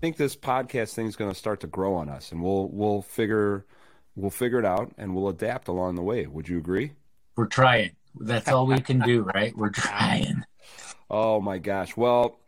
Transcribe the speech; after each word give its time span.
think 0.00 0.16
this 0.16 0.36
podcast 0.36 0.94
thing 0.94 1.06
is 1.06 1.16
going 1.16 1.30
to 1.30 1.38
start 1.38 1.60
to 1.60 1.66
grow 1.66 1.94
on 1.94 2.08
us, 2.08 2.32
and 2.32 2.42
we'll 2.42 2.68
we'll 2.68 3.02
figure 3.02 3.66
we'll 4.16 4.30
figure 4.30 4.58
it 4.58 4.64
out, 4.64 4.92
and 4.98 5.14
we'll 5.14 5.28
adapt 5.28 5.68
along 5.68 5.94
the 5.94 6.02
way. 6.02 6.26
Would 6.26 6.48
you 6.48 6.58
agree? 6.58 6.92
We're 7.36 7.46
trying. 7.46 7.92
That's 8.18 8.48
all 8.48 8.66
we 8.66 8.80
can 8.80 9.00
do, 9.00 9.22
right? 9.22 9.56
We're 9.56 9.70
trying. 9.70 10.44
Oh 11.08 11.40
my 11.40 11.58
gosh! 11.58 11.96
Well, 11.96 12.38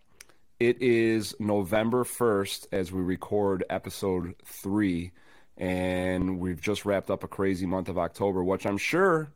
it 0.59 0.81
is 0.81 1.35
November 1.39 2.05
first 2.05 2.69
as 2.73 2.93
we 2.93 3.01
record 3.01 3.65
episode 3.69 4.35
three, 4.45 5.13
and 5.57 6.39
we've 6.39 6.61
just 6.61 6.85
wrapped 6.85 7.11
up 7.11 7.25
a 7.25 7.29
crazy 7.29 7.67
month 7.67 7.89
of 7.89 7.99
October, 7.99 8.43
which 8.43 8.67
I'm 8.67 8.79
sure 8.79 9.33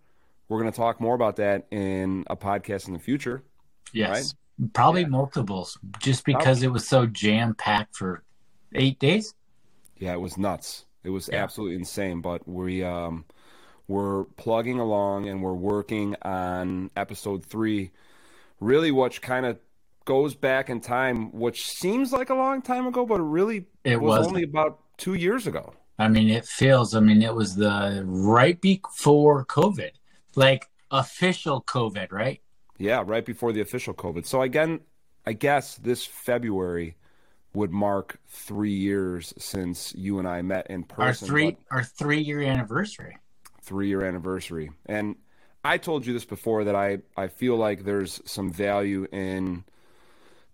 we're 0.48 0.60
going 0.60 0.70
to 0.70 0.76
talk 0.76 1.00
more 1.00 1.14
about 1.14 1.36
that 1.36 1.66
in 1.70 2.24
a 2.28 2.36
podcast 2.36 2.86
in 2.86 2.92
the 2.92 2.98
future. 2.98 3.42
Yes. 3.92 4.10
Right? 4.10 4.34
Probably 4.72 5.02
yeah. 5.02 5.08
multiples 5.08 5.78
just 5.98 6.24
because 6.24 6.60
Probably. 6.60 6.66
it 6.66 6.70
was 6.70 6.88
so 6.88 7.06
jam 7.06 7.54
packed 7.54 7.94
for 7.94 8.22
eight 8.74 8.98
days. 8.98 9.34
Yeah, 9.98 10.12
it 10.12 10.20
was 10.20 10.38
nuts. 10.38 10.86
It 11.04 11.10
was 11.10 11.28
yeah. 11.30 11.42
absolutely 11.42 11.76
insane. 11.76 12.20
But 12.20 12.46
we 12.48 12.82
um, 12.82 13.24
we're 13.88 14.24
plugging 14.36 14.78
along 14.78 15.28
and 15.28 15.42
we're 15.42 15.54
working 15.54 16.16
on 16.22 16.90
episode 16.96 17.44
three. 17.44 17.90
Really, 18.60 18.90
which 18.90 19.20
kind 19.20 19.44
of 19.44 19.58
goes 20.06 20.34
back 20.34 20.70
in 20.70 20.80
time, 20.80 21.30
which 21.32 21.68
seems 21.68 22.12
like 22.12 22.30
a 22.30 22.34
long 22.34 22.62
time 22.62 22.86
ago, 22.86 23.04
but 23.04 23.20
it 23.20 23.24
really 23.24 23.66
it 23.84 24.00
was 24.00 24.18
wasn't. 24.18 24.36
only 24.36 24.42
about 24.44 24.80
two 24.96 25.14
years 25.14 25.46
ago. 25.46 25.74
I 25.98 26.08
mean, 26.08 26.30
it 26.30 26.46
feels. 26.46 26.94
I 26.94 27.00
mean, 27.00 27.22
it 27.22 27.34
was 27.34 27.56
the 27.56 28.02
right 28.06 28.58
before 28.60 29.44
COVID, 29.44 29.90
like 30.34 30.66
official 30.90 31.62
COVID, 31.62 32.12
right? 32.12 32.40
Yeah, 32.78 33.02
right 33.06 33.24
before 33.24 33.52
the 33.52 33.60
official 33.60 33.94
COVID. 33.94 34.26
So 34.26 34.42
again, 34.42 34.80
I 35.24 35.32
guess 35.32 35.76
this 35.76 36.04
February 36.04 36.96
would 37.54 37.72
mark 37.72 38.20
three 38.28 38.74
years 38.74 39.32
since 39.38 39.94
you 39.94 40.18
and 40.18 40.28
I 40.28 40.42
met 40.42 40.68
in 40.68 40.84
person. 40.84 41.26
Our 41.26 41.30
three 41.30 41.56
our 41.70 41.82
three 41.82 42.20
year 42.20 42.42
anniversary. 42.42 43.18
Three 43.62 43.88
year 43.88 44.02
anniversary. 44.02 44.70
And 44.84 45.16
I 45.64 45.78
told 45.78 46.06
you 46.06 46.12
this 46.12 46.24
before 46.24 46.64
that 46.64 46.76
I, 46.76 46.98
I 47.16 47.26
feel 47.28 47.56
like 47.56 47.82
there's 47.82 48.20
some 48.24 48.52
value 48.52 49.08
in 49.10 49.64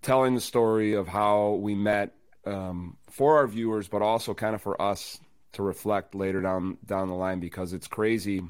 telling 0.01 0.35
the 0.35 0.41
story 0.41 0.95
of 0.95 1.09
how 1.09 1.59
we 1.61 1.75
met 1.75 2.15
um, 2.47 2.97
for 3.11 3.37
our 3.37 3.47
viewers, 3.47 3.89
but 3.89 4.01
also 4.01 4.33
kind 4.33 4.55
of 4.55 4.63
for 4.63 4.81
us 4.81 5.21
to 5.53 5.63
reflect 5.63 6.15
later 6.15 6.41
down 6.41 6.79
down 6.87 7.09
the 7.09 7.15
line 7.15 7.41
because 7.41 7.73
it's 7.73 7.87
crazy. 7.87 8.43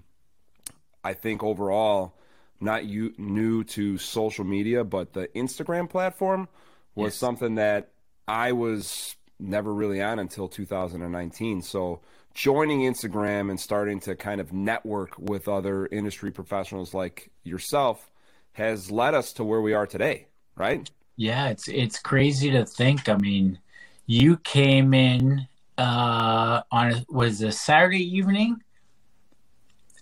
I 1.02 1.14
think 1.14 1.42
overall, 1.42 2.14
not 2.62 2.84
you 2.84 3.12
new 3.18 3.64
to 3.64 3.98
social 3.98 4.44
media, 4.44 4.84
but 4.84 5.12
the 5.12 5.28
Instagram 5.28 5.90
platform 5.90 6.48
was 6.94 7.12
yes. 7.12 7.16
something 7.16 7.56
that 7.56 7.90
I 8.28 8.52
was 8.52 9.16
never 9.38 9.74
really 9.74 10.00
on 10.00 10.18
until 10.18 10.48
2019. 10.48 11.62
So 11.62 12.00
joining 12.34 12.80
Instagram 12.80 13.50
and 13.50 13.58
starting 13.58 14.00
to 14.00 14.14
kind 14.14 14.40
of 14.40 14.52
network 14.52 15.18
with 15.18 15.48
other 15.48 15.86
industry 15.86 16.30
professionals 16.30 16.94
like 16.94 17.30
yourself 17.42 18.10
has 18.52 18.90
led 18.90 19.14
us 19.14 19.32
to 19.34 19.44
where 19.44 19.60
we 19.60 19.74
are 19.74 19.86
today, 19.86 20.26
right? 20.56 20.90
Yeah, 21.16 21.48
it's 21.48 21.68
it's 21.68 21.98
crazy 21.98 22.50
to 22.52 22.64
think. 22.64 23.08
I 23.08 23.16
mean, 23.16 23.58
you 24.06 24.36
came 24.38 24.94
in 24.94 25.46
uh 25.78 26.62
on 26.70 26.92
a, 26.92 27.04
was 27.08 27.42
a 27.42 27.50
Saturday 27.50 28.16
evening 28.16 28.62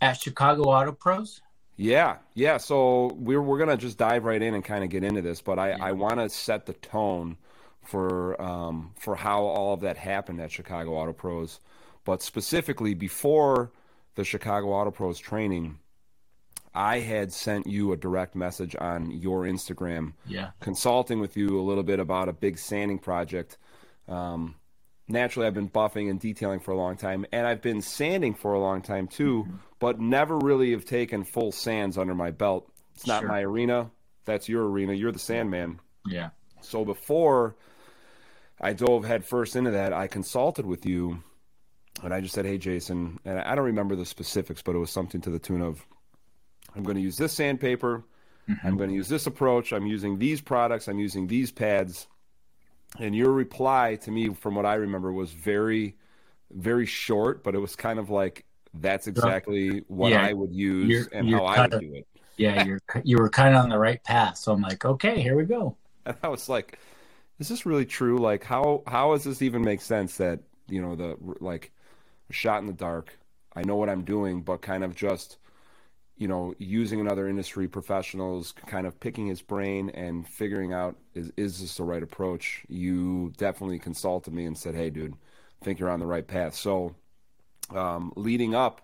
at 0.01 0.21
Chicago 0.21 0.63
Auto 0.65 0.93
Pros. 0.93 1.41
Yeah, 1.81 2.19
yeah. 2.35 2.59
So 2.59 3.07
we're 3.15 3.41
we're 3.41 3.59
gonna 3.59 3.79
just 3.79 3.97
dive 3.97 4.25
right 4.25 4.41
in 4.41 4.55
and 4.55 4.63
kind 4.63 4.85
of 4.85 4.91
get 4.91 5.03
into 5.03 5.23
this, 5.23 5.41
but 5.41 5.59
I 5.59 5.71
yeah. 5.71 5.77
I 5.81 5.93
want 5.93 6.17
to 6.17 6.29
set 6.29 6.67
the 6.67 6.75
tone 6.75 7.39
for 7.83 8.41
um 8.41 8.93
for 8.99 9.17
how 9.17 9.45
all 9.45 9.73
of 9.73 9.81
that 9.81 9.97
happened 9.97 10.41
at 10.41 10.53
Chicago 10.53 10.93
Auto 10.93 11.15
Pros, 11.15 11.59
but 12.05 12.23
specifically 12.23 12.93
before 12.93 13.73
the 14.15 14.25
Chicago 14.25 14.69
Auto 14.69 14.91
Pros 14.91 15.19
training. 15.19 15.79
I 16.73 17.01
had 17.01 17.33
sent 17.33 17.67
you 17.67 17.91
a 17.93 17.97
direct 17.97 18.37
message 18.37 18.77
on 18.79 19.11
your 19.11 19.43
Instagram, 19.43 20.13
yeah, 20.25 20.51
consulting 20.61 21.19
with 21.19 21.37
you 21.37 21.59
a 21.59 21.63
little 21.63 21.83
bit 21.83 21.99
about 21.99 22.29
a 22.29 22.33
big 22.33 22.59
sanding 22.59 23.01
project. 23.01 23.59
Um, 24.07 24.55
naturally 25.11 25.47
I've 25.47 25.55
been 25.55 25.71
buffing 25.71 26.11
and 26.11 26.21
detailing 26.21 26.61
for 26.61 26.73
a 26.73 26.77
long 26.77 26.97
time, 26.97 27.27
and 27.33 27.47
I've 27.47 27.63
been 27.63 27.83
sanding 27.83 28.35
for 28.35 28.55
a 28.55 28.61
long 28.61 28.83
time 28.83 29.09
too, 29.09 29.45
mm-hmm. 29.45 29.57
but 29.79 30.01
never 30.01 30.39
really 30.39 30.73
have 30.73 30.85
taken 30.85 31.25
full 31.25 31.53
sands 31.53 31.99
under 31.99 32.15
my 32.15 32.31
belt. 32.31 32.71
It's 32.95 33.07
not 33.07 33.21
sure. 33.21 33.29
my 33.29 33.41
arena. 33.41 33.91
That's 34.25 34.49
your 34.49 34.69
arena. 34.69 34.93
You're 34.93 35.13
the 35.13 35.19
sandman. 35.19 35.81
Yeah. 36.07 36.31
So 36.61 36.85
before 36.85 37.57
I 38.61 38.73
dove 38.73 39.05
headfirst 39.05 39.57
into 39.57 39.73
that, 39.73 39.93
I 39.93 40.07
consulted 40.07 40.67
with 40.67 40.85
you, 40.87 41.23
and 42.03 42.13
I 42.13 42.21
just 42.21 42.35
said, 42.35 42.45
"Hey, 42.45 42.59
Jason," 42.59 43.19
and 43.25 43.39
I 43.39 43.55
don't 43.55 43.65
remember 43.65 43.97
the 43.97 44.07
specifics, 44.07 44.63
but 44.63 44.75
it 44.75 44.79
was 44.79 44.91
something 44.91 45.21
to 45.23 45.31
the 45.31 45.39
tune 45.39 45.63
of, 45.63 45.87
"I'm 46.77 46.83
going 46.83 46.97
to 46.97 47.03
use 47.03 47.17
this 47.17 47.33
sandpaper. 47.33 48.05
Mm-hmm. 48.49 48.67
I'm 48.67 48.77
going 48.77 48.91
to 48.91 48.97
use 48.97 49.09
this 49.09 49.27
approach. 49.27 49.73
I'm 49.73 49.87
using 49.87 50.19
these 50.19 50.41
products. 50.41 50.89
I'm 50.89 50.99
using 50.99 51.27
these 51.27 51.51
pads." 51.51 52.07
And 52.99 53.15
your 53.15 53.33
reply 53.33 53.97
to 54.03 54.11
me, 54.11 54.31
from 54.31 54.55
what 54.55 54.67
I 54.67 54.75
remember, 54.75 55.13
was 55.13 55.31
very, 55.31 55.97
very 56.51 56.87
short, 56.87 57.45
but 57.45 57.55
it 57.55 57.59
was 57.59 57.77
kind 57.77 57.99
of 57.99 58.11
like, 58.11 58.45
that's 58.75 59.07
exactly 59.07 59.85
what 59.89 60.13
yeah, 60.13 60.25
I 60.25 60.33
would 60.33 60.53
use 60.53 60.89
you're, 60.89 61.07
and 61.13 61.29
you're 61.29 61.41
how 61.41 61.45
I 61.47 61.61
would 61.63 61.75
of, 61.75 61.81
do 61.81 61.95
it. 61.95 62.07
Yeah, 62.37 62.65
you're 62.65 62.81
you 63.05 63.19
were 63.19 63.29
kind 63.29 63.55
of 63.55 63.65
on 63.65 63.69
the 63.69 63.79
right 63.79 64.03
path. 64.05 64.39
So 64.39 64.53
I'm 64.53 64.61
like, 64.61 64.85
okay, 64.85 65.21
here 65.21 65.37
we 65.37 65.45
go. 65.45 65.77
And 66.07 66.17
I 66.23 66.29
was 66.29 66.49
like, 66.49 66.79
is 67.39 67.49
this 67.49 67.67
really 67.67 67.85
true? 67.85 68.19
Like, 68.19 68.45
how 68.45 68.83
how 68.87 69.13
does 69.13 69.25
this 69.25 69.43
even 69.43 69.63
make 69.63 69.81
sense? 69.81 70.17
That 70.17 70.41
you 70.69 70.81
know 70.81 70.97
the 70.97 71.17
like 71.41 71.73
shot 72.31 72.61
in 72.61 72.67
the 72.67 72.73
dark. 72.73 73.19
I 73.55 73.63
know 73.63 73.77
what 73.77 73.91
I'm 73.91 74.03
doing, 74.03 74.43
but 74.43 74.63
kind 74.63 74.85
of 74.85 74.95
just 74.95 75.39
you 76.21 76.29
know, 76.29 76.55
using 76.59 77.01
another 77.01 77.27
industry 77.27 77.67
professionals, 77.67 78.53
kind 78.67 78.87
of 78.87 79.01
picking 79.01 79.27
his 79.27 79.41
brain 79.41 79.89
and 79.95 80.29
figuring 80.29 80.75
out 80.75 80.95
is 81.15 81.33
is 81.39 81.61
this 81.61 81.79
the 81.79 81.83
right 81.83 82.03
approach? 82.03 82.63
You 82.69 83.33
definitely 83.39 83.79
consulted 83.79 84.35
me 84.35 84.45
and 84.45 84.57
said, 84.57 84.75
"Hey, 84.75 84.91
dude, 84.91 85.15
I 85.15 85.65
think 85.65 85.79
you're 85.79 85.89
on 85.89 85.99
the 85.99 86.07
right 86.07 86.27
path." 86.27 86.55
So, 86.55 86.95
um, 87.71 88.13
leading 88.17 88.55
up 88.55 88.83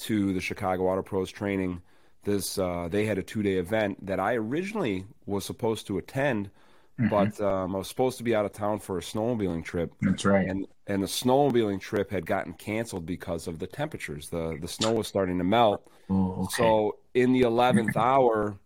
to 0.00 0.34
the 0.34 0.40
Chicago 0.40 0.88
Auto 0.88 1.00
Pros 1.00 1.30
training, 1.30 1.80
this 2.24 2.58
uh, 2.58 2.88
they 2.90 3.06
had 3.06 3.16
a 3.16 3.22
two 3.22 3.42
day 3.42 3.54
event 3.54 4.04
that 4.04 4.20
I 4.20 4.34
originally 4.34 5.06
was 5.24 5.46
supposed 5.46 5.86
to 5.86 5.96
attend 5.96 6.50
Mm-hmm. 6.98 7.08
But 7.08 7.40
um, 7.44 7.74
I 7.74 7.78
was 7.78 7.88
supposed 7.88 8.16
to 8.18 8.24
be 8.24 8.34
out 8.34 8.46
of 8.46 8.52
town 8.52 8.78
for 8.78 8.96
a 8.96 9.02
snowmobiling 9.02 9.64
trip. 9.64 9.92
That's 10.00 10.24
right. 10.24 10.48
And 10.48 10.66
and 10.86 11.02
the 11.02 11.06
snowmobiling 11.06 11.80
trip 11.80 12.10
had 12.10 12.24
gotten 12.24 12.54
canceled 12.54 13.04
because 13.04 13.46
of 13.46 13.58
the 13.58 13.66
temperatures. 13.66 14.30
The 14.30 14.56
the 14.60 14.68
snow 14.68 14.92
was 14.92 15.06
starting 15.06 15.38
to 15.38 15.44
melt. 15.44 15.86
Oh, 16.08 16.44
okay. 16.44 16.54
So 16.56 16.96
in 17.12 17.32
the 17.32 17.42
eleventh 17.42 17.96
hour, 17.96 18.56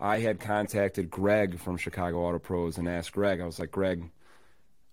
I 0.00 0.20
had 0.20 0.40
contacted 0.40 1.10
Greg 1.10 1.58
from 1.58 1.76
Chicago 1.76 2.20
Auto 2.20 2.38
Pros 2.38 2.78
and 2.78 2.88
asked 2.88 3.12
Greg. 3.12 3.40
I 3.40 3.46
was 3.46 3.58
like, 3.58 3.70
Greg, 3.70 4.08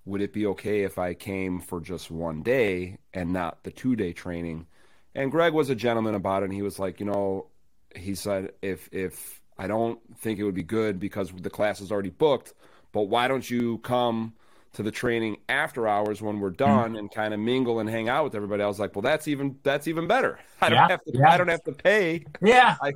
would 0.03 0.21
it 0.21 0.33
be 0.33 0.45
okay 0.47 0.83
if 0.83 0.97
I 0.97 1.13
came 1.13 1.61
for 1.61 1.79
just 1.79 2.11
one 2.11 2.41
day 2.41 2.97
and 3.13 3.31
not 3.31 3.63
the 3.63 3.71
two 3.71 3.95
day 3.95 4.11
training? 4.11 4.67
And 5.13 5.31
Greg 5.31 5.53
was 5.53 5.69
a 5.69 5.75
gentleman 5.75 6.15
about 6.15 6.43
it. 6.43 6.45
And 6.45 6.53
he 6.53 6.61
was 6.61 6.77
like, 6.77 6.99
you 6.99 7.05
know, 7.05 7.47
he 7.95 8.15
said 8.15 8.51
if 8.61 8.89
if 8.91 9.41
I 9.57 9.67
don't 9.67 9.99
think 10.17 10.39
it 10.39 10.43
would 10.43 10.55
be 10.55 10.63
good 10.63 10.99
because 10.99 11.31
the 11.31 11.49
class 11.49 11.81
is 11.81 11.91
already 11.91 12.09
booked. 12.09 12.53
But 12.91 13.03
why 13.03 13.27
don't 13.27 13.49
you 13.49 13.79
come 13.79 14.33
to 14.73 14.83
the 14.83 14.91
training 14.91 15.37
after 15.47 15.87
hours 15.87 16.21
when 16.21 16.39
we're 16.39 16.49
done 16.49 16.93
mm 16.93 16.99
and 16.99 17.11
kind 17.11 17.33
of 17.33 17.39
mingle 17.39 17.79
and 17.79 17.89
hang 17.89 18.09
out 18.09 18.23
with 18.25 18.35
everybody? 18.35 18.63
I 18.63 18.67
was 18.67 18.79
like, 18.79 18.95
well, 18.95 19.01
that's 19.01 19.27
even 19.27 19.57
that's 19.63 19.87
even 19.87 20.07
better. 20.07 20.39
I 20.61 20.69
don't 20.69 20.89
have 20.89 21.03
to 21.03 21.11
yeah. 21.13 21.31
I 21.31 21.37
don't 21.37 21.47
have 21.47 21.63
to 21.63 21.71
pay. 21.71 22.25
Yeah, 22.41 22.75
I 22.81 22.93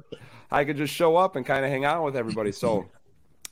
I 0.51 0.65
could 0.65 0.77
just 0.77 0.93
show 0.93 1.15
up 1.15 1.35
and 1.35 1.45
kind 1.45 1.63
of 1.63 1.71
hang 1.71 1.85
out 1.85 2.03
with 2.03 2.15
everybody. 2.15 2.51
So 2.51 2.85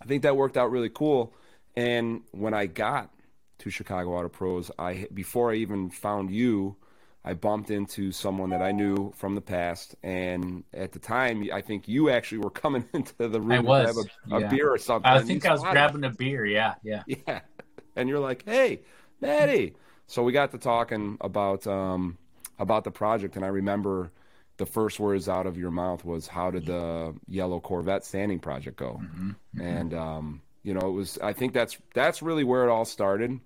I 0.01 0.05
think 0.05 0.23
that 0.23 0.35
worked 0.35 0.57
out 0.57 0.71
really 0.71 0.89
cool. 0.89 1.33
And 1.75 2.21
when 2.31 2.53
I 2.53 2.65
got 2.65 3.11
to 3.59 3.69
Chicago 3.69 4.13
Auto 4.13 4.29
Pros, 4.29 4.71
I 4.79 5.07
before 5.13 5.51
I 5.51 5.55
even 5.55 5.89
found 5.89 6.31
you, 6.31 6.75
I 7.27 7.33
bumped 7.33 7.71
into 7.71 8.13
someone 8.13 8.51
that 8.51 8.61
I 8.61 8.71
knew 8.71 9.11
from 9.11 9.35
the 9.35 9.41
past, 9.41 9.95
and 10.01 10.63
at 10.73 10.93
the 10.93 10.99
time, 10.99 11.45
I 11.51 11.59
think 11.59 11.85
you 11.85 12.09
actually 12.09 12.37
were 12.37 12.49
coming 12.49 12.87
into 12.93 13.27
the 13.27 13.41
room 13.41 13.51
I 13.51 13.59
was, 13.59 13.95
to 13.95 14.31
have 14.31 14.43
a, 14.43 14.45
a 14.45 14.49
beer 14.49 14.71
or 14.71 14.77
something. 14.77 15.11
I 15.11 15.21
think 15.21 15.45
I 15.45 15.51
was 15.51 15.61
grabbing 15.61 16.05
a 16.05 16.09
beer. 16.09 16.45
Yeah, 16.45 16.75
yeah, 16.83 17.03
yeah. 17.27 17.41
And 17.97 18.07
you're 18.07 18.21
like, 18.21 18.45
"Hey, 18.45 18.79
Mattie." 19.19 19.75
So 20.05 20.23
we 20.23 20.31
got 20.31 20.51
to 20.51 20.57
talking 20.57 21.17
about 21.19 21.67
um, 21.67 22.17
about 22.59 22.85
the 22.85 22.91
project, 22.91 23.35
and 23.35 23.43
I 23.43 23.49
remember 23.49 24.09
the 24.55 24.65
first 24.65 24.97
words 24.97 25.27
out 25.27 25.47
of 25.47 25.57
your 25.57 25.71
mouth 25.71 26.05
was, 26.05 26.27
"How 26.27 26.49
did 26.49 26.65
the 26.65 27.13
yellow 27.27 27.59
Corvette 27.59 28.05
sanding 28.05 28.39
project 28.39 28.77
go?" 28.77 29.01
Mm-hmm, 29.03 29.29
mm-hmm. 29.29 29.61
And 29.61 29.93
um, 29.93 30.41
you 30.63 30.73
know, 30.73 30.87
it 30.87 30.93
was. 30.93 31.17
I 31.21 31.33
think 31.33 31.51
that's 31.51 31.77
that's 31.93 32.21
really 32.21 32.45
where 32.45 32.63
it 32.63 32.69
all 32.69 32.85
started, 32.85 33.37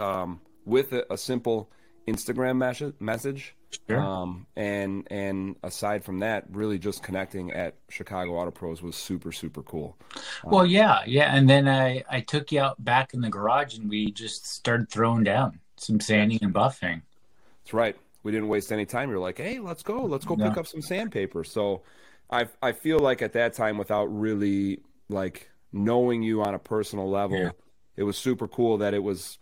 um, 0.00 0.40
with 0.64 0.92
a, 0.92 1.06
a 1.12 1.16
simple 1.16 1.70
Instagram 2.06 2.56
message. 3.00 3.54
Sure. 3.88 3.98
Um, 4.00 4.46
and 4.54 5.06
and 5.10 5.56
aside 5.64 6.04
from 6.04 6.20
that, 6.20 6.44
really 6.50 6.78
just 6.78 7.02
connecting 7.02 7.50
at 7.52 7.74
Chicago 7.88 8.34
Auto 8.36 8.52
Pros 8.52 8.82
was 8.82 8.94
super 8.94 9.32
super 9.32 9.62
cool. 9.62 9.96
Well, 10.44 10.64
yeah, 10.64 11.02
yeah, 11.06 11.34
and 11.34 11.48
then 11.50 11.66
I 11.68 12.04
I 12.08 12.20
took 12.20 12.52
you 12.52 12.60
out 12.60 12.82
back 12.84 13.14
in 13.14 13.20
the 13.20 13.30
garage 13.30 13.76
and 13.76 13.88
we 13.90 14.12
just 14.12 14.46
started 14.46 14.88
throwing 14.90 15.24
down 15.24 15.58
some 15.76 15.98
sanding 15.98 16.38
and 16.42 16.54
buffing. 16.54 17.02
That's 17.64 17.74
right. 17.74 17.96
We 18.22 18.30
didn't 18.30 18.48
waste 18.48 18.70
any 18.72 18.86
time. 18.86 19.10
You're 19.10 19.18
like, 19.18 19.38
hey, 19.38 19.58
let's 19.58 19.82
go, 19.82 20.04
let's 20.04 20.24
go 20.24 20.34
No. 20.36 20.48
pick 20.48 20.56
up 20.56 20.66
some 20.68 20.80
sandpaper. 20.80 21.42
So, 21.42 21.82
I 22.30 22.46
I 22.62 22.70
feel 22.72 23.00
like 23.00 23.22
at 23.22 23.32
that 23.32 23.54
time, 23.54 23.76
without 23.76 24.04
really 24.06 24.80
like 25.08 25.50
knowing 25.72 26.22
you 26.22 26.42
on 26.42 26.54
a 26.54 26.58
personal 26.60 27.10
level, 27.10 27.38
Yeah. 27.38 27.50
it 27.96 28.04
was 28.04 28.16
super 28.16 28.46
cool 28.46 28.78
that 28.78 28.94
it 28.94 29.02
was 29.02 29.36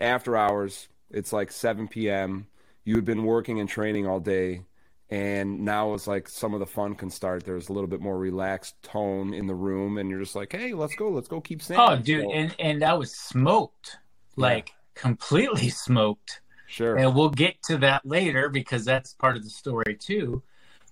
after 0.00 0.36
hours. 0.36 0.88
It's 1.10 1.32
like 1.32 1.50
7 1.52 1.88
p.m. 1.88 2.46
You 2.84 2.94
had 2.96 3.04
been 3.04 3.24
working 3.24 3.60
and 3.60 3.68
training 3.68 4.06
all 4.06 4.20
day, 4.20 4.62
and 5.10 5.60
now 5.64 5.94
it's 5.94 6.06
like 6.06 6.28
some 6.28 6.54
of 6.54 6.60
the 6.60 6.66
fun 6.66 6.94
can 6.94 7.10
start. 7.10 7.44
There's 7.44 7.68
a 7.68 7.72
little 7.72 7.88
bit 7.88 8.00
more 8.00 8.18
relaxed 8.18 8.80
tone 8.82 9.32
in 9.34 9.46
the 9.46 9.54
room, 9.54 9.98
and 9.98 10.08
you're 10.10 10.20
just 10.20 10.34
like, 10.36 10.52
hey, 10.52 10.72
let's 10.74 10.94
go, 10.94 11.08
let's 11.10 11.28
go 11.28 11.40
keep 11.40 11.62
sanding. 11.62 11.86
Oh, 11.88 11.96
dude, 12.02 12.24
So- 12.24 12.32
and 12.32 12.56
and 12.58 12.82
I 12.84 12.94
was 12.94 13.12
smoked, 13.14 13.98
like 14.36 14.72
completely 14.94 15.68
smoked. 15.86 16.40
sure, 16.66 16.96
And 16.96 17.14
we'll 17.14 17.30
get 17.30 17.62
to 17.64 17.78
that 17.78 18.04
later 18.06 18.48
because 18.48 18.84
that's 18.84 19.14
part 19.14 19.36
of 19.36 19.44
the 19.44 19.50
story 19.50 19.96
too. 19.98 20.42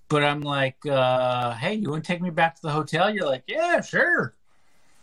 But 0.09 0.23
I'm 0.23 0.41
like, 0.41 0.77
uh, 0.85 1.53
hey, 1.55 1.73
you 1.75 1.89
want 1.89 2.03
to 2.05 2.07
take 2.11 2.21
me 2.21 2.29
back 2.29 2.55
to 2.55 2.61
the 2.61 2.71
hotel? 2.71 3.13
You're 3.13 3.25
like, 3.25 3.43
yeah, 3.45 3.81
sure. 3.81 4.33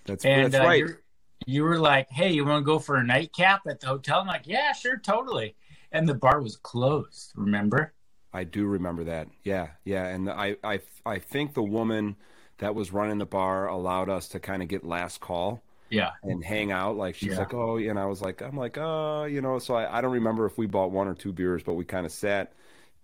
that's 0.06 0.24
And 0.24 0.52
that's 0.52 0.64
uh, 0.64 0.66
right. 0.66 0.78
you're, 0.78 1.00
you 1.46 1.62
were 1.64 1.78
like, 1.78 2.08
hey, 2.10 2.32
you 2.32 2.44
want 2.44 2.62
to 2.62 2.64
go 2.64 2.78
for 2.78 2.96
a 2.96 3.04
nightcap 3.04 3.62
at 3.68 3.80
the 3.80 3.86
hotel? 3.86 4.20
I'm 4.20 4.26
like, 4.26 4.46
yeah, 4.46 4.72
sure, 4.72 4.98
totally. 4.98 5.56
And 5.92 6.08
the 6.08 6.14
bar 6.14 6.40
was 6.42 6.56
closed. 6.56 7.32
Remember? 7.36 7.94
I 8.32 8.44
do 8.44 8.66
remember 8.66 9.04
that. 9.04 9.28
Yeah, 9.44 9.68
yeah, 9.84 10.06
and 10.06 10.28
I, 10.30 10.56
I, 10.64 10.80
I 11.06 11.18
think 11.18 11.54
the 11.54 11.62
woman 11.62 12.16
that 12.58 12.74
was 12.74 12.92
running 12.92 13.18
the 13.18 13.26
bar 13.26 13.68
allowed 13.68 14.08
us 14.08 14.28
to 14.28 14.40
kind 14.40 14.62
of 14.62 14.68
get 14.68 14.84
last 14.84 15.20
call 15.20 15.62
Yeah. 15.90 16.12
and 16.22 16.44
hang 16.44 16.72
out. 16.72 16.96
Like 16.96 17.14
she's 17.16 17.32
Yeah. 17.32 17.38
like, 17.38 17.54
oh, 17.54 17.78
and 17.78 17.98
I 17.98 18.06
was 18.06 18.22
like, 18.22 18.42
I'm 18.42 18.56
like, 18.56 18.78
uh, 18.78 19.26
you 19.30 19.40
know. 19.42 19.58
So 19.58 19.74
I, 19.76 19.98
I 19.98 20.00
don't 20.00 20.12
remember 20.12 20.46
if 20.46 20.58
we 20.58 20.66
bought 20.66 20.90
one 20.92 21.08
or 21.08 21.14
two 21.14 21.32
beers, 21.32 21.62
but 21.62 21.74
we 21.74 21.84
kind 21.84 22.06
of 22.06 22.12
sat 22.12 22.52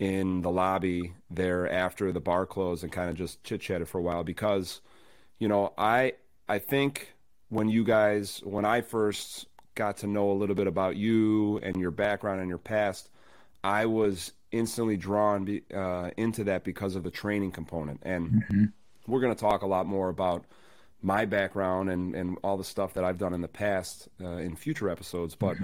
in 0.00 0.42
the 0.42 0.50
lobby 0.50 1.14
there 1.31 1.70
after 1.70 2.12
the 2.12 2.20
bar 2.20 2.46
closed 2.46 2.82
and 2.84 2.92
kind 2.92 3.10
of 3.10 3.16
just 3.16 3.42
chit 3.44 3.60
chatted 3.60 3.88
for 3.88 3.98
a 3.98 4.02
while 4.02 4.25
because, 4.25 4.81
you 5.38 5.48
know, 5.48 5.72
I, 5.78 6.14
I 6.48 6.58
think 6.58 7.14
when 7.50 7.69
you 7.69 7.85
guys, 7.85 8.41
when 8.44 8.64
I 8.64 8.81
first 8.81 9.47
got 9.75 9.99
to 9.99 10.06
know 10.06 10.31
a 10.31 10.35
little 10.35 10.55
bit 10.55 10.67
about 10.67 10.97
you 10.97 11.58
and 11.58 11.76
your 11.76 11.91
background 11.91 12.41
and 12.41 12.49
your 12.49 12.58
past, 12.58 13.11
I 13.62 13.87
was 13.87 14.32
instantly 14.52 14.97
drawn 14.97 15.44
be, 15.44 15.62
uh, 15.75 16.11
into 16.17 16.44
that 16.44 16.64
because 16.64 16.97
of 16.97 17.02
the 17.02 17.11
training 17.11 17.52
component. 17.52 18.00
And 18.02 18.44
Mhm. 18.50 18.73
we're 19.06 19.20
going 19.20 19.35
to 19.35 19.41
talk 19.41 19.62
a 19.62 19.67
lot 19.67 19.87
more 19.87 20.08
about 20.08 20.44
my 21.02 21.25
background 21.25 21.91
and, 21.91 22.14
and 22.14 22.38
all 22.43 22.56
the 22.56 22.64
stuff 22.64 22.94
that 22.94 23.05
I've 23.05 23.19
done 23.19 23.32
in 23.35 23.41
the 23.41 23.49
past 23.49 24.08
uh, 24.20 24.37
in 24.37 24.55
future 24.56 24.88
episodes. 24.88 25.35
But, 25.35 25.56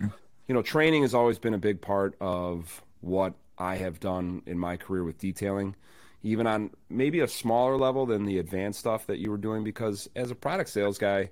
you 0.49 0.55
know, 0.55 0.63
training 0.63 1.03
has 1.03 1.15
always 1.15 1.39
been 1.39 1.55
a 1.55 1.59
big 1.59 1.81
part 1.81 2.17
of 2.21 2.83
what 3.01 3.35
I 3.59 3.77
have 3.77 4.01
done 4.01 4.43
in 4.47 4.59
my 4.59 4.77
career 4.77 5.05
with 5.05 5.19
detailing, 5.19 5.77
even 6.23 6.47
on 6.47 6.71
maybe 6.89 7.21
a 7.21 7.29
smaller 7.29 7.77
level 7.77 8.07
than 8.07 8.25
the 8.25 8.39
advanced 8.39 8.81
stuff 8.81 9.07
that 9.07 9.19
you 9.19 9.31
were 9.31 9.37
doing. 9.37 9.63
Because 9.63 10.09
as 10.17 10.31
a 10.31 10.35
product 10.35 10.71
sales 10.71 10.99
guy, 10.99 11.31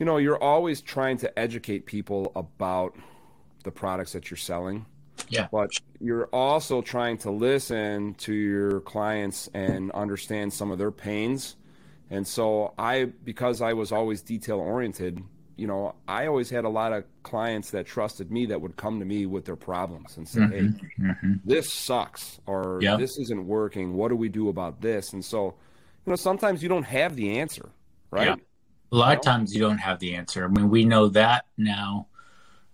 you 0.00 0.06
know, 0.06 0.18
you're 0.18 0.42
always 0.42 0.82
trying 0.82 1.18
to 1.18 1.38
educate 1.38 1.86
people 1.86 2.32
about 2.36 2.96
the 3.64 3.72
products 3.72 4.14
that 4.14 4.30
you're 4.30 4.38
selling 4.38 4.86
Yeah. 5.28 5.48
but 5.52 5.70
you're 6.00 6.26
also 6.32 6.82
trying 6.82 7.18
to 7.18 7.30
listen 7.30 8.14
to 8.14 8.32
your 8.34 8.80
clients 8.82 9.48
and 9.54 9.90
understand 9.92 10.52
some 10.52 10.70
of 10.72 10.78
their 10.78 10.92
pains. 10.92 11.56
And 12.10 12.26
so 12.26 12.74
I 12.78 13.06
because 13.24 13.62
I 13.62 13.74
was 13.74 13.92
always 13.92 14.22
detail 14.22 14.58
oriented, 14.60 15.22
you 15.56 15.66
know, 15.66 15.94
I 16.08 16.26
always 16.26 16.50
had 16.50 16.64
a 16.64 16.68
lot 16.68 16.92
of 16.92 17.04
clients 17.22 17.70
that 17.72 17.86
trusted 17.86 18.30
me 18.32 18.46
that 18.46 18.60
would 18.60 18.76
come 18.76 18.98
to 19.00 19.06
me 19.06 19.26
with 19.26 19.44
their 19.46 19.56
problems 19.56 20.16
and 20.16 20.28
say, 20.28 20.46
"Hey, 20.46 20.72
hmm 20.98 21.34
this 21.44 21.72
sucks 21.72 22.40
or 22.46 22.82
Yeah. 22.82 22.96
this 22.96 23.18
isn't 23.18 23.46
working. 23.46 23.94
What 23.94 24.08
do 24.08 24.16
we 24.16 24.28
do 24.28 24.48
about 24.48 24.80
this?" 24.80 25.12
And 25.12 25.24
so, 25.24 25.54
you 26.06 26.10
know, 26.12 26.16
sometimes 26.16 26.62
you 26.62 26.68
don't 26.68 26.84
have 26.84 27.16
the 27.16 27.38
answer, 27.38 27.70
right? 28.10 28.38
Yeah. 28.38 28.44
A 28.92 28.96
lot 28.96 29.16
of 29.16 29.22
times 29.22 29.54
you 29.54 29.60
don't 29.60 29.78
have 29.78 29.98
the 29.98 30.14
answer. 30.14 30.44
I 30.44 30.48
mean, 30.48 30.68
we 30.68 30.84
know 30.84 31.08
that 31.08 31.46
now, 31.56 32.06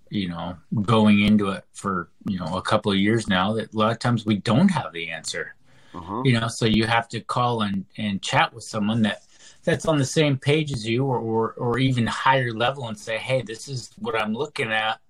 you 0.09 0.29
know, 0.29 0.57
going 0.83 1.21
into 1.21 1.51
it 1.51 1.65
for, 1.73 2.09
you 2.27 2.39
know, 2.39 2.57
a 2.57 2.63
couple 2.63 2.91
of 2.91 2.99
years 2.99 3.29
now, 3.29 3.53
that 3.55 3.75
a 3.75 3.77
lot 3.77 3.93
of 3.93 3.99
times 3.99 4.25
we 4.25 4.37
don't 4.37 4.69
have 4.69 4.93
the 4.93 5.11
answer. 5.11 5.55
Uh-huh. 5.95 6.23
You 6.25 6.39
know, 6.39 6.49
so 6.49 6.67
you 6.67 6.87
have 6.87 7.09
to 7.11 7.21
call 7.21 7.63
and, 7.63 7.85
and 7.97 8.23
chat 8.23 8.53
with 8.53 8.65
someone 8.65 9.03
that 9.03 9.23
that's 9.65 9.87
on 9.87 9.99
the 9.99 10.05
same 10.05 10.39
page 10.39 10.73
as 10.73 10.87
you 10.87 11.05
or, 11.05 11.19
or, 11.19 11.53
or 11.55 11.79
even 11.79 12.07
higher 12.07 12.53
level 12.53 12.87
and 12.89 12.99
say, 12.99 13.19
hey, 13.19 13.43
this 13.43 13.69
is 13.69 13.91
what 13.99 14.15
I'm 14.15 14.33
looking 14.33 14.71
at. 14.73 15.01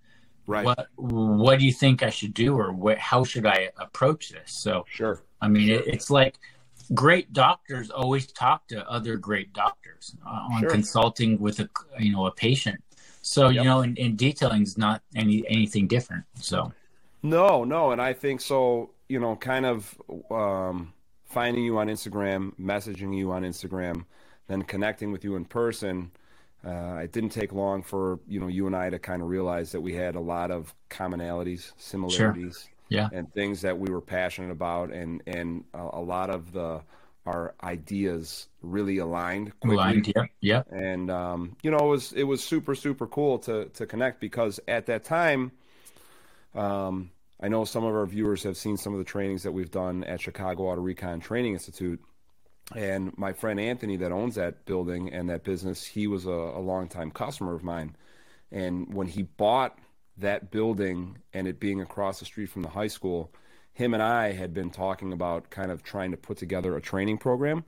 Right. 0.47 0.65
What 0.65 0.89
what 0.97 1.59
do 1.59 1.67
you 1.67 1.73
think 1.73 2.03
I 2.03 2.11
should 2.11 2.33
do 2.33 2.57
or 2.57 2.73
what, 2.73 2.99
how 2.99 3.25
should 3.25 3.47
I 3.47 3.71
approach 3.77 4.31
this? 4.31 4.53
So, 4.53 4.87
Sure. 4.89 5.21
I 5.43 5.49
mean, 5.49 5.69
it, 5.69 5.87
it's 5.87 6.09
like 6.09 6.39
great 6.95 7.33
doctors 7.33 7.91
always 7.91 8.27
talk 8.27 8.67
to 8.69 8.89
other 8.89 9.17
great 9.17 9.53
doctors 9.53 10.17
uh, 10.27 10.49
on 10.53 10.61
Sure. 10.61 10.71
consulting 10.71 11.39
with 11.39 11.61
a 11.61 11.69
you 11.99 12.13
know 12.13 12.27
a 12.27 12.31
patient. 12.31 12.81
So 13.23 13.49
you 13.49 13.65
know, 13.65 13.81
in, 13.81 13.97
in 13.97 14.17
detailing 14.17 14.63
is 14.63 14.79
not 14.79 15.03
any 15.15 15.45
anything 15.49 15.89
different. 15.89 16.25
So 16.37 16.73
No, 17.23 17.65
no, 17.65 17.91
and 17.91 18.01
I 18.01 18.13
think 18.13 18.41
so. 18.41 18.91
You 19.09 19.21
know, 19.21 19.37
kind 19.37 19.67
of 19.67 20.01
um, 20.31 20.93
finding 21.25 21.65
you 21.65 21.79
on 21.79 21.89
Instagram, 21.89 22.53
messaging 22.61 23.17
you 23.17 23.33
on 23.33 23.43
Instagram, 23.43 24.05
then 24.49 24.63
connecting 24.63 25.13
with 25.13 25.25
you 25.25 25.37
in 25.37 25.45
person. 25.45 26.11
Uh, 26.65 27.01
it 27.03 27.13
didn't 27.13 27.31
take 27.31 27.53
long 27.53 27.83
for 27.83 28.19
you 28.29 28.41
know 28.41 28.49
you 28.49 28.67
and 28.67 28.75
I 28.77 28.91
to 28.91 28.99
kind 28.99 29.23
of 29.23 29.29
realize 29.29 29.73
that 29.73 29.81
we 29.81 29.95
had 29.95 30.15
a 30.15 30.21
lot 30.21 30.51
of 30.51 30.75
commonalities, 30.91 31.73
similarities, 31.77 32.69
Yeah. 32.89 33.09
and 33.13 33.33
things 33.33 33.63
that 33.63 33.79
we 33.79 33.91
were 33.91 34.01
passionate 34.01 34.51
about, 34.51 34.93
and 34.93 35.23
and 35.27 35.65
a, 35.75 35.83
a 35.95 36.01
lot 36.01 36.31
of 36.31 36.53
the 36.53 36.83
our 37.27 37.55
ideas 37.63 38.49
really 38.63 38.99
aligned 38.99 39.59
quickly 39.61 39.77
aligned. 39.77 40.07
Yep. 40.07 40.27
Yep. 40.41 40.69
and 40.71 41.11
um, 41.11 41.57
you 41.63 41.71
know 41.71 41.79
it 41.79 41.89
was 41.89 42.13
it 42.13 42.23
was 42.23 42.43
super 42.43 42.75
super 42.75 43.07
cool 43.07 43.39
to 43.41 43.67
to 43.67 43.87
connect 43.87 44.21
because 44.21 44.61
at 44.69 44.87
that 44.87 45.05
time 45.05 45.53
um, 46.55 47.11
I 47.41 47.49
know 47.49 47.65
some 47.65 47.85
of 47.85 47.95
our 47.95 48.07
viewers 48.07 48.43
have 48.45 48.57
seen 48.57 48.77
some 48.77 48.93
of 48.95 48.99
the 48.99 49.05
trainings 49.05 49.43
that 49.43 49.53
we've 49.53 49.71
done 49.71 50.05
at 50.05 50.21
Chicago 50.21 50.65
Auto 50.65 50.81
Recon 50.81 51.21
Training 51.21 51.55
Institute 51.55 52.01
and 52.75 53.17
my 53.19 53.33
friend 53.33 53.61
Anthony 53.61 53.97
that 53.97 54.13
owns 54.13 54.37
that 54.37 54.65
building 54.65 55.13
and 55.13 55.29
that 55.29 55.45
business 55.45 55.85
he 55.85 56.07
was 56.07 56.27
a, 56.27 56.31
a 56.31 56.61
longtime 56.61 57.11
customer 57.11 57.55
of 57.55 57.63
mine 57.63 57.97
and 58.53 58.95
when 58.95 59.09
he 59.09 59.25
bought 59.25 59.79
that 60.19 60.51
building 60.51 61.19
and 61.35 61.47
it 61.47 61.61
being 61.61 61.81
across 61.81 62.19
the 62.21 62.25
street 62.25 62.47
from 62.49 62.63
the 62.63 62.69
high 62.69 62.87
school 62.89 63.31
him 63.73 63.93
and 63.93 64.03
I 64.03 64.33
had 64.33 64.55
been 64.55 64.71
talking 64.71 65.13
about 65.13 65.51
kind 65.51 65.71
of 65.71 65.83
trying 65.83 66.11
to 66.13 66.17
put 66.17 66.39
together 66.39 66.75
a 66.77 66.81
training 66.81 67.19
program 67.19 67.63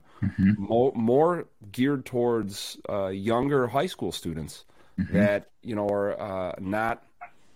more, 0.57 0.91
more 0.95 1.45
geared 1.71 2.03
towards 2.05 2.77
uh, 2.89 3.07
younger 3.09 3.67
high 3.67 3.85
school 3.85 4.11
students 4.11 4.65
that 4.97 5.49
you 5.61 5.75
know 5.75 5.87
are 5.87 6.19
uh, 6.19 6.55
not 6.59 7.03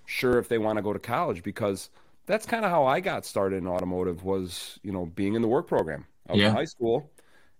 sure 0.05 0.37
if 0.37 0.47
they 0.49 0.57
want 0.59 0.77
to 0.77 0.81
go 0.83 0.93
to 0.93 0.99
college 0.99 1.41
because 1.43 1.89
that's 2.25 2.45
kind 2.45 2.63
of 2.63 2.71
how 2.71 2.85
I 2.85 2.99
got 2.99 3.25
started 3.25 3.57
in 3.57 3.67
automotive 3.67 4.23
was 4.23 4.79
you 4.83 4.91
know 4.91 5.07
being 5.07 5.33
in 5.33 5.41
the 5.41 5.47
work 5.47 5.67
program. 5.67 6.05
I 6.29 6.33
was 6.33 6.41
Yeah. 6.41 6.49
in 6.49 6.55
high 6.55 6.65
school 6.65 7.09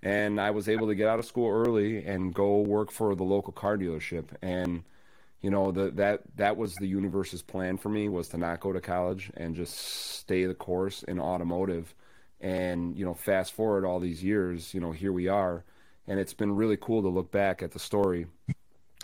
and 0.04 0.40
I 0.40 0.52
was 0.52 0.70
able 0.70 0.88
to 0.88 0.96
get 0.96 1.08
out 1.08 1.18
of 1.20 1.26
school 1.26 1.50
early 1.50 2.06
and 2.06 2.34
go 2.34 2.60
work 2.62 2.92
for 2.92 3.16
the 3.16 3.24
local 3.24 3.52
car 3.52 3.78
dealership 3.78 4.26
and 4.42 4.84
you 5.44 5.52
know 5.52 5.72
the, 5.72 5.92
that 5.92 6.22
that 6.38 6.58
was 6.58 6.74
the 6.76 6.88
universe's 6.88 7.44
plan 7.44 7.78
for 7.78 7.90
me 7.90 8.10
was 8.10 8.30
to 8.30 8.38
not 8.38 8.62
go 8.62 8.72
to 8.72 8.82
college 8.82 9.30
and 9.36 9.56
just 9.56 9.78
stay 9.78 10.46
the 10.46 10.56
course 10.56 11.04
in 11.04 11.20
automotive. 11.20 11.94
And 12.42 12.98
you 12.98 13.06
know 13.06 13.14
fast 13.14 13.54
forward 13.54 13.86
all 13.86 14.00
these 14.00 14.24
years 14.24 14.74
you 14.74 14.80
know 14.80 14.92
here 14.92 15.12
we 15.12 15.28
are. 15.28 15.64
And 16.08 16.20
it's 16.20 16.34
been 16.34 16.56
really 16.56 16.78
cool 16.78 17.02
to 17.04 17.10
look 17.10 17.32
back 17.32 17.62
at 17.62 17.72
the 17.72 17.80
story 17.80 18.26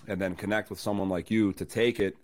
and 0.08 0.19
then 0.19 0.36
connect 0.36 0.69
with 0.69 0.79
someone 0.79 1.10
like 1.10 1.29
you 1.29 1.53
to 1.53 1.65
take 1.65 2.00
it 2.00 2.17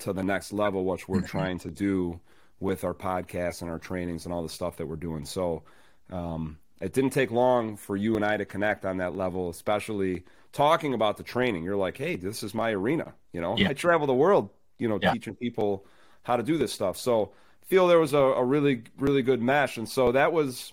to 0.00 0.12
the 0.12 0.22
next 0.22 0.52
level 0.52 0.84
which 0.84 1.08
we're 1.08 1.22
trying 1.22 1.58
to 1.60 1.70
do 1.70 2.20
with 2.60 2.84
our 2.84 2.94
podcasts 2.94 3.62
and 3.62 3.70
our 3.70 3.78
trainings 3.78 4.24
and 4.24 4.34
all 4.34 4.42
the 4.42 4.48
stuff 4.48 4.76
that 4.76 4.86
we're 4.86 4.96
doing. 4.96 5.24
So 5.24 5.62
um, 6.10 6.58
it 6.80 6.92
didn't 6.92 7.10
take 7.10 7.30
long 7.30 7.76
for 7.76 7.96
you 7.96 8.14
and 8.16 8.24
I 8.24 8.36
to 8.36 8.44
connect 8.44 8.84
on 8.84 8.98
that 8.98 9.16
level, 9.16 9.50
especially 9.50 10.24
talking 10.52 10.94
about 10.94 11.16
the 11.16 11.22
training. 11.22 11.64
You're 11.64 11.76
like, 11.76 11.96
hey, 11.96 12.16
this 12.16 12.42
is 12.42 12.54
my 12.54 12.70
arena. 12.72 13.14
You 13.32 13.40
know, 13.40 13.56
Yeah. 13.56 13.70
I 13.70 13.72
travel 13.74 14.06
the 14.06 14.14
world, 14.14 14.50
you 14.78 14.88
know, 14.88 14.98
Yeah. 15.00 15.12
teaching 15.12 15.34
people 15.34 15.84
how 16.22 16.36
to 16.36 16.42
do 16.42 16.58
this 16.58 16.72
stuff. 16.72 16.96
So 16.98 17.32
feel 17.66 17.88
there 17.88 17.98
was 17.98 18.12
a, 18.12 18.18
a 18.18 18.44
really, 18.44 18.82
really 18.98 19.22
good 19.22 19.40
mesh. 19.40 19.78
And 19.78 19.88
so 19.88 20.12
that 20.12 20.32
was 20.32 20.72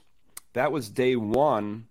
that 0.53 0.71
was 0.71 0.89
day 0.89 1.15
one 1.15 1.85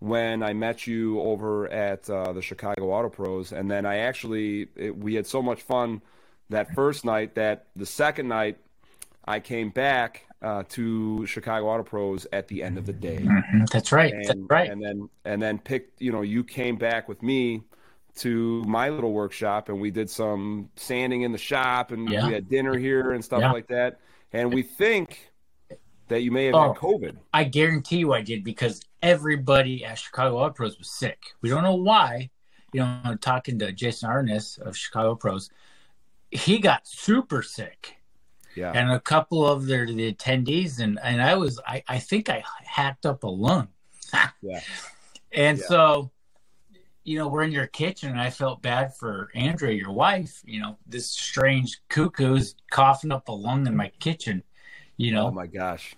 when 0.00 0.42
I 0.42 0.52
met 0.52 0.86
you 0.86 1.20
over 1.20 1.68
at 1.68 2.10
uh, 2.10 2.32
the 2.32 2.42
Chicago 2.42 2.90
Auto 2.90 3.08
Pros, 3.08 3.52
and 3.52 3.70
then 3.70 3.86
I 3.86 3.98
actually 3.98 4.68
it, 4.76 4.96
we 4.96 5.14
had 5.14 5.26
so 5.26 5.40
much 5.40 5.62
fun 5.62 6.02
that 6.50 6.74
first 6.74 7.04
night 7.06 7.36
that 7.36 7.66
the 7.74 7.86
second 7.86 8.28
night 8.28 8.58
I 9.24 9.40
came 9.40 9.70
back 9.70 10.23
uh, 10.42 10.62
to 10.68 11.24
Chicago 11.26 11.68
Auto 11.68 11.82
Pros 11.82 12.26
at 12.32 12.48
the 12.48 12.62
end 12.62 12.76
of 12.78 12.86
the 12.86 12.92
day. 12.92 13.18
Mhm, 13.18 13.68
That's 13.70 13.92
right. 13.92 14.12
And, 14.12 14.24
That's 14.26 14.40
right. 14.50 14.70
And 14.70 14.82
then 14.82 15.08
and 15.24 15.40
then 15.42 15.58
picked. 15.58 16.00
You 16.02 16.12
know, 16.12 16.22
you 16.22 16.44
came 16.44 16.76
back 16.76 17.08
with 17.08 17.22
me 17.22 17.62
to 18.16 18.62
my 18.64 18.88
little 18.90 19.12
workshop, 19.12 19.68
and 19.68 19.80
we 19.80 19.90
did 19.90 20.08
some 20.08 20.70
sanding 20.76 21.22
in 21.22 21.32
the 21.32 21.38
shop, 21.38 21.90
and 21.92 22.08
Yeah. 22.08 22.26
we 22.26 22.32
had 22.34 22.48
dinner 22.48 22.76
here 22.76 23.12
and 23.12 23.24
stuff 23.24 23.40
Yeah. 23.40 23.52
like 23.52 23.66
that. 23.68 24.00
And 24.32 24.52
we 24.52 24.62
think 24.62 25.32
that 26.08 26.20
you 26.22 26.30
may 26.30 26.44
have 26.46 26.54
Oh. 26.54 26.72
had 26.72 26.76
COVID. 26.76 27.16
I 27.32 27.44
guarantee 27.44 27.98
you 27.98 28.12
I 28.12 28.20
did 28.20 28.44
because 28.44 28.82
everybody 29.02 29.84
at 29.84 29.98
Chicago 29.98 30.36
Auto 30.38 30.52
Pros 30.52 30.78
was 30.78 30.88
sick. 30.90 31.18
We 31.40 31.48
don't 31.48 31.62
know 31.62 31.74
why. 31.74 32.30
You 32.72 32.80
know, 32.80 33.16
talking 33.20 33.58
to 33.60 33.72
Jason 33.72 34.10
Arness 34.10 34.58
of 34.58 34.76
Chicago 34.76 35.14
Pros, 35.14 35.48
he 36.30 36.58
got 36.58 36.86
super 36.86 37.42
sick. 37.42 37.96
Yeah. 38.56 38.72
And 38.72 38.90
a 38.90 39.00
couple 39.00 39.46
of 39.46 39.66
their 39.66 39.86
the 39.86 40.12
attendees 40.12 40.80
and 40.80 40.98
and 41.02 41.22
I 41.22 41.34
was 41.34 41.60
I, 41.66 41.82
I 41.88 41.98
think 41.98 42.28
I 42.28 42.42
hacked 42.64 43.06
up 43.06 43.24
a 43.24 43.28
lung. 43.28 43.68
Yeah. 44.42 44.60
And 45.32 45.58
Yeah. 45.58 45.64
so 45.66 46.10
you 47.02 47.18
know, 47.18 47.28
we're 47.28 47.42
in 47.42 47.52
your 47.52 47.66
kitchen 47.66 48.10
and 48.10 48.20
I 48.20 48.30
felt 48.30 48.62
bad 48.62 48.96
for 48.96 49.28
Andrea, 49.34 49.74
your 49.74 49.92
wife, 49.92 50.40
you 50.46 50.58
know, 50.60 50.78
this 50.86 51.10
strange 51.10 51.80
cuckoo's 51.90 52.54
coughing 52.70 53.12
up 53.12 53.28
a 53.28 53.32
lung 53.32 53.66
in 53.66 53.76
my 53.76 53.90
kitchen, 54.00 54.42
you 54.96 55.12
know. 55.12 55.26
Oh 55.26 55.30
my 55.30 55.46
gosh. 55.46 55.94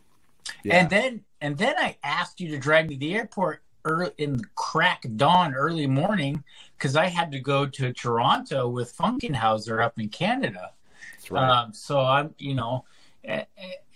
Yeah. 0.64 0.76
And 0.80 0.90
then 0.90 1.24
and 1.40 1.56
then 1.58 1.74
I 1.78 1.96
asked 2.02 2.40
you 2.40 2.48
to 2.50 2.58
drive 2.58 2.88
me 2.88 2.94
to 2.94 3.00
the 3.00 3.14
airport 3.14 3.62
early 3.84 4.10
in 4.18 4.32
the 4.38 4.44
crack 4.56 5.04
dawn, 5.16 5.54
early 5.54 5.86
morning, 5.86 6.42
because 6.76 6.96
I 6.96 7.06
had 7.06 7.30
to 7.32 7.38
go 7.38 7.66
to 7.66 7.92
Toronto 7.92 8.68
with 8.68 8.96
Funkenhauser 8.96 9.84
up 9.84 9.98
in 9.98 10.08
Canada. 10.08 10.72
Right. 11.30 11.48
Um, 11.48 11.72
so 11.72 12.00
I'm, 12.00 12.34
you 12.38 12.54
know, 12.54 12.84
and 13.24 13.46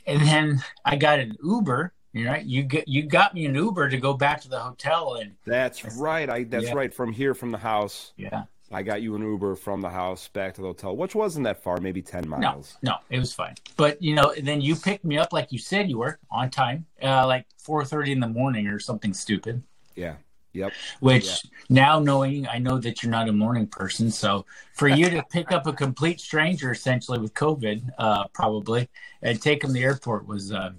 then 0.06 0.62
I 0.84 0.96
got 0.96 1.18
an 1.18 1.36
Uber. 1.42 1.92
You 2.12 2.24
know, 2.24 2.34
you 2.34 2.64
get 2.64 2.88
you 2.88 3.04
got 3.04 3.34
me 3.34 3.46
an 3.46 3.54
Uber 3.54 3.88
to 3.88 3.96
go 3.96 4.14
back 4.14 4.40
to 4.40 4.48
the 4.48 4.58
hotel, 4.58 5.14
and 5.14 5.36
that's 5.46 5.84
right. 5.96 6.28
I 6.28 6.42
that's 6.44 6.66
Yeah. 6.66 6.74
right. 6.74 6.92
From 6.92 7.12
here, 7.12 7.34
from 7.34 7.52
the 7.52 7.58
house, 7.58 8.12
yeah, 8.16 8.44
I 8.72 8.82
got 8.82 9.00
you 9.00 9.14
an 9.14 9.22
Uber 9.22 9.54
from 9.54 9.80
the 9.80 9.90
house 9.90 10.26
back 10.26 10.54
to 10.54 10.60
the 10.60 10.66
hotel, 10.68 10.96
which 10.96 11.14
wasn't 11.14 11.44
that 11.44 11.62
far, 11.62 11.76
maybe 11.78 12.02
ten 12.02 12.24
no, 12.28 12.36
miles. 12.38 12.78
no, 12.82 12.96
it 13.10 13.20
was 13.20 13.32
fine. 13.32 13.54
But 13.76 14.02
you 14.02 14.16
know, 14.16 14.34
then 14.42 14.60
you 14.60 14.74
picked 14.74 15.04
me 15.04 15.18
up 15.18 15.32
like 15.32 15.52
you 15.52 15.58
said 15.58 15.88
you 15.88 15.98
were 15.98 16.18
on 16.32 16.50
time, 16.50 16.86
uh, 17.00 17.28
like 17.28 17.46
four 17.58 17.84
thirty 17.84 18.10
in 18.10 18.18
the 18.18 18.28
morning 18.28 18.66
or 18.66 18.80
something 18.80 19.14
stupid. 19.14 19.62
Yeah. 19.94 20.16
Yep. 20.52 20.72
which 21.00 21.42
now 21.68 22.00
knowing 22.00 22.46
I 22.48 22.58
know 22.58 22.78
that 22.78 23.02
you're 23.02 23.12
not 23.12 23.28
a 23.28 23.32
morning 23.32 23.66
person, 23.68 24.10
so 24.10 24.46
for 24.74 24.88
you 24.88 25.08
to 25.10 25.22
pick 25.30 25.52
up 25.52 25.66
a 25.66 25.72
complete 25.72 26.20
stranger 26.20 26.72
essentially 26.72 27.18
with 27.18 27.34
COVID, 27.34 27.88
uh, 27.98 28.24
probably, 28.32 28.88
and 29.22 29.40
take 29.40 29.62
him 29.62 29.68
to 29.68 29.74
the 29.74 29.84
airport 29.84 30.26
was 30.26 30.52
uh, 30.52 30.70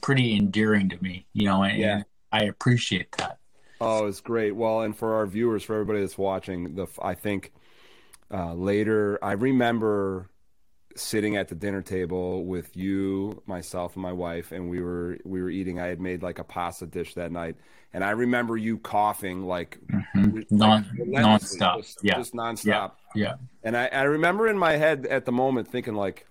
pretty 0.00 0.36
endearing 0.36 0.88
to 0.88 1.02
me, 1.02 1.26
you 1.34 1.44
know, 1.44 1.62
and, 1.62 1.78
Yeah. 1.78 1.94
and 1.96 2.04
I 2.32 2.44
appreciate 2.44 3.12
that. 3.18 3.38
Oh, 3.80 4.06
it's 4.06 4.20
great. 4.20 4.52
Well, 4.56 4.80
and 4.80 4.96
for 4.96 5.14
our 5.14 5.26
viewers, 5.26 5.62
for 5.62 5.74
everybody 5.74 6.00
that's 6.00 6.18
watching, 6.18 6.74
the 6.74 6.86
I 7.00 7.14
think 7.14 7.52
uh, 8.32 8.54
later, 8.54 9.18
I 9.22 9.32
remember 9.32 10.30
sitting 10.98 11.36
at 11.36 11.48
the 11.48 11.54
dinner 11.54 11.82
table 11.82 12.44
with 12.44 12.76
you, 12.76 13.42
myself, 13.46 13.94
and 13.94 14.02
my 14.02 14.12
wife, 14.12 14.52
and 14.52 14.68
we 14.68 14.80
were 14.80 15.18
we 15.24 15.40
were 15.42 15.50
eating. 15.50 15.80
I 15.80 15.86
had 15.86 16.00
made 16.00 16.22
like 16.22 16.38
a 16.38 16.44
pasta 16.44 16.86
dish 16.86 17.14
that 17.14 17.32
night, 17.32 17.56
and 17.92 18.04
I 18.04 18.10
remember 18.10 18.56
you 18.56 18.78
coughing 18.78 19.42
like, 19.44 19.78
Mhm. 20.14 20.34
like 20.34 20.50
Non- 20.50 20.84
nonstop. 20.98 21.76
just, 21.78 21.98
Yeah. 22.02 22.16
just 22.16 22.34
nonstop. 22.34 22.92
Yeah. 23.14 23.34
And 23.62 23.76
I, 23.76 23.86
I 23.86 24.02
remember 24.02 24.48
in 24.48 24.58
my 24.58 24.72
head 24.76 25.06
at 25.06 25.24
the 25.24 25.32
moment 25.32 25.68
thinking 25.68 25.94
like, 25.94 26.26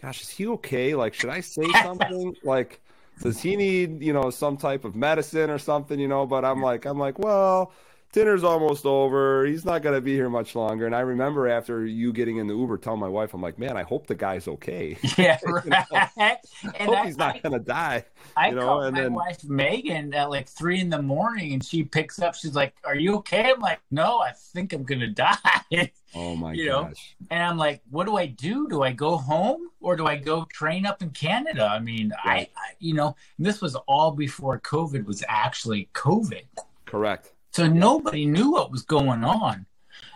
gosh, 0.00 0.22
is 0.22 0.30
he 0.30 0.46
okay? 0.48 0.94
Like, 0.94 1.14
should 1.14 1.30
I 1.30 1.40
say 1.40 1.62
something? 1.82 2.36
like, 2.44 2.80
does 3.22 3.40
he 3.40 3.56
need, 3.56 4.02
you 4.02 4.12
know, 4.12 4.30
some 4.30 4.56
type 4.56 4.84
of 4.84 4.94
medicine 4.96 5.48
or 5.50 5.58
something, 5.58 5.98
you 6.00 6.08
know? 6.08 6.26
But 6.26 6.44
I'm 6.44 6.60
like, 6.60 6.84
I'm 6.84 6.98
like, 6.98 7.18
well, 7.18 7.72
dinner's 8.14 8.44
almost 8.44 8.86
over. 8.86 9.44
He's 9.44 9.64
not 9.64 9.82
going 9.82 9.96
to 9.96 10.00
be 10.00 10.14
here 10.14 10.30
much 10.30 10.54
longer. 10.54 10.86
And 10.86 10.94
I 10.94 11.00
remember 11.00 11.48
after 11.48 11.84
you 11.84 12.12
getting 12.12 12.36
in 12.36 12.46
the 12.46 12.54
Uber, 12.54 12.78
telling 12.78 13.00
my 13.00 13.08
wife, 13.08 13.34
I'm 13.34 13.42
like, 13.42 13.58
man, 13.58 13.76
I 13.76 13.82
hope 13.82 14.06
the 14.06 14.14
guy's 14.14 14.46
okay. 14.48 14.96
Yeah, 15.18 15.38
know, 15.46 15.52
right. 15.52 15.84
I 16.16 16.38
and 16.78 16.88
hope 16.88 16.96
I, 16.98 17.06
he's 17.06 17.18
not 17.18 17.42
going 17.42 17.52
to 17.52 17.58
die. 17.58 18.04
I 18.36 18.48
you 18.50 18.54
know, 18.54 18.62
called 18.62 18.84
and 18.84 18.94
my 18.96 19.02
then- 19.02 19.12
wife 19.14 19.44
Megan 19.44 20.14
at 20.14 20.30
like 20.30 20.48
three 20.48 20.80
in 20.80 20.88
the 20.90 21.02
morning, 21.02 21.52
and 21.54 21.64
she 21.64 21.82
picks 21.82 22.20
up. 22.20 22.34
She's 22.36 22.54
like, 22.54 22.74
"Are 22.84 22.94
you 22.94 23.16
okay?" 23.16 23.50
I'm 23.52 23.60
like, 23.60 23.80
"No, 23.90 24.20
I 24.20 24.30
think 24.32 24.72
I'm 24.72 24.84
gonna 24.84 25.08
die." 25.08 25.90
Oh 26.14 26.36
my 26.36 26.52
You 26.52 26.66
know, 26.66 26.84
gosh. 26.84 27.16
And 27.32 27.42
I'm 27.42 27.56
like, 27.58 27.82
what 27.90 28.04
do 28.06 28.16
I 28.16 28.26
do? 28.26 28.68
Do 28.68 28.82
I 28.82 28.92
go 28.92 29.16
home 29.16 29.70
or 29.80 29.96
do 29.96 30.06
I 30.06 30.14
go 30.16 30.46
train 30.52 30.86
up 30.86 31.02
in 31.02 31.10
Canada? 31.10 31.64
I 31.66 31.80
mean, 31.80 32.12
I, 32.22 32.28
Right. 32.28 32.50
I, 32.56 32.74
you 32.78 32.94
know, 32.94 33.16
this 33.36 33.60
was 33.60 33.74
all 33.88 34.12
before 34.12 34.60
COVID 34.60 35.04
was 35.06 35.24
actually 35.28 35.88
COVID. 35.92 36.44
Correct. 36.86 37.32
So 37.54 37.68
nobody 37.68 38.26
knew 38.26 38.50
what 38.50 38.72
was 38.72 38.82
going 38.82 39.22
on. 39.22 39.66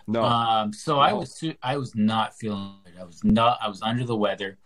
No. 0.08 0.24
Um, 0.24 0.72
so 0.72 0.98
I 0.98 1.12
was, 1.12 1.44
I 1.62 1.76
was 1.76 1.94
not 1.94 2.36
feeling 2.36 2.72
it. 2.84 2.94
I 3.00 3.04
was 3.04 3.22
not, 3.22 3.58
I 3.62 3.68
was 3.68 3.80
under 3.80 4.04
the 4.04 4.16
weather. 4.16 4.58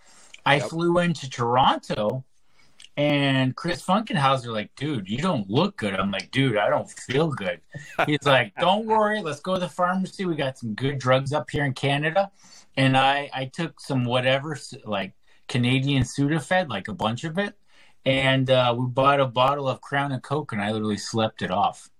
I 0.46 0.54
Yep. 0.56 0.70
flew 0.70 0.98
into 0.98 1.28
Toronto 1.28 2.24
and 2.96 3.54
Chris 3.54 3.84
Funkenhauser 3.84 4.46
like, 4.46 4.74
dude, 4.74 5.06
you 5.06 5.18
don't 5.18 5.50
look 5.50 5.76
good. 5.76 5.94
I'm 5.94 6.10
like, 6.10 6.30
dude, 6.30 6.56
I 6.56 6.70
don't 6.70 6.90
feel 6.90 7.28
good. 7.28 7.60
He's 8.06 8.24
like, 8.24 8.54
don't 8.58 8.86
worry, 8.86 9.20
let's 9.20 9.40
go 9.40 9.52
to 9.52 9.60
the 9.60 9.68
pharmacy. 9.68 10.24
We 10.24 10.34
got 10.34 10.56
some 10.56 10.72
good 10.72 10.98
drugs 10.98 11.34
up 11.34 11.50
here 11.50 11.66
in 11.66 11.74
Canada. 11.74 12.30
And 12.78 12.96
I, 12.96 13.28
I 13.34 13.44
took 13.52 13.80
some 13.80 14.06
whatever, 14.06 14.58
like 14.86 15.12
Canadian 15.46 16.04
Sudafed, 16.04 16.70
like 16.70 16.88
a 16.88 16.94
bunch 16.94 17.24
of 17.24 17.36
it. 17.36 17.54
And 18.06 18.48
uh, 18.50 18.74
we 18.78 18.86
bought 18.86 19.20
a 19.20 19.26
bottle 19.26 19.68
of 19.68 19.82
Crown 19.82 20.10
and 20.12 20.22
Coke, 20.22 20.52
and 20.52 20.62
I 20.62 20.72
literally 20.72 20.96
slept 20.96 21.42
it 21.42 21.50
off. 21.50 21.90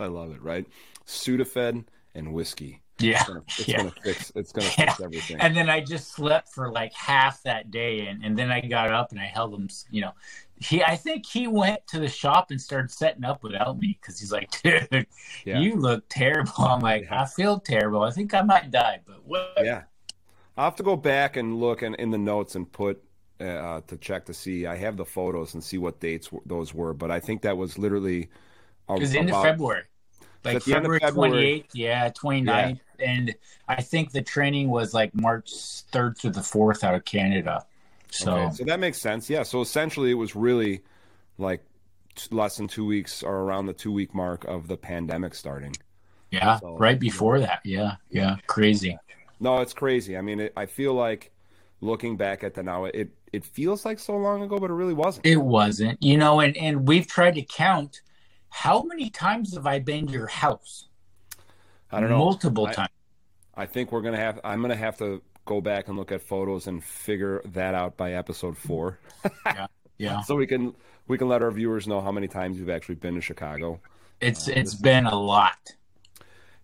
I 0.00 0.06
love 0.06 0.32
it, 0.32 0.42
right? 0.42 0.66
Sudafed 1.06 1.84
and 2.14 2.32
whiskey. 2.32 2.82
Yeah, 2.98 3.12
It's 3.20 3.24
gonna, 3.28 3.42
it's 3.46 3.68
yeah. 3.68 3.76
gonna 3.78 3.92
fix. 4.02 4.32
It's 4.34 4.52
gonna 4.52 4.66
Yeah. 4.78 4.84
fix 4.86 5.00
everything. 5.00 5.36
And 5.40 5.56
then 5.56 5.70
I 5.70 5.80
just 5.80 6.12
slept 6.12 6.50
for 6.50 6.70
like 6.70 6.92
half 6.92 7.42
that 7.44 7.70
day, 7.70 8.06
and, 8.08 8.22
and 8.22 8.36
then 8.38 8.50
I 8.50 8.60
got 8.60 8.90
up 8.92 9.10
and 9.10 9.18
I 9.18 9.24
held 9.24 9.54
him. 9.54 9.68
You 9.90 10.02
know, 10.02 10.12
he 10.56 10.82
I 10.84 10.96
think 10.96 11.24
he 11.24 11.46
went 11.46 11.86
to 11.88 11.98
the 11.98 12.08
shop 12.08 12.50
and 12.50 12.60
started 12.60 12.90
setting 12.90 13.24
up 13.24 13.42
without 13.42 13.78
me 13.78 13.96
because 13.98 14.20
he's 14.20 14.30
like, 14.32 14.50
dude, 14.62 15.06
Yeah. 15.46 15.60
you 15.60 15.76
look 15.76 16.04
terrible. 16.10 16.52
I'm 16.58 16.80
like, 16.80 17.04
Yeah. 17.04 17.22
I 17.22 17.24
feel 17.26 17.58
terrible. 17.58 18.02
I 18.02 18.10
think 18.10 18.34
I 18.34 18.42
might 18.42 18.70
die, 18.70 19.00
but 19.06 19.24
what? 19.24 19.52
Yeah. 19.62 19.84
I'll 20.58 20.64
have 20.64 20.76
to 20.76 20.82
go 20.82 20.94
back 20.96 21.36
and 21.38 21.58
look 21.58 21.82
in, 21.82 21.94
in 21.94 22.10
the 22.10 22.18
notes 22.18 22.54
and 22.54 22.70
put 22.70 23.02
uh, 23.40 23.80
to 23.86 23.96
check 23.96 24.26
to 24.26 24.34
see. 24.34 24.66
I 24.66 24.76
have 24.76 24.98
the 24.98 25.06
photos 25.06 25.54
and 25.54 25.64
see 25.64 25.78
what 25.78 26.00
dates 26.00 26.26
w- 26.26 26.42
those 26.44 26.74
were, 26.74 26.92
but 26.92 27.10
I 27.10 27.18
think 27.18 27.40
that 27.42 27.56
was 27.56 27.78
literally. 27.78 28.28
a- 28.90 28.94
It 28.96 29.00
was 29.00 29.14
in 29.14 29.30
about- 29.30 29.42
February. 29.44 29.84
Like 30.44 30.56
at 30.56 30.64
the 30.64 30.74
end 30.74 30.86
of 30.86 30.92
February 30.92 31.00
February. 31.00 31.64
28th, 31.68 31.74
yeah, 31.74 32.10
29th. 32.10 32.80
And 32.98 33.34
I 33.68 33.82
think 33.82 34.12
the 34.12 34.22
training 34.22 34.70
was 34.70 34.94
like 34.94 35.14
March 35.14 35.50
3rd 35.92 36.18
through 36.18 36.30
the 36.30 36.40
4th 36.40 36.84
out 36.84 36.94
of 36.94 37.04
Canada. 37.04 37.64
So, 38.10 38.34
Okay, 38.34 38.54
so 38.56 38.64
that 38.64 38.80
makes 38.80 38.98
sense. 38.98 39.28
Yeah. 39.30 39.42
So 39.42 39.60
essentially, 39.60 40.10
it 40.10 40.14
was 40.14 40.34
really 40.34 40.82
like 41.38 41.62
less 42.30 42.56
than 42.56 42.68
two 42.68 42.84
weeks 42.84 43.22
or 43.22 43.34
around 43.40 43.66
the 43.66 43.72
two 43.72 43.92
week 43.92 44.14
mark 44.14 44.44
of 44.44 44.66
the 44.68 44.76
pandemic 44.76 45.34
starting. 45.34 45.74
yeah, 46.30 46.58
So, 46.58 46.76
right 46.76 46.98
before 46.98 47.40
that. 47.40 47.60
Yeah, 47.64 47.96
yeah, 48.10 48.36
crazy. 48.46 48.96
No, 49.38 49.60
it's 49.60 49.72
crazy. 49.72 50.16
I 50.18 50.20
mean, 50.20 50.40
it, 50.40 50.52
I 50.56 50.66
feel 50.66 50.92
like 50.94 51.32
looking 51.80 52.16
back 52.16 52.44
at 52.44 52.54
the 52.54 52.62
now, 52.62 52.84
it 52.86 53.10
it 53.32 53.44
feels 53.44 53.84
like 53.84 53.98
so 53.98 54.16
long 54.16 54.42
ago, 54.42 54.58
but 54.58 54.70
it 54.70 54.74
really 54.74 54.92
wasn't. 54.94 55.24
It 55.24 55.36
wasn't, 55.36 56.02
you 56.02 56.16
know, 56.18 56.40
and 56.40 56.56
and 56.56 56.86
we've 56.86 57.06
tried 57.06 57.36
to 57.36 57.42
count 57.42 58.02
how 58.50 58.82
many 58.82 59.08
times 59.10 59.54
have 59.54 59.66
I 59.66 59.78
been 59.78 60.06
to 60.08 60.12
your 60.12 60.26
house? 60.26 60.88
I 61.90 62.00
don't 62.00 62.10
know. 62.10 62.18
Multiple 62.18 62.66
I- 62.66 62.72
times. 62.72 62.88
I 63.54 63.66
think 63.66 63.92
we're 63.92 64.00
gonna 64.02 64.16
have. 64.16 64.40
I'm 64.44 64.60
gonna 64.62 64.76
have 64.76 64.96
to 64.98 65.22
go 65.44 65.60
back 65.60 65.88
and 65.88 65.96
look 65.96 66.12
at 66.12 66.22
photos 66.22 66.66
and 66.66 66.82
figure 66.82 67.42
that 67.46 67.74
out 67.74 67.96
by 67.96 68.12
episode 68.12 68.56
four, 68.56 68.98
Yeah, 69.44 69.66
Yeah. 69.98 70.20
so 70.22 70.36
we 70.36 70.46
can 70.46 70.74
we 71.08 71.18
can 71.18 71.28
let 71.28 71.42
our 71.42 71.50
viewers 71.50 71.86
know 71.88 72.00
how 72.00 72.12
many 72.12 72.28
times 72.28 72.58
you've 72.58 72.70
actually 72.70 72.94
been 72.94 73.14
to 73.16 73.20
Chicago. 73.20 73.80
it's 74.20 74.48
Uh, 74.48 74.52
it's 74.54 74.74
been 74.74 75.06
a 75.06 75.18
lot. 75.18 75.58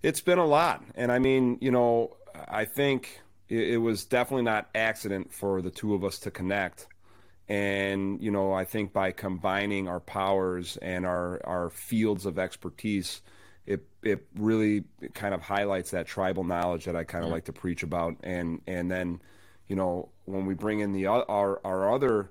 It's 0.03 0.21
been 0.21 0.39
a 0.39 0.47
lot, 0.47 0.85
and 0.95 1.11
I 1.11 1.19
mean, 1.19 1.59
you 1.61 1.71
know, 1.73 2.17
I 2.49 2.65
think 2.65 3.21
it, 3.49 3.71
it 3.75 3.77
was 3.79 4.05
definitely 4.05 4.45
not 4.45 4.69
accident 4.75 5.33
for 5.33 5.61
the 5.63 5.71
two 5.71 5.95
of 5.95 6.05
us 6.05 6.19
to 6.21 6.31
connect. 6.31 6.87
And 7.49 8.21
you 8.23 8.31
know, 8.31 8.53
I 8.53 8.65
think 8.65 8.93
by 8.93 9.13
combining 9.13 9.89
our 9.89 10.01
powers 10.01 10.77
and 10.79 11.07
our 11.07 11.41
our 11.47 11.71
fields 11.71 12.27
of 12.27 12.39
expertise, 12.39 13.23
it 13.67 13.87
it 14.03 14.27
really 14.37 14.85
kind 15.15 15.35
of 15.35 15.43
highlights 15.43 15.91
that 15.93 16.07
tribal 16.07 16.45
knowledge 16.45 16.87
that 16.87 16.97
I 16.97 17.05
kind 17.05 17.25
of 17.25 17.31
like 17.31 17.45
to 17.45 17.53
preach 17.53 17.83
about. 17.83 18.17
And 18.25 18.61
and 18.67 18.91
then, 18.91 19.21
you 19.69 19.77
know, 19.77 20.09
when 20.25 20.47
we 20.47 20.55
bring 20.55 20.81
in 20.81 20.93
the 20.93 21.07
our 21.07 21.61
our 21.65 21.95
other 21.95 22.31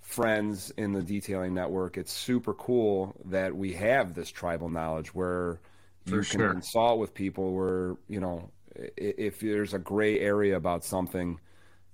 friends 0.00 0.70
in 0.76 0.92
the 0.92 1.02
detailing 1.02 1.54
network, 1.54 1.96
it's 1.96 2.12
super 2.12 2.54
cool 2.54 3.14
that 3.26 3.56
we 3.56 3.72
have 3.74 4.14
this 4.14 4.30
tribal 4.30 4.68
knowledge 4.68 5.14
where 5.14 5.60
you 6.04 6.22
For 6.22 6.24
can 6.24 6.40
sure. 6.40 6.50
consult 6.50 6.98
with 6.98 7.14
people 7.14 7.54
where 7.54 7.96
you 8.08 8.20
know 8.20 8.50
if 8.76 9.40
there's 9.40 9.74
a 9.74 9.78
gray 9.78 10.18
area 10.20 10.56
about 10.56 10.84
something 10.84 11.38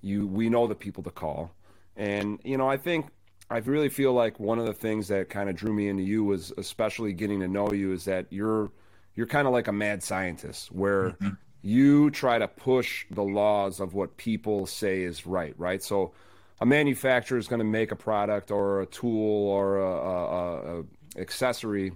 you 0.01 0.27
we 0.27 0.49
know 0.49 0.67
the 0.67 0.75
people 0.75 1.03
to 1.03 1.11
call 1.11 1.51
And 1.97 2.41
you 2.45 2.57
know, 2.57 2.69
I 2.69 2.77
think 2.77 3.07
I 3.51 3.59
really 3.59 3.89
feel 3.89 4.13
like 4.13 4.39
one 4.39 4.59
of 4.59 4.67
the 4.67 4.73
things 4.73 5.09
that 5.09 5.31
kind 5.31 5.49
of 5.49 5.57
drew 5.57 5.73
me 5.73 5.89
into 5.89 6.03
you 6.03 6.25
was 6.25 6.53
especially 6.59 7.13
getting 7.13 7.41
to 7.41 7.49
know 7.49 7.73
you 7.73 7.93
is 7.93 8.05
that 8.05 8.27
you're 8.31 8.71
you're 9.15 9.27
kind 9.27 9.47
of 9.47 9.53
like 9.53 9.69
a 9.69 9.73
mad 9.73 10.03
scientist 10.03 10.71
where 10.73 11.11
mm-hmm. 11.11 11.31
you 11.63 12.11
try 12.11 12.39
to 12.39 12.49
push 12.49 13.07
the 13.11 13.23
laws 13.23 13.81
of 13.81 13.95
what 13.95 14.17
people 14.17 14.67
say 14.67 15.03
is 15.03 15.27
right, 15.27 15.55
right? 15.57 15.83
So 15.83 16.13
a 16.61 16.67
manufacturer 16.67 17.39
is 17.39 17.49
going 17.49 17.61
to 17.61 17.65
make 17.65 17.93
a 17.93 17.97
product 17.97 18.51
or 18.51 18.83
a 18.83 18.87
tool 18.87 19.49
or 19.49 19.79
a, 19.79 19.91
a, 19.91 20.81
a 20.81 20.85
accessory 21.19 21.93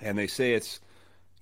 and 0.00 0.16
they 0.16 0.26
say 0.26 0.54
it's 0.54 0.80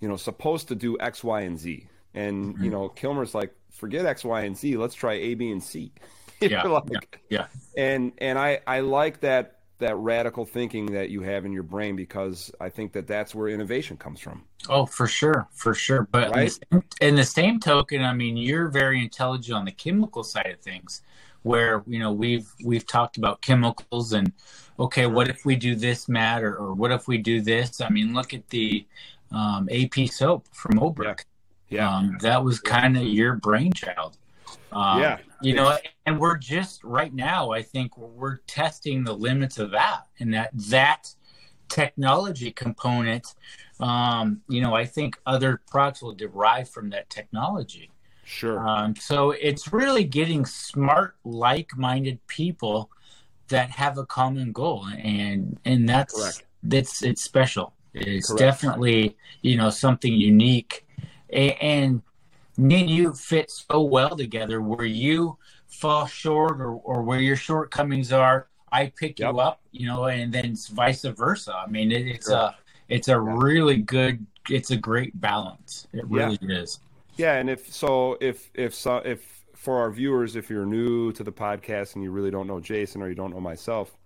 you 0.01 0.09
know 0.09 0.17
supposed 0.17 0.69
to 0.69 0.75
do 0.75 0.97
X, 1.01 1.25
Y, 1.25 1.41
and 1.43 1.59
Z. 1.59 1.87
And 2.15 2.55
mm-hmm. 2.55 2.65
you 2.65 2.71
know, 2.71 2.89
Killmer's 2.89 3.35
like, 3.35 3.55
forget 3.71 4.07
X, 4.07 4.25
Y, 4.25 4.43
and 4.43 4.57
Z. 4.57 4.77
Let's 4.77 4.95
try 4.95 5.15
A, 5.15 5.35
B, 5.35 5.51
and 5.51 5.63
C. 5.63 5.93
yeah, 6.41 6.63
like, 6.63 6.85
yeah, 6.91 7.01
yeah. 7.29 7.47
And 7.77 8.13
and 8.19 8.39
I 8.39 8.61
I 8.67 8.81
like 8.81 9.21
that 9.21 9.57
that 9.79 9.97
radical 9.97 10.45
thinking 10.45 10.87
that 10.87 11.11
you 11.11 11.21
have 11.23 11.45
in 11.45 11.53
your 11.53 11.63
brain 11.63 11.97
because 11.97 12.51
I 12.61 12.71
think 12.71 12.93
that 12.93 13.07
that's 13.07 13.35
where 13.35 13.49
innovation 13.49 13.97
comes 13.97 14.21
from. 14.21 14.45
Oh, 14.69 14.87
for 14.87 15.07
sure, 15.07 15.49
for 15.53 15.75
sure. 15.75 16.09
But 16.11 16.31
right? 16.31 16.39
in, 16.39 16.45
the 16.45 16.51
same, 16.51 16.83
in 17.01 17.15
the 17.17 17.25
same 17.25 17.61
token, 17.61 18.03
I 18.03 18.15
mean, 18.15 18.37
you're 18.37 18.69
very 18.69 19.03
intelligent 19.03 19.57
on 19.57 19.65
the 19.67 19.73
chemical 19.73 20.25
side 20.25 20.51
of 20.51 20.61
things, 20.61 21.03
where 21.43 21.83
you 21.87 21.99
know 21.99 22.13
we've 22.13 22.49
we've 22.65 22.87
talked 22.87 23.17
about 23.19 23.43
chemicals 23.43 24.13
and 24.13 24.33
okay, 24.79 25.07
what 25.07 25.29
if 25.29 25.45
we 25.45 25.57
do 25.57 25.75
this, 25.75 26.09
Matt, 26.09 26.43
or, 26.43 26.75
what 26.75 26.91
if 26.91 27.09
we 27.09 27.19
do 27.19 27.41
this? 27.41 27.81
I 27.81 27.89
mean, 27.89 28.15
look 28.15 28.35
at 28.35 28.49
the 28.49 28.87
um, 29.33 29.69
AP 29.71 30.09
soap 30.09 30.47
from 30.53 30.79
Obrecht. 30.79 31.25
Yeah, 31.69 31.81
yeah. 31.81 31.97
Um, 31.97 32.19
that 32.21 32.45
was 32.45 32.61
kind 32.61 32.97
of 32.97 33.05
your 33.05 33.35
brainchild. 33.35 34.17
Um, 34.73 35.01
yeah, 35.01 35.19
you 35.41 35.55
know, 35.55 35.77
and 36.07 36.19
we're 36.19 36.37
just 36.37 36.83
right 36.85 37.13
now. 37.13 37.51
I 37.51 37.63
think 37.63 37.97
we're 37.97 38.39
testing 38.47 39.05
the 39.05 39.15
limits 39.15 39.59
of 39.59 39.71
that, 39.73 40.07
and 40.19 40.35
that 40.35 40.51
that 40.55 41.15
technology 41.69 42.51
component. 42.51 43.35
Um, 43.79 44.41
you 44.49 44.63
know, 44.63 44.75
I 44.75 44.87
think 44.87 45.19
other 45.27 45.61
products 45.71 46.03
will 46.03 46.15
derive 46.15 46.71
from 46.71 46.91
that 46.91 47.11
technology. 47.11 47.91
Sure. 48.25 48.67
Um, 48.67 48.97
so 48.97 49.31
it's 49.31 49.73
really 49.73 50.05
getting 50.05 50.45
smart, 50.47 51.15
like-minded 51.25 52.27
people 52.27 52.91
that 53.49 53.71
have 53.71 53.99
a 53.99 54.07
common 54.07 54.53
goal, 54.53 54.87
and 54.99 55.59
and 55.65 55.89
that's 55.89 56.15
Correct. 56.15 56.45
that's 56.63 57.03
it's 57.03 57.23
special. 57.23 57.75
It's 57.95 58.29
Correct. 58.29 58.39
definitely 58.41 59.17
you 59.43 59.57
know 59.57 59.71
something 59.71 60.13
unique, 60.13 60.87
and, 61.31 61.55
and 61.61 62.03
me 62.57 62.81
and 62.81 62.91
you 62.91 63.13
fit 63.13 63.51
so 63.51 63.83
well 63.83 64.17
together. 64.17 64.61
Where 64.61 64.87
you 64.87 65.39
fall 65.69 66.07
short 66.07 66.61
or, 66.61 66.73
or 66.73 67.03
where 67.03 67.21
your 67.21 67.37
shortcomings 67.37 68.13
are, 68.13 68.49
I 68.73 68.93
pick 68.97 69.19
yep. 69.19 69.33
you 69.33 69.41
up, 69.41 69.61
you 69.73 69.87
know, 69.87 70.05
and 70.07 70.33
then 70.33 70.47
it's 70.47 70.69
vice 70.69 71.03
versa. 71.03 71.55
I 71.55 71.71
mean, 71.71 71.93
it, 71.93 72.07
it's 72.07 72.29
sure. 72.29 72.37
a 72.37 72.57
it's 72.89 73.09
a 73.09 73.13
yeah. 73.13 73.35
really 73.37 73.79
good, 73.79 74.25
it's 74.49 74.71
a 74.71 74.77
great 74.77 75.19
balance. 75.21 75.87
It 75.93 76.07
really 76.09 76.39
yeah. 76.41 76.59
is. 76.59 76.81
Yeah, 77.17 77.35
and 77.35 77.49
if 77.49 77.73
so, 77.73 78.19
if 78.21 78.51
if 78.55 78.75
so, 78.75 78.99
if 78.99 79.45
for 79.55 79.79
our 79.79 79.91
viewers, 79.91 80.37
if 80.37 80.51
you're 80.51 80.67
new 80.67 81.13
to 81.13 81.25
the 81.25 81.33
podcast 81.33 81.95
and 81.95 82.05
you 82.05 82.11
really 82.11 82.31
don't 82.31 82.47
know 82.47 82.61
Jason 82.61 83.03
or 83.03 83.09
you 83.09 83.15
don't 83.15 83.33
know 83.33 83.41
myself, 83.41 83.97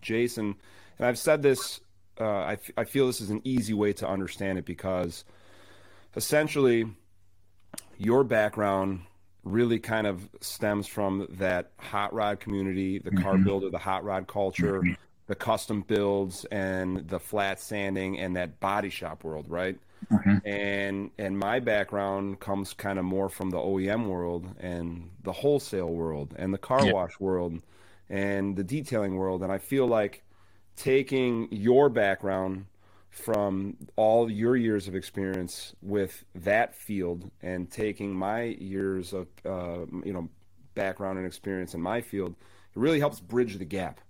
Jason, 0.00 0.56
and 0.98 1.06
I've 1.06 1.18
said 1.18 1.42
this, 1.42 1.80
uh, 2.18 2.24
I, 2.24 2.52
f- 2.54 2.70
I 2.76 2.84
feel 2.84 3.06
this 3.06 3.20
is 3.20 3.30
an 3.30 3.40
easy 3.44 3.74
way 3.74 3.92
to 3.94 4.08
understand 4.08 4.58
it 4.58 4.64
because 4.64 5.24
essentially 6.16 6.86
your 8.00 8.24
background 8.24 9.02
really 9.44 9.78
kind 9.78 10.06
of 10.06 10.28
stems 10.40 10.86
from 10.86 11.26
that 11.30 11.70
hot 11.78 12.12
rod 12.12 12.40
community, 12.40 12.98
the 12.98 13.10
car 13.10 13.34
mm-hmm. 13.34 13.44
builder, 13.44 13.70
the 13.70 13.78
hot 13.78 14.04
rod 14.04 14.26
culture, 14.26 14.80
mm-hmm. 14.80 14.92
the 15.26 15.34
custom 15.34 15.82
builds, 15.82 16.46
and 16.46 17.08
the 17.08 17.20
flat 17.20 17.60
sanding 17.60 18.18
and 18.18 18.36
that 18.36 18.58
body 18.58 18.90
shop 18.90 19.22
world, 19.22 19.46
right? 19.48 19.78
Mm-hmm. 20.10 20.48
And 20.48 21.10
and 21.18 21.38
my 21.38 21.60
background 21.60 22.40
comes 22.40 22.72
kind 22.72 22.98
of 22.98 23.04
more 23.04 23.28
from 23.28 23.50
the 23.50 23.58
OEM 23.58 24.06
world 24.06 24.48
and 24.58 25.10
the 25.22 25.32
wholesale 25.32 25.90
world 25.90 26.34
and 26.38 26.54
the 26.54 26.58
car 26.58 26.86
yeah. 26.86 26.92
wash 26.92 27.20
world 27.20 27.60
and 28.08 28.56
the 28.56 28.64
detailing 28.64 29.16
world. 29.16 29.42
And 29.42 29.52
I 29.52 29.58
feel 29.58 29.86
like 29.86 30.22
taking 30.74 31.48
your 31.50 31.90
background 31.90 32.64
from 33.10 33.76
all 33.96 34.30
your 34.30 34.56
years 34.56 34.88
of 34.88 34.94
experience 34.94 35.74
with 35.82 36.24
that 36.34 36.74
field 36.74 37.30
and 37.42 37.70
taking 37.70 38.14
my 38.14 38.42
years 38.42 39.12
of 39.12 39.26
uh, 39.44 39.84
you 40.04 40.12
know 40.12 40.28
background 40.74 41.18
and 41.18 41.26
experience 41.26 41.74
in 41.74 41.80
my 41.80 42.00
field, 42.00 42.34
it 42.74 42.78
really 42.78 43.00
helps 43.00 43.20
bridge 43.20 43.58
the 43.58 43.64
gap, 43.64 44.00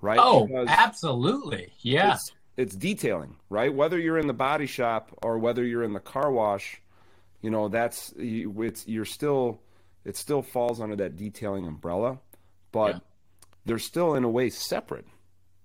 right? 0.00 0.18
Oh, 0.20 0.46
because 0.46 0.68
absolutely, 0.68 1.72
yeah. 1.80 2.14
It's, 2.14 2.32
it's 2.56 2.76
detailing, 2.76 3.36
right? 3.48 3.72
Whether 3.72 3.98
you're 3.98 4.18
in 4.18 4.26
the 4.26 4.34
body 4.34 4.66
shop 4.66 5.10
or 5.22 5.38
whether 5.38 5.64
you're 5.64 5.82
in 5.82 5.94
the 5.94 6.00
car 6.00 6.30
wash, 6.30 6.82
you 7.40 7.50
know 7.50 7.68
that's 7.68 8.12
it's 8.18 8.86
you're 8.86 9.06
still 9.06 9.62
it 10.04 10.16
still 10.16 10.42
falls 10.42 10.80
under 10.80 10.96
that 10.96 11.16
detailing 11.16 11.66
umbrella, 11.66 12.18
but 12.72 12.94
yeah. 12.94 13.00
they're 13.64 13.78
still 13.78 14.14
in 14.14 14.24
a 14.24 14.28
way 14.28 14.50
separate. 14.50 15.06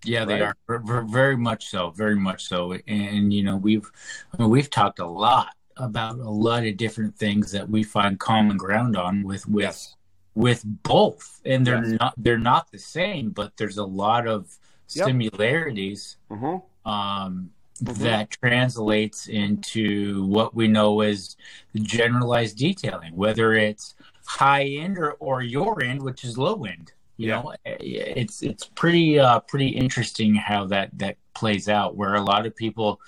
Yeah, 0.04 0.20
right? 0.20 0.28
they 0.28 0.42
are 0.42 1.04
very 1.06 1.38
much 1.38 1.68
so, 1.68 1.92
very 1.92 2.16
much 2.16 2.48
so. 2.48 2.74
And 2.88 3.34
you 3.34 3.44
know, 3.44 3.56
we've 3.56 3.90
I 4.34 4.42
mean, 4.42 4.50
we've 4.50 4.70
talked 4.70 5.00
a 5.00 5.08
lot 5.08 5.54
about 5.78 6.20
a 6.20 6.30
lot 6.30 6.66
of 6.66 6.78
different 6.78 7.18
things 7.18 7.52
that 7.52 7.70
we 7.70 7.84
find 7.84 8.20
common 8.20 8.58
ground 8.58 8.96
on 8.96 9.24
with 9.24 9.48
with 9.48 9.64
yes. 9.64 9.96
with 10.36 10.64
both, 10.66 11.42
and 11.46 11.66
they're 11.66 11.84
yes. 11.84 12.00
not 12.00 12.14
they're 12.18 12.38
not 12.38 12.72
the 12.72 12.80
same, 12.80 13.32
but 13.32 13.58
there's 13.58 13.78
a 13.78 13.86
lot 13.86 14.28
of 14.28 14.58
yep. 14.90 15.08
similarities. 15.08 16.18
Mm-hmm 16.30 16.58
um, 16.86 17.50
mm-hmm. 17.84 18.04
that 18.04 18.32
translates 18.32 19.28
into 19.28 20.26
what 20.26 20.56
we 20.56 20.68
know 20.68 21.02
as 21.02 21.36
generalized 21.76 22.58
detailing, 22.58 23.16
whether 23.16 23.54
it's 23.54 23.96
high 24.26 24.66
end 24.66 24.98
or, 24.98 25.14
or 25.14 25.42
your 25.42 25.84
end, 25.84 26.02
which 26.02 26.24
is 26.24 26.38
low 26.38 26.64
end. 26.66 26.94
You 27.18 27.30
yeah. 27.30 27.42
know, 27.42 27.54
it's 27.66 28.42
it's 28.42 28.66
pretty 28.66 29.20
uh, 29.20 29.40
pretty 29.42 29.70
interesting 29.70 30.36
how 30.36 30.66
that 30.68 30.90
that 30.98 31.18
plays 31.34 31.70
out. 31.70 31.96
Where 31.96 32.16
a 32.16 32.22
lot 32.22 32.46
of 32.46 32.56
people 32.56 33.00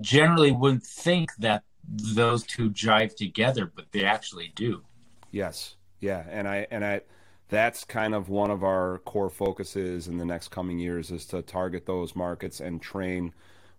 generally 0.00 0.52
wouldn't 0.52 0.84
think 0.84 1.30
that 1.38 1.64
those 1.88 2.44
two 2.44 2.70
jive 2.70 3.16
together, 3.16 3.70
but 3.74 3.86
they 3.92 4.04
actually 4.04 4.52
do. 4.54 4.82
Yes, 5.30 5.76
yeah, 6.00 6.24
and 6.30 6.46
I 6.46 6.66
and 6.70 6.84
I 6.84 7.00
that's 7.48 7.84
kind 7.84 8.14
of 8.14 8.28
one 8.28 8.50
of 8.50 8.62
our 8.62 8.98
core 9.04 9.28
focuses 9.28 10.08
in 10.08 10.18
the 10.18 10.24
next 10.24 10.48
coming 10.48 10.78
years 10.78 11.10
is 11.10 11.26
to 11.26 11.42
target 11.42 11.84
those 11.84 12.16
markets 12.16 12.60
and 12.60 12.80
train 12.80 13.34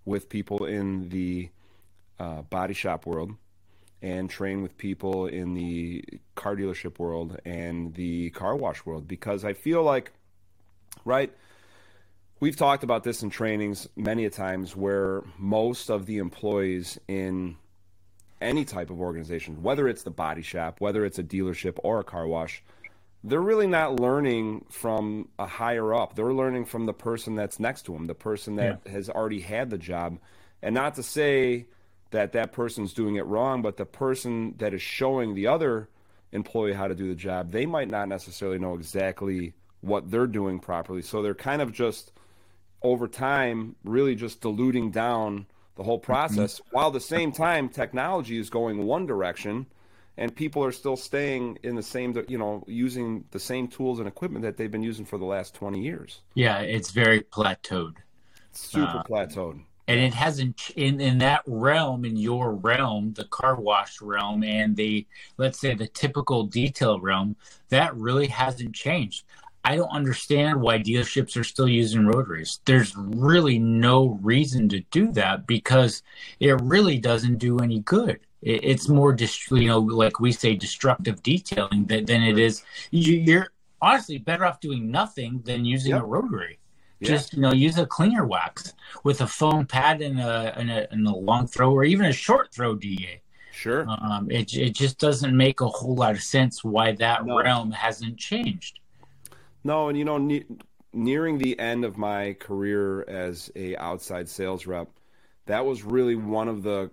with 0.06 0.30
people 0.30 0.66
in 0.66 1.10
the 1.10 1.50
uh, 2.20 2.42
body 2.44 2.74
shop 2.74 3.06
world 3.06 3.32
and 4.04 4.30
train 4.30 4.62
with 4.62 4.78
people 4.78 5.28
in 5.28 5.54
the 5.54 6.04
car 6.36 6.58
dealership 6.58 7.00
world 7.00 7.40
and 7.46 7.94
the 7.96 8.30
car 8.32 8.54
wash 8.54 8.86
world 8.86 9.08
because 9.08 9.46
I 9.46 9.54
feel 9.54 9.82
like, 9.82 10.12
right, 11.06 11.34
we've 12.42 12.58
talked 12.58 12.84
about 12.84 13.06
this 13.06 13.24
in 13.24 13.30
trainings 13.30 13.88
many 13.96 14.26
a 14.26 14.30
times 14.30 14.76
where 14.76 15.24
most 15.38 15.90
of 15.90 16.06
the 16.06 16.18
employees 16.18 17.00
in 17.08 17.56
any 18.42 18.66
type 18.66 18.90
of 18.90 19.00
organization, 19.00 19.64
whether 19.64 19.88
it's 19.88 20.04
the 20.04 20.12
body 20.12 20.42
shop, 20.42 20.82
whether 20.82 21.06
it's 21.06 21.18
a 21.18 21.24
dealership 21.24 21.80
or 21.82 22.02
a 22.02 22.04
car 22.04 22.28
wash, 22.28 22.62
they're 23.24 23.40
really 23.40 23.68
not 23.68 24.02
learning 24.02 24.66
from 24.70 25.30
a 25.40 25.46
higher 25.46 25.94
up. 25.94 26.16
They're 26.16 26.34
learning 26.34 26.66
from 26.66 26.88
the 26.88 26.94
person 26.94 27.36
that's 27.36 27.58
next 27.58 27.84
to 27.84 27.94
them, 27.94 28.08
the 28.08 28.16
person 28.16 28.58
that 28.58 28.82
yeah. 28.86 28.92
has 28.92 29.10
already 29.10 29.40
had 29.40 29.70
the 29.70 29.78
job. 29.78 30.20
And 30.62 30.76
not 30.76 30.96
to 30.96 31.04
say 31.04 31.68
that 32.14 32.32
that 32.32 32.54
person's 32.54 32.94
doing 32.94 33.16
it 33.16 33.26
wrong, 33.26 33.62
but 33.62 33.78
the 33.78 33.86
person 33.86 34.56
that 34.58 34.74
is 34.74 34.82
showing 34.82 35.36
the 35.36 35.48
other 35.48 35.90
employee 36.32 36.74
how 36.74 36.88
to 36.88 36.96
do 36.96 37.08
the 37.08 37.16
job, 37.16 37.52
they 37.52 37.66
might 37.66 37.90
not 37.90 38.08
necessarily 38.08 38.58
know 38.58 38.76
exactly 38.76 39.54
what 39.82 40.10
they're 40.10 40.28
doing 40.28 40.60
properly. 40.60 41.02
So 41.02 41.22
they're 41.22 41.36
kind 41.36 41.62
of 41.62 41.72
just 41.72 42.14
over 42.82 43.08
time 43.08 43.76
really 43.84 44.16
just 44.16 44.42
diluting 44.42 44.92
down 44.92 45.46
the 45.76 45.84
whole 45.84 46.00
process 46.00 46.60
mm-hmm. 46.60 46.76
while 46.76 46.88
at 46.88 46.94
the 46.94 47.00
same 47.00 47.32
time 47.32 47.68
technology 47.68 48.38
is 48.38 48.50
going 48.50 48.86
one 48.86 49.06
direction 49.06 49.66
and 50.18 50.36
people 50.36 50.64
are 50.64 50.72
still 50.72 50.96
staying 50.96 51.58
in 51.64 51.76
the 51.76 51.82
same 51.82 52.14
you 52.28 52.38
know 52.38 52.64
using 52.68 53.24
the 53.32 53.40
same 53.40 53.68
tools 53.68 53.98
and 54.00 54.08
equipment 54.08 54.44
that 54.44 54.58
they've 54.58 54.70
been 54.70 54.84
using 54.84 55.06
for 55.06 55.18
the 55.18 55.26
last 55.26 55.56
20 55.56 55.82
years 55.82 56.22
yeah 56.36 56.60
it's 56.60 56.92
very 56.92 57.22
plateaued 57.22 57.96
super 58.52 58.98
uh, 58.98 59.04
plateaued 59.04 59.62
and 59.88 60.00
it 60.00 60.14
hasn't 60.14 60.72
in 60.76 61.02
in 61.02 61.18
that 61.20 61.42
realm 61.46 62.06
in 62.06 62.16
your 62.16 62.54
realm 62.54 63.14
the 63.14 63.26
car 63.26 63.56
wash 63.56 64.02
realm 64.02 64.44
and 64.44 64.76
the 64.76 65.06
let's 65.38 65.60
say 65.60 65.74
the 65.74 65.88
typical 65.88 66.44
detail 66.44 67.00
realm 67.00 67.36
that 67.70 67.96
really 67.96 68.28
hasn't 68.28 68.74
changed. 68.74 69.26
I 69.66 69.78
don't 69.78 69.90
understand 69.90 70.60
why 70.62 70.80
dealerships 70.80 71.40
are 71.40 71.44
still 71.44 71.68
using 71.70 72.06
rotaries 72.06 72.60
there's 72.66 72.96
really 72.98 73.60
no 73.60 74.20
reason 74.22 74.70
to 74.70 74.82
do 74.92 75.12
that 75.14 75.48
because 75.48 76.04
it 76.40 76.60
really 76.62 76.98
doesn't 76.98 77.38
do 77.38 77.60
any 77.60 77.80
good. 77.80 78.20
It's 78.42 78.90
more 78.90 79.14
dist- 79.14 79.52
you 79.52 79.68
know 79.68 79.80
like 79.80 80.20
we 80.20 80.32
say 80.32 80.56
destructive 80.56 81.24
detailing 81.24 81.86
than, 81.86 82.06
than 82.06 82.24
it 82.24 82.38
is. 82.38 82.64
You're 82.92 83.48
honestly 83.82 84.18
better 84.18 84.46
off 84.46 84.60
doing 84.62 84.90
nothing 84.92 85.42
than 85.46 85.66
using 85.66 85.92
Yep. 85.92 86.02
a 86.02 86.06
rotary. 86.06 86.60
Yeah. 87.04 87.10
Just 87.10 87.34
you 87.34 87.42
know, 87.42 87.54
use 87.54 87.78
a 87.78 87.86
cleaner 87.86 88.26
wax 88.26 88.74
with 89.04 89.22
a 89.22 89.28
foam 89.28 89.66
pad 89.66 90.02
and 90.02 90.20
a 90.20 90.54
and 90.58 90.72
a, 90.72 90.92
and 90.92 91.06
a 91.08 91.16
long 91.16 91.48
throw 91.48 91.72
or 91.72 91.84
even 91.84 92.06
a 92.06 92.14
short 92.14 92.54
throw 92.54 92.76
DA. 92.76 93.22
Sure. 93.52 93.86
Um, 93.88 94.30
it 94.32 94.54
it 94.56 94.74
just 94.74 95.00
doesn't 95.00 95.36
make 95.36 95.62
a 95.62 95.68
whole 95.68 95.96
lot 95.96 96.12
of 96.12 96.22
sense 96.22 96.64
why 96.64 96.94
that 96.94 97.26
No. 97.26 97.38
realm 97.42 97.72
hasn't 97.72 98.18
changed. 98.18 98.80
No, 99.64 99.90
and 99.90 99.98
you 99.98 100.06
know, 100.06 100.18
ne- 100.18 100.46
nearing 100.94 101.38
the 101.38 101.58
end 101.60 101.86
of 101.86 101.98
my 101.98 102.34
career 102.34 103.08
as 103.10 103.52
a 103.56 103.76
outside 103.78 104.28
sales 104.28 104.66
rep, 104.66 104.90
that 105.46 105.66
was 105.66 105.84
really 105.84 106.16
one 106.16 106.48
of 106.48 106.64
the 106.64 106.90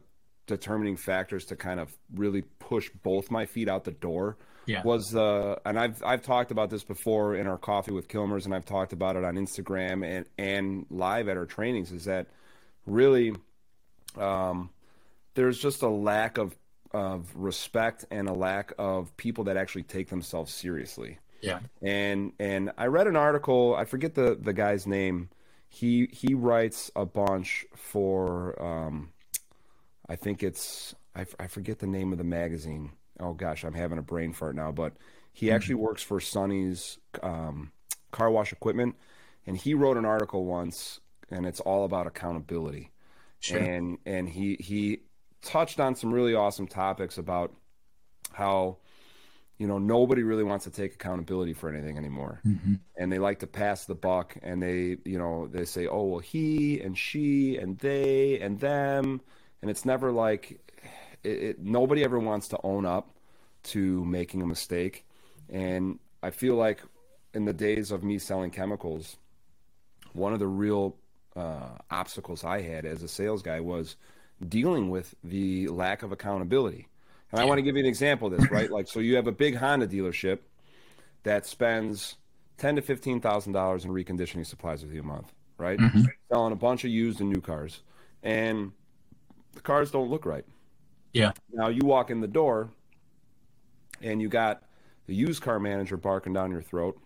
determining 0.46 0.96
factors 0.96 1.44
to 1.46 1.56
kind 1.56 1.78
of 1.80 1.96
really 2.14 2.42
push 2.58 2.90
both 3.02 3.30
my 3.30 3.46
feet 3.46 3.68
out 3.68 3.84
the 3.84 3.92
door. 3.92 4.36
Yeah. 4.66 4.82
Was 4.84 5.10
the 5.10 5.60
and 5.64 5.78
I've 5.78 6.02
I've 6.04 6.22
talked 6.22 6.50
about 6.50 6.70
this 6.70 6.84
before 6.84 7.34
in 7.34 7.46
our 7.46 7.58
coffee 7.58 7.92
with 7.92 8.08
Killmers, 8.08 8.44
and 8.44 8.54
I've 8.54 8.66
talked 8.66 8.92
about 8.92 9.16
it 9.16 9.24
on 9.24 9.34
Instagram 9.36 10.06
and 10.06 10.26
and 10.38 10.86
live 10.90 11.28
at 11.28 11.36
our 11.36 11.46
trainings. 11.46 11.90
Is 11.92 12.04
that 12.04 12.28
really 12.86 13.34
um, 14.16 14.70
there's 15.34 15.58
just 15.58 15.82
a 15.82 15.88
lack 15.88 16.38
of 16.38 16.54
of 16.92 17.30
respect 17.34 18.04
and 18.10 18.28
a 18.28 18.32
lack 18.32 18.72
of 18.78 19.16
people 19.16 19.44
that 19.44 19.56
actually 19.56 19.84
take 19.84 20.08
themselves 20.08 20.52
seriously 20.52 21.18
Yeah. 21.40 21.60
and 21.80 22.32
and 22.40 22.72
I 22.76 22.86
read 22.86 23.06
an 23.06 23.14
article. 23.16 23.74
I 23.76 23.84
forget 23.84 24.14
the 24.14 24.36
the 24.40 24.52
guy's 24.52 24.86
name. 24.86 25.30
He 25.68 26.08
he 26.12 26.34
writes 26.34 26.90
a 26.96 27.06
bunch 27.06 27.64
for. 27.76 28.60
Um, 28.62 29.10
I 30.08 30.16
think 30.16 30.42
it's 30.42 30.94
I, 31.14 31.24
I 31.38 31.46
forget 31.46 31.78
the 31.78 31.86
name 31.86 32.10
of 32.10 32.18
the 32.18 32.24
magazine. 32.24 32.90
Oh 33.20 33.32
gosh, 33.34 33.64
I'm 33.64 33.74
having 33.74 33.98
a 33.98 34.02
brain 34.02 34.32
fart 34.32 34.54
now. 34.56 34.72
But 34.72 34.94
he 35.32 35.50
actually 35.52 35.76
works 35.76 36.02
for 36.02 36.20
Sonny's 36.20 36.98
um, 37.22 37.72
car 38.10 38.30
wash 38.30 38.52
equipment, 38.52 38.96
and 39.46 39.56
he 39.56 39.74
wrote 39.74 39.96
an 39.96 40.04
article 40.04 40.44
once, 40.44 41.00
and 41.30 41.46
it's 41.46 41.60
all 41.60 41.84
about 41.84 42.06
accountability 42.06 42.90
Sure. 43.42 43.58
and 43.58 43.96
and 44.04 44.28
he 44.28 44.56
he 44.60 45.00
touched 45.42 45.80
on 45.80 45.94
some 45.94 46.12
really 46.12 46.34
awesome 46.34 46.66
topics 46.66 47.16
about 47.16 47.54
how 48.32 48.76
you 49.56 49.66
know 49.66 49.78
nobody 49.78 50.22
really 50.22 50.44
wants 50.44 50.64
to 50.64 50.70
take 50.70 50.92
accountability 50.94 51.54
for 51.54 51.70
anything 51.70 51.96
anymore 51.96 52.40
Mhm. 52.46 52.80
and 52.98 53.10
they 53.10 53.18
like 53.18 53.38
to 53.38 53.46
pass 53.46 53.86
the 53.86 53.94
buck 53.94 54.36
and 54.42 54.62
they 54.62 54.98
you 55.06 55.18
know 55.18 55.46
they 55.46 55.64
say 55.64 55.86
oh 55.86 56.04
well 56.04 56.18
he 56.18 56.80
and 56.82 56.98
she 56.98 57.56
and 57.56 57.78
they 57.78 58.38
and 58.40 58.60
them 58.60 59.22
and 59.62 59.70
it's 59.70 59.86
never 59.86 60.12
like 60.12 60.60
it, 61.24 61.42
it 61.42 61.58
nobody 61.60 62.04
ever 62.04 62.18
wants 62.18 62.48
to 62.48 62.58
own 62.62 62.84
up 62.86 63.10
to 63.62 64.04
making 64.04 64.42
a 64.42 64.46
mistake 64.46 65.06
and 65.48 65.98
i 66.22 66.30
feel 66.30 66.54
like 66.54 66.82
in 67.34 67.44
the 67.44 67.52
days 67.52 67.90
of 67.90 68.02
me 68.02 68.18
selling 68.18 68.50
chemicals 68.50 69.16
one 70.12 70.32
of 70.32 70.38
the 70.38 70.46
real 70.46 70.96
uh, 71.36 71.68
obstacles 71.90 72.44
I 72.44 72.62
had 72.62 72.84
as 72.84 73.02
a 73.02 73.08
sales 73.08 73.42
guy 73.42 73.60
was 73.60 73.96
dealing 74.46 74.90
with 74.90 75.14
the 75.22 75.68
lack 75.68 76.02
of 76.02 76.12
accountability. 76.12 76.88
And 77.32 77.40
I 77.40 77.44
want 77.44 77.58
to 77.58 77.62
give 77.62 77.76
you 77.76 77.80
an 77.80 77.88
example 77.88 78.32
of 78.32 78.38
this, 78.38 78.50
right? 78.50 78.70
Like, 78.70 78.88
so 78.88 79.00
you 79.00 79.16
have 79.16 79.26
a 79.26 79.32
big 79.32 79.56
Honda 79.56 79.86
dealership 79.86 80.40
that 81.22 81.46
spends 81.46 82.16
ten 82.58 82.76
to 82.76 82.82
fifteen 82.82 83.20
thousand 83.20 83.52
dollars 83.52 83.84
in 83.84 83.90
reconditioning 83.92 84.46
supplies 84.46 84.84
with 84.84 84.92
you 84.92 85.00
a 85.00 85.04
month, 85.04 85.32
right? 85.56 85.78
Selling 86.32 86.52
a 86.52 86.56
bunch 86.56 86.84
of 86.84 86.90
used 86.90 87.20
and 87.20 87.30
new 87.30 87.40
cars, 87.40 87.82
and 88.22 88.72
the 89.52 89.60
cars 89.60 89.90
don't 89.90 90.10
look 90.10 90.26
right. 90.26 90.44
Yeah. 91.12 91.32
Now 91.52 91.68
you 91.68 91.80
walk 91.84 92.10
in 92.10 92.20
the 92.20 92.28
door, 92.28 92.70
and 94.00 94.20
you 94.20 94.28
got 94.28 94.62
the 95.06 95.14
used 95.14 95.42
car 95.42 95.58
manager 95.58 95.96
barking 95.96 96.32
down 96.32 96.50
your 96.50 96.62
throat, 96.62 96.98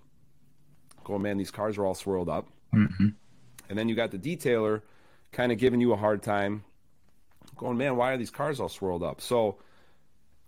going, 1.04 1.22
"Man, 1.22 1.38
these 1.38 1.50
cars 1.50 1.78
are 1.78 1.86
all 1.86 1.94
swirled 1.94 2.28
up." 2.28 2.48
hmm 2.72 3.08
And 3.68 3.78
then 3.78 3.88
you 3.88 3.94
got 3.94 4.10
the 4.10 4.18
detailer 4.18 4.82
kind 5.32 5.52
of 5.52 5.58
giving 5.58 5.80
you 5.80 5.92
a 5.92 5.96
hard 5.96 6.22
time, 6.22 6.64
going, 7.56 7.76
man, 7.76 7.96
why 7.96 8.12
are 8.12 8.16
these 8.16 8.30
cars 8.30 8.60
all 8.60 8.68
swirled 8.68 9.02
up? 9.02 9.20
So 9.20 9.56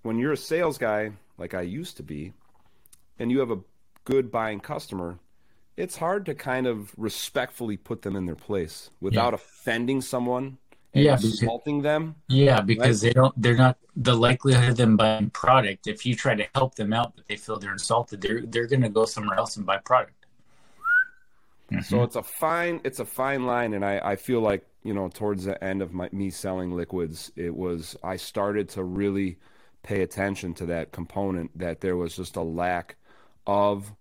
when 0.02 0.18
you're 0.18 0.32
a 0.32 0.36
sales 0.36 0.78
guy, 0.78 1.12
like 1.38 1.54
I 1.54 1.62
used 1.62 1.96
to 1.98 2.02
be, 2.02 2.32
and 3.18 3.30
you 3.30 3.40
have 3.40 3.50
a 3.50 3.60
good 4.04 4.30
buying 4.30 4.60
customer, 4.60 5.18
it's 5.76 5.96
hard 5.96 6.24
to 6.26 6.34
kind 6.34 6.66
of 6.66 6.92
respectfully 6.96 7.76
put 7.76 8.02
them 8.02 8.16
in 8.16 8.26
their 8.26 8.36
place 8.36 8.90
without 9.00 9.34
offending 9.34 10.00
someone 10.00 10.58
Yeah, 10.96 11.16
because- 11.16 11.42
insulting 11.42 11.82
them. 11.82 12.16
Yeah, 12.28 12.60
because 12.60 13.00
they 13.00 13.12
don't. 13.12 13.34
They're 13.40 13.56
not 13.56 13.78
the 13.96 14.14
likelihood 14.14 14.70
of 14.70 14.76
them 14.76 14.96
buying 14.96 15.30
product. 15.30 15.86
If 15.86 16.04
you 16.06 16.14
try 16.14 16.34
to 16.34 16.46
help 16.54 16.74
them 16.74 16.92
out, 16.92 17.14
but 17.16 17.26
they 17.26 17.36
feel 17.36 17.58
they're 17.58 17.72
insulted, 17.72 18.20
they're 18.20 18.42
they're 18.46 18.66
going 18.66 18.82
to 18.82 18.88
go 18.88 19.04
somewhere 19.04 19.36
else 19.38 19.56
and 19.56 19.66
buy 19.66 19.78
product. 19.78 20.26
So 21.70 21.76
mm-hmm. 21.76 21.96
it's 22.04 22.16
a 22.16 22.22
fine 22.22 22.80
it's 22.84 23.00
a 23.00 23.04
fine 23.04 23.44
line, 23.44 23.74
and 23.74 23.84
I, 23.84 23.98
I 23.98 24.16
feel 24.16 24.40
like 24.40 24.64
you 24.84 24.94
know 24.94 25.08
towards 25.08 25.44
the 25.44 25.62
end 25.62 25.82
of 25.82 25.92
my 25.92 26.08
me 26.12 26.30
selling 26.30 26.70
liquids, 26.72 27.32
it 27.34 27.54
was 27.54 27.96
I 28.04 28.16
started 28.16 28.68
to 28.70 28.84
really 28.84 29.38
pay 29.82 30.02
attention 30.02 30.54
to 30.54 30.66
that 30.66 30.92
component 30.92 31.58
that 31.58 31.80
there 31.80 31.96
was 31.96 32.14
just 32.14 32.36
a 32.36 32.42
lack 32.42 32.96
of 33.46 33.92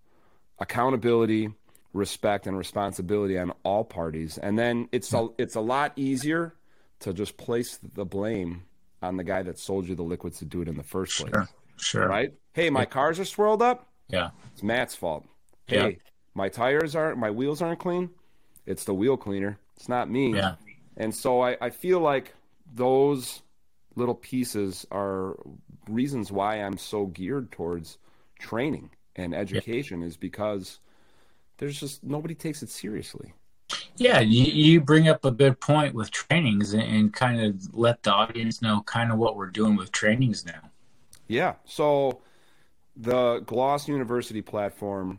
accountability, 0.60 1.50
respect, 1.92 2.46
and 2.46 2.56
responsibility 2.56 3.36
on 3.36 3.52
all 3.64 3.84
parties, 3.84 4.38
and 4.38 4.56
then 4.56 4.88
it's 4.92 5.12
a 5.12 5.26
it's 5.36 5.56
a 5.56 5.60
lot 5.60 5.92
easier 5.96 6.54
to 7.00 7.12
just 7.12 7.36
place 7.36 7.78
the 7.94 8.04
blame 8.04 8.62
on 9.02 9.16
the 9.16 9.24
guy 9.24 9.42
that 9.42 9.58
sold 9.58 9.86
you 9.86 9.94
the 9.94 10.02
liquids 10.02 10.38
to 10.38 10.44
do 10.44 10.62
it 10.62 10.68
in 10.68 10.76
the 10.76 10.82
first 10.82 11.16
place, 11.18 11.30
Sure, 11.32 11.48
sure. 11.76 12.08
right? 12.08 12.32
Hey, 12.54 12.70
my 12.70 12.84
cars 12.86 13.20
are 13.20 13.24
swirled 13.24 13.62
up. 13.62 13.88
Yeah, 14.08 14.30
It's 14.52 14.62
Matt's 14.62 14.94
fault. 14.94 15.24
Hey, 15.66 15.76
Yeah. 15.90 15.96
my 16.34 16.48
tires 16.48 16.94
aren't, 16.96 17.18
my 17.18 17.30
wheels 17.30 17.60
aren't 17.60 17.80
clean. 17.80 18.10
It's 18.64 18.84
the 18.84 18.94
wheel 18.94 19.16
cleaner. 19.16 19.58
It's 19.76 19.88
not 19.88 20.08
me. 20.10 20.34
yeah, 20.34 20.54
And 20.96 21.14
so 21.14 21.42
I, 21.42 21.56
I 21.60 21.70
feel 21.70 22.00
like 22.00 22.32
those 22.74 23.42
little 23.94 24.14
pieces 24.14 24.86
are 24.90 25.36
reasons 25.88 26.32
why 26.32 26.56
I'm 26.56 26.78
so 26.78 27.06
geared 27.06 27.52
towards 27.52 27.98
training 28.38 28.90
and 29.14 29.34
education 29.34 30.02
is 30.02 30.16
because 30.16 30.80
there's 31.58 31.78
just 31.78 32.02
nobody 32.04 32.34
takes 32.34 32.62
it 32.62 32.68
seriously. 32.70 33.32
Yeah. 33.96 34.20
You, 34.20 34.44
you 34.44 34.80
bring 34.80 35.08
up 35.08 35.24
a 35.24 35.30
good 35.30 35.60
point 35.60 35.94
with 35.94 36.10
trainings 36.10 36.72
and, 36.72 36.82
and 36.82 37.12
kind 37.12 37.40
of 37.40 37.74
let 37.74 38.02
the 38.02 38.12
audience 38.12 38.62
know 38.62 38.82
kind 38.82 39.10
of 39.10 39.18
what 39.18 39.36
we're 39.36 39.50
doing 39.50 39.76
with 39.76 39.92
trainings 39.92 40.44
now. 40.44 40.70
Yeah. 41.28 41.54
So 41.64 42.20
the 42.96 43.40
Gloss 43.40 43.88
University 43.88 44.42
platform 44.42 45.18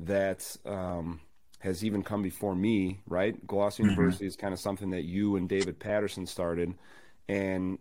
that 0.00 0.56
um, 0.64 1.20
has 1.58 1.84
even 1.84 2.02
come 2.02 2.22
before 2.22 2.54
me, 2.54 3.00
right? 3.06 3.44
Gloss 3.46 3.78
University 3.78 4.26
is 4.26 4.36
kind 4.36 4.54
of 4.54 4.60
something 4.60 4.90
that 4.90 5.04
you 5.04 5.36
and 5.36 5.48
David 5.48 5.78
Patterson 5.78 6.26
started, 6.26 6.74
and 7.28 7.78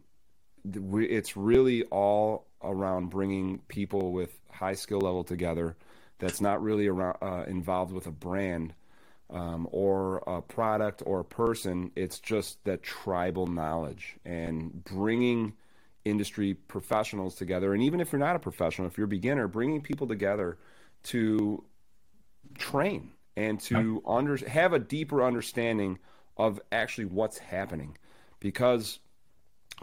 it's 0.65 1.37
really 1.37 1.83
all 1.83 2.47
around 2.63 3.09
bringing 3.09 3.59
people 3.67 4.11
with 4.11 4.37
high 4.49 4.73
skill 4.73 4.99
level 4.99 5.23
together. 5.23 5.77
That's 6.19 6.41
not 6.41 6.61
really 6.61 6.87
around, 6.87 7.17
uh, 7.21 7.43
involved 7.47 7.93
with 7.93 8.07
a 8.07 8.11
brand 8.11 8.73
um, 9.29 9.67
or 9.71 10.23
a 10.27 10.41
product 10.41 11.03
or 11.05 11.19
a 11.19 11.25
person. 11.25 11.91
It's 11.95 12.19
just 12.19 12.63
that 12.63 12.83
tribal 12.83 13.47
knowledge 13.47 14.15
and 14.25 14.83
bringing 14.83 15.53
industry 16.05 16.53
professionals 16.53 17.35
together. 17.35 17.73
And 17.73 17.83
even 17.83 17.99
if 17.99 18.11
you're 18.11 18.19
not 18.19 18.35
a 18.35 18.39
professional, 18.39 18.87
if 18.87 18.97
you're 18.97 19.05
a 19.05 19.09
beginner, 19.09 19.47
bringing 19.47 19.81
people 19.81 20.07
together 20.07 20.57
to 21.03 21.63
train 22.57 23.11
and 23.35 23.59
to 23.61 24.01
under, 24.05 24.37
have 24.47 24.73
a 24.73 24.79
deeper 24.79 25.23
understanding 25.23 25.99
of 26.37 26.59
actually 26.71 27.05
what's 27.05 27.37
happening. 27.37 27.97
Because 28.39 28.99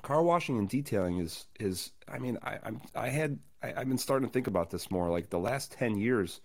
car 0.03 0.23
washing 0.23 0.59
and 0.59 0.69
detailing 0.69 1.19
is 1.19 1.47
is 1.61 1.93
I 2.09 2.19
mean 2.19 2.39
I 2.43 2.59
I'm, 2.63 2.81
I 2.95 3.09
had 3.09 3.39
I, 3.63 3.75
I've 3.77 3.89
been 3.89 3.99
starting 3.99 4.29
to 4.29 4.33
think 4.33 4.47
about 4.47 4.71
this 4.71 4.91
more 4.91 5.11
like 5.11 5.31
the 5.31 5.39
last 5.39 5.73
ten 5.73 5.97
years, 5.97 6.41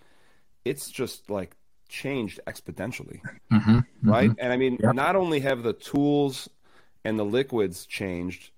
it's 0.66 0.90
just 0.90 1.30
like 1.30 1.56
changed 1.90 2.40
exponentially 2.48 3.20
Mm-hmm. 3.52 3.80
right? 4.04 4.32
And 4.38 4.54
I 4.54 4.58
mean, 4.58 4.78
Yep. 4.82 4.96
not 4.96 5.16
only 5.16 5.40
have 5.42 5.64
the 5.64 5.74
tools 5.74 6.50
and 7.04 7.18
the 7.20 7.26
liquids 7.26 7.86
changed, 7.86 8.52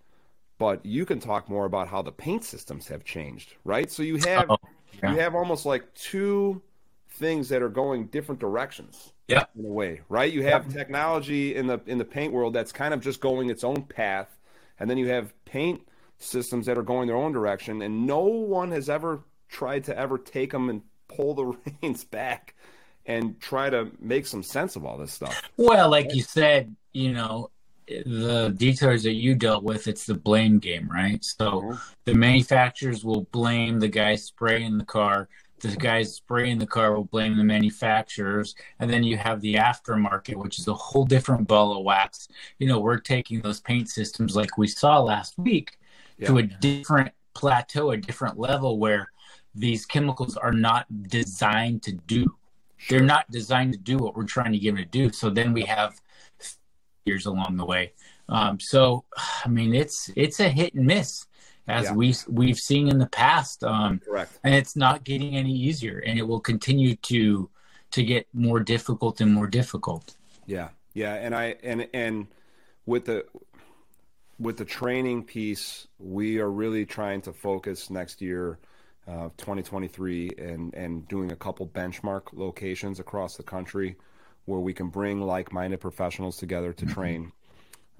but 0.59 0.85
you 0.85 1.05
can 1.05 1.19
talk 1.19 1.49
more 1.49 1.65
about 1.65 1.87
how 1.87 2.01
the 2.01 2.11
paint 2.11 2.43
systems 2.43 2.87
have 2.89 3.03
changed, 3.03 3.55
right? 3.63 3.89
So 3.89 4.03
you 4.03 4.17
have 4.17 4.49
Oh, 4.49 4.57
yeah. 5.01 5.13
you 5.13 5.19
have 5.19 5.33
almost 5.35 5.65
like 5.65 5.91
two 5.95 6.61
things 7.09 7.49
that 7.49 7.61
are 7.61 7.69
going 7.69 8.07
different 8.07 8.39
directions. 8.41 9.13
Yeah. 9.27 9.45
In 9.57 9.65
a 9.65 9.69
way, 9.69 10.01
right? 10.09 10.31
You 10.31 10.43
have 10.43 10.67
technology 10.71 11.55
in 11.55 11.67
the 11.67 11.81
in 11.87 11.97
the 11.97 12.05
paint 12.05 12.33
world 12.33 12.53
that's 12.53 12.71
kind 12.73 12.93
of 12.93 13.01
just 13.01 13.21
going 13.21 13.49
its 13.49 13.63
own 13.63 13.83
path, 13.83 14.37
and 14.79 14.89
then 14.89 14.97
you 14.97 15.07
have 15.07 15.33
paint 15.45 15.87
systems 16.19 16.65
that 16.67 16.77
are 16.77 16.83
going 16.83 17.07
their 17.07 17.15
own 17.15 17.31
direction, 17.31 17.81
and 17.81 18.05
no 18.05 18.21
one 18.23 18.71
has 18.71 18.89
ever 18.89 19.23
tried 19.49 19.83
to 19.85 19.97
ever 19.97 20.17
take 20.17 20.51
them 20.51 20.69
and 20.69 20.81
pull 21.07 21.33
the 21.33 21.45
reins 21.81 22.03
back 22.03 22.55
and 23.05 23.39
try 23.39 23.69
to 23.69 23.91
make 23.99 24.25
some 24.27 24.43
sense 24.43 24.75
of 24.75 24.85
all 24.85 24.97
this 24.97 25.11
stuff. 25.11 25.41
Well, 25.57 25.89
like 25.89 26.13
you 26.13 26.21
said, 26.21 26.75
you 26.93 27.13
know, 27.13 27.49
the 27.87 28.55
detailers 28.57 29.03
that 29.03 29.15
you 29.15 29.35
dealt 29.35 29.63
with, 29.63 29.87
it's 29.87 30.05
the 30.05 30.13
blame 30.13 30.59
game, 30.59 30.87
right? 30.89 31.23
So 31.23 31.61
Mhm. 31.61 31.81
the 32.05 32.13
manufacturers 32.13 33.03
will 33.03 33.23
blame 33.31 33.79
the 33.79 33.87
guy 33.87 34.15
spraying 34.15 34.77
the 34.77 34.85
car 34.85 35.27
the 35.61 35.75
guys 35.75 36.15
spraying 36.15 36.57
the 36.57 36.65
car 36.65 36.95
will 36.95 37.05
blame 37.05 37.37
the 37.37 37.43
manufacturers 37.43 38.55
and 38.79 38.89
then 38.89 39.03
you 39.03 39.17
have 39.17 39.41
the 39.41 39.55
aftermarket 39.55 40.35
which 40.35 40.59
is 40.59 40.67
a 40.67 40.73
whole 40.73 41.05
different 41.05 41.47
ball 41.47 41.77
of 41.77 41.83
wax 41.83 42.27
you 42.59 42.67
know 42.67 42.79
we're 42.79 42.97
taking 42.97 43.41
those 43.41 43.59
paint 43.59 43.87
systems 43.89 44.35
like 44.35 44.57
we 44.57 44.67
saw 44.67 44.99
last 44.99 45.37
week 45.37 45.77
yeah. 46.17 46.27
to 46.27 46.37
a 46.37 46.43
different 46.43 47.11
plateau 47.33 47.91
a 47.91 47.97
different 47.97 48.39
level 48.39 48.79
where 48.79 49.11
these 49.53 49.85
chemicals 49.85 50.35
are 50.37 50.53
not 50.53 50.85
designed 51.03 51.83
to 51.83 51.91
do 51.91 52.25
sure. 52.81 52.97
they're 52.97 53.05
not 53.05 53.29
designed 53.31 53.73
to 53.73 53.79
do 53.79 53.97
what 53.97 54.15
we're 54.15 54.23
trying 54.23 54.51
to 54.51 54.59
get 54.59 54.75
them 54.75 54.83
to 54.83 54.89
do 54.89 55.11
so 55.11 55.29
then 55.29 55.53
we 55.53 55.63
have 55.63 55.99
years 57.05 57.25
along 57.25 57.57
the 57.57 57.65
way 57.65 57.93
um, 58.29 58.59
so 58.59 59.03
i 59.45 59.47
mean 59.47 59.73
it's 59.73 60.09
it's 60.15 60.39
a 60.39 60.49
hit 60.49 60.73
and 60.73 60.85
miss 60.85 61.25
as 61.67 61.85
yeah. 61.85 61.93
we 61.93 62.15
we've 62.27 62.59
seen 62.59 62.87
in 62.87 62.97
the 62.97 63.07
past. 63.07 63.63
Um, 63.63 63.99
Correct. 63.99 64.39
And 64.43 64.53
it's 64.53 64.75
not 64.75 65.03
getting 65.03 65.35
any 65.35 65.53
easier, 65.53 65.99
and 65.99 66.17
it 66.17 66.23
will 66.23 66.39
continue 66.39 66.95
to 66.97 67.49
to 67.91 68.03
get 68.03 68.27
more 68.33 68.59
difficult 68.59 69.21
and 69.21 69.33
more 69.33 69.47
difficult. 69.47 70.15
Yeah, 70.45 70.69
yeah, 70.93 71.15
and 71.15 71.35
I 71.35 71.55
and 71.63 71.87
and 71.93 72.27
with 72.85 73.05
the 73.05 73.25
with 74.39 74.57
the 74.57 74.65
training 74.65 75.23
piece, 75.23 75.87
we 75.99 76.39
are 76.39 76.49
really 76.49 76.85
trying 76.85 77.21
to 77.21 77.33
focus 77.33 77.89
next 77.89 78.21
year, 78.21 78.59
uh, 79.11 79.29
2023, 79.37 80.31
and 80.37 80.73
and 80.73 81.07
doing 81.07 81.31
a 81.31 81.35
couple 81.35 81.67
benchmark 81.67 82.33
locations 82.33 82.99
across 82.99 83.35
the 83.35 83.43
country 83.43 83.97
where 84.45 84.59
we 84.59 84.73
can 84.73 84.87
bring 84.87 85.21
like-minded 85.21 85.79
professionals 85.79 86.37
together 86.37 86.73
to 86.73 86.85
mm-hmm. 86.85 86.93
train. 86.93 87.31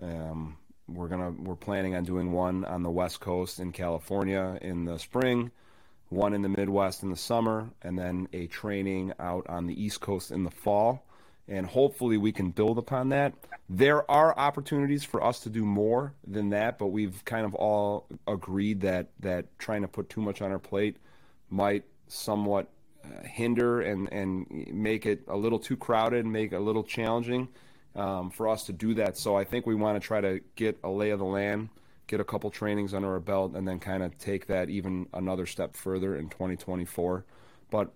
Um, 0.02 0.58
we're 0.88 1.08
gonna 1.08 1.32
we're 1.32 1.56
planning 1.56 1.96
on 1.96 2.04
doing 2.04 2.32
one 2.32 2.66
on 2.66 2.84
the 2.84 2.90
west 2.90 3.20
coast 3.20 3.60
in 3.60 3.72
California 3.72 4.58
in 4.62 4.86
the 4.86 4.98
spring, 4.98 5.52
one 6.10 6.34
in 6.34 6.42
the 6.42 6.50
Midwest 6.50 7.04
in 7.04 7.10
the 7.10 7.18
summer, 7.18 7.70
and 7.82 7.98
then 7.98 8.28
a 8.34 8.48
training 8.48 9.14
out 9.20 9.46
on 9.48 9.68
the 9.68 9.84
East 9.84 10.02
Coast 10.02 10.32
in 10.32 10.44
the 10.44 10.52
fall. 10.52 11.04
And 11.48 11.66
hopefully 11.66 12.18
we 12.18 12.32
can 12.32 12.52
build 12.52 12.78
upon 12.78 13.10
that. 13.10 13.34
There 13.70 14.10
are 14.10 14.38
opportunities 14.38 15.04
for 15.04 15.24
us 15.24 15.40
to 15.42 15.50
do 15.50 15.66
more 15.66 16.14
than 16.26 16.50
that, 16.50 16.78
but 16.78 16.88
we've 16.88 17.24
kind 17.26 17.46
of 17.46 17.56
all 17.56 18.08
agreed 18.28 18.82
that 18.82 19.10
that 19.20 19.58
trying 19.60 19.82
to 19.82 19.88
put 19.88 20.10
too 20.10 20.22
much 20.22 20.42
on 20.42 20.52
our 20.52 20.60
plate 20.60 20.98
might 21.50 21.84
somewhat 22.08 22.68
uh, 23.04 23.24
hinder 23.24 23.82
and 23.82 24.12
and 24.12 24.46
make 24.72 25.06
it 25.06 25.24
a 25.28 25.36
little 25.36 25.60
too 25.60 25.78
crowded, 25.78 26.24
and 26.26 26.34
make 26.34 26.52
it 26.52 26.58
a 26.58 26.60
little 26.60 26.84
challenging 26.84 27.48
um, 27.96 28.30
for 28.30 28.48
us 28.48 28.64
to 28.66 28.74
do 28.74 28.94
that. 28.96 29.18
So 29.18 29.36
I 29.36 29.44
think 29.44 29.66
we 29.66 29.76
want 29.76 30.02
to 30.02 30.06
try 30.06 30.22
to 30.22 30.42
get 30.56 30.78
a 30.84 30.90
lay 30.90 31.10
of 31.10 31.20
the 31.20 31.26
land, 31.26 31.70
get 32.08 32.20
a 32.20 32.24
couple 32.24 32.50
trainings 32.50 32.94
under 32.94 33.12
our 33.12 33.20
belt, 33.20 33.56
and 33.56 33.68
then 33.68 33.80
kind 33.80 34.04
of 34.04 34.18
take 34.18 34.48
that 34.48 34.70
even 34.70 35.08
another 35.14 35.46
step 35.46 35.76
further 35.76 36.16
in 36.16 36.30
2024. 36.30 37.26
But 37.70 37.92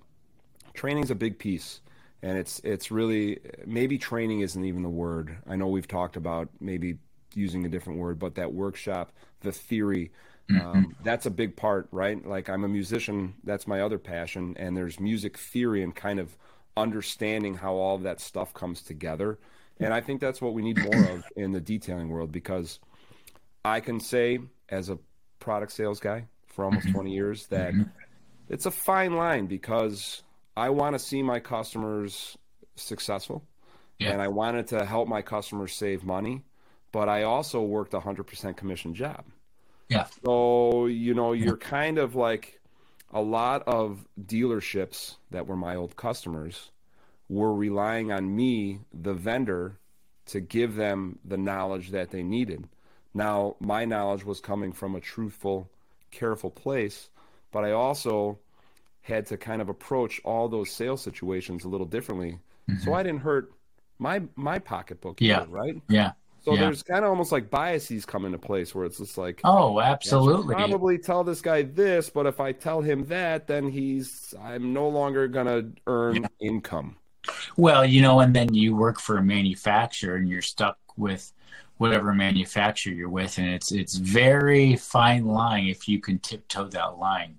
training 0.73 1.03
is 1.03 1.12
a 1.12 1.15
big 1.15 1.38
piece, 1.38 1.81
and 2.21 2.38
it's 2.38 2.60
it's 2.63 2.91
really 2.91 3.39
maybe 3.65 3.97
training 3.97 4.41
isn't 4.41 4.63
even 4.63 4.84
the 4.84 4.89
word. 4.89 5.38
I 5.47 5.56
know 5.56 5.67
we've 5.67 5.88
talked 5.88 6.15
about 6.15 6.49
maybe 6.60 6.97
using 7.34 7.65
a 7.65 7.69
different 7.69 7.99
word, 7.99 8.19
but 8.19 8.36
that 8.36 8.54
workshop, 8.54 9.12
the 9.41 9.51
theory. 9.51 10.12
Mm-hmm. 10.49 10.67
Um, 10.67 10.95
that's 11.04 11.25
a 11.25 11.32
big 11.32 11.56
part, 11.56 11.88
right? 11.91 12.23
Like 12.23 12.49
I'm 12.49 12.63
a 12.63 12.67
musician, 12.67 13.34
that's 13.43 13.65
my 13.65 13.82
other 13.82 13.97
passion, 13.97 14.56
and 14.60 14.78
there's 14.78 14.99
music 14.99 15.38
theory 15.38 15.82
and 15.82 15.95
kind 15.95 16.19
of 16.19 16.38
understanding 16.78 17.56
how 17.56 17.73
all 17.73 17.95
of 17.95 18.04
that 18.04 18.19
stuff 18.19 18.54
comes 18.54 18.84
together 18.84 19.39
and 19.80 19.93
I 19.93 20.01
think 20.01 20.21
that's 20.21 20.41
what 20.41 20.54
we 20.54 20.62
need 20.62 20.78
more 20.80 21.04
of 21.12 21.25
in 21.36 21.51
the 21.51 21.60
detailing 21.60 22.10
world 22.10 22.32
because 22.32 22.80
I 23.63 23.80
can 23.80 23.99
say, 23.99 24.39
as 24.69 24.89
a 24.89 24.97
product 25.39 25.71
sales 25.71 25.99
guy 25.99 26.28
for 26.47 26.65
almost 26.65 26.88
mm-hmm. 26.88 26.95
20 26.95 27.13
years, 27.13 27.47
that 27.47 27.73
mm-hmm. 27.73 27.89
it's 28.49 28.65
a 28.65 28.71
fine 28.71 29.15
line 29.15 29.47
because 29.47 30.23
I 30.57 30.69
want 30.69 30.93
to 30.93 30.99
see 30.99 31.21
my 31.21 31.39
customers 31.39 32.37
successful 32.75 33.43
yeah. 33.99 34.11
and 34.11 34.21
I 34.21 34.27
wanted 34.27 34.67
to 34.67 34.85
help 34.85 35.07
my 35.07 35.21
customers 35.21 35.73
save 35.73 36.03
money, 36.03 36.43
but 36.91 37.09
I 37.09 37.23
also 37.23 37.61
worked 37.61 37.93
a 37.93 37.99
100% 37.99 38.55
commission 38.57 38.93
job. 38.93 39.25
Yeah. 39.89 40.07
So, 40.23 40.87
you 40.87 41.13
know, 41.13 41.33
you're 41.33 41.57
kind 41.57 41.97
of 41.97 42.15
like 42.15 42.59
a 43.11 43.21
lot 43.21 43.63
of 43.67 44.05
dealerships 44.19 45.15
that 45.31 45.47
were 45.47 45.55
my 45.55 45.75
old 45.75 45.95
customers 45.95 46.71
were 47.29 47.53
relying 47.53 48.11
on 48.11 48.35
me, 48.35 48.79
the 48.93 49.13
vendor, 49.13 49.77
to 50.27 50.39
give 50.39 50.75
them 50.75 51.19
the 51.23 51.37
knowledge 51.37 51.91
that 51.91 52.11
they 52.11 52.23
needed. 52.23 52.67
Now, 53.13 53.55
my 53.59 53.85
knowledge 53.85 54.25
was 54.25 54.39
coming 54.39 54.73
from 54.73 54.95
a 54.95 54.99
truthful, 54.99 55.69
careful 56.11 56.49
place, 56.49 57.09
but 57.51 57.63
I 57.63 57.71
also 57.71 58.39
had 59.05 59.27
to 59.27 59.37
kind 59.37 59.61
of 59.61 59.69
approach 59.69 60.19
all 60.25 60.49
those 60.49 60.71
sales 60.71 61.01
situations 61.01 61.63
a 61.63 61.69
little 61.69 61.85
differently. 61.85 62.39
Mm-hmm. 62.69 62.81
So 62.83 62.93
I 62.93 63.03
didn't 63.03 63.21
hurt 63.21 63.53
my 63.99 64.23
my 64.35 64.57
pocketbook 64.57 65.21
yeah. 65.21 65.41
Either, 65.41 65.51
right? 65.51 65.81
Yeah. 65.87 66.13
So 66.43 66.53
yeah. 66.53 66.61
there's 66.61 66.83
kind 66.83 67.03
of 67.03 67.09
almost 67.09 67.31
like 67.31 67.49
biases 67.49 68.05
come 68.05 68.25
into 68.25 68.37
place 68.37 68.75
where 68.75 68.85
it's 68.85 68.99
just 68.99 69.17
like, 69.17 69.41
oh, 69.43 69.79
absolutely. 69.79 70.53
probably 70.53 70.97
tell 70.97 71.23
this 71.23 71.41
guy 71.41 71.63
this, 71.63 72.09
but 72.09 72.27
if 72.27 72.39
I 72.39 72.51
tell 72.51 72.81
him 72.81 73.05
that, 73.05 73.47
then 73.47 73.69
he's 73.69 74.33
I'm 74.41 74.73
no 74.73 74.89
longer 74.89 75.27
gonna 75.27 75.69
earn 75.85 76.23
yeah. 76.23 76.27
income. 76.39 76.97
Well, 77.57 77.85
you 77.85 78.01
know, 78.01 78.19
and 78.19 78.35
then 78.35 78.53
you 78.53 78.75
work 78.75 78.99
for 78.99 79.17
a 79.17 79.23
manufacturer 79.23 80.15
and 80.15 80.27
you're 80.27 80.41
stuck 80.41 80.77
with 80.97 81.31
whatever 81.77 82.13
manufacturer 82.13 82.93
you're 82.93 83.09
with, 83.09 83.37
and 83.37 83.47
it's 83.47 83.71
it's 83.71 83.95
very 83.95 84.75
fine 84.75 85.25
line 85.25 85.67
if 85.67 85.87
you 85.87 85.99
can 85.99 86.17
tiptoe 86.19 86.69
that 86.69 86.97
line. 86.97 87.37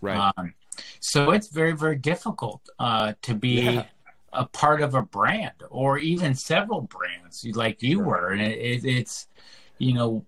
Right. 0.00 0.32
Um, 0.36 0.54
so 1.00 1.30
it's 1.30 1.48
very 1.48 1.72
very 1.72 1.96
difficult 1.96 2.68
uh, 2.78 3.12
to 3.22 3.34
be 3.34 3.62
yeah. 3.62 3.84
a 4.32 4.44
part 4.46 4.80
of 4.80 4.94
a 4.94 5.02
brand 5.02 5.62
or 5.70 5.98
even 5.98 6.34
several 6.34 6.82
brands 6.82 7.46
like 7.54 7.82
you 7.82 8.00
were, 8.00 8.30
and 8.30 8.40
it, 8.40 8.58
it, 8.58 8.84
it's 8.84 9.28
you 9.78 9.94
know 9.94 10.24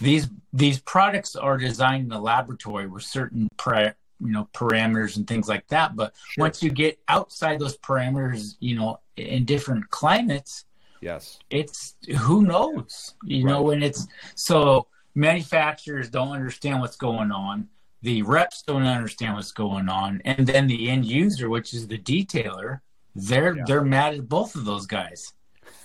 these 0.00 0.28
these 0.52 0.80
products 0.80 1.36
are 1.36 1.58
designed 1.58 2.04
in 2.04 2.08
the 2.08 2.20
laboratory 2.20 2.86
with 2.86 3.02
certain 3.02 3.48
pre- 3.56 3.92
you 4.20 4.32
know 4.32 4.48
parameters 4.52 5.16
and 5.16 5.26
things 5.26 5.48
like 5.48 5.66
that 5.68 5.94
but 5.94 6.14
sure. 6.30 6.42
once 6.42 6.62
you 6.62 6.70
get 6.70 6.98
outside 7.08 7.58
those 7.58 7.76
parameters 7.78 8.54
you 8.60 8.74
know 8.74 8.98
in 9.16 9.44
different 9.44 9.88
climates 9.90 10.64
yes 11.00 11.38
it's 11.50 11.96
who 12.20 12.42
knows 12.42 13.14
you 13.24 13.44
right. 13.44 13.52
know 13.52 13.70
and 13.70 13.84
it's 13.84 14.06
so 14.34 14.86
manufacturers 15.14 16.08
don't 16.08 16.30
understand 16.30 16.80
what's 16.80 16.96
going 16.96 17.30
on 17.30 17.68
the 18.06 18.22
reps 18.22 18.62
don't 18.62 18.84
understand 18.84 19.34
what's 19.34 19.50
going 19.50 19.88
on 19.88 20.22
and 20.24 20.46
then 20.46 20.68
the 20.68 20.88
end 20.88 21.04
user 21.04 21.50
which 21.50 21.74
is 21.74 21.88
the 21.88 21.98
detailer 21.98 22.80
they're 23.16 23.56
yeah. 23.56 23.64
they're 23.66 23.84
mad 23.84 24.14
at 24.14 24.28
both 24.28 24.54
of 24.54 24.64
those 24.64 24.86
guys 24.86 25.32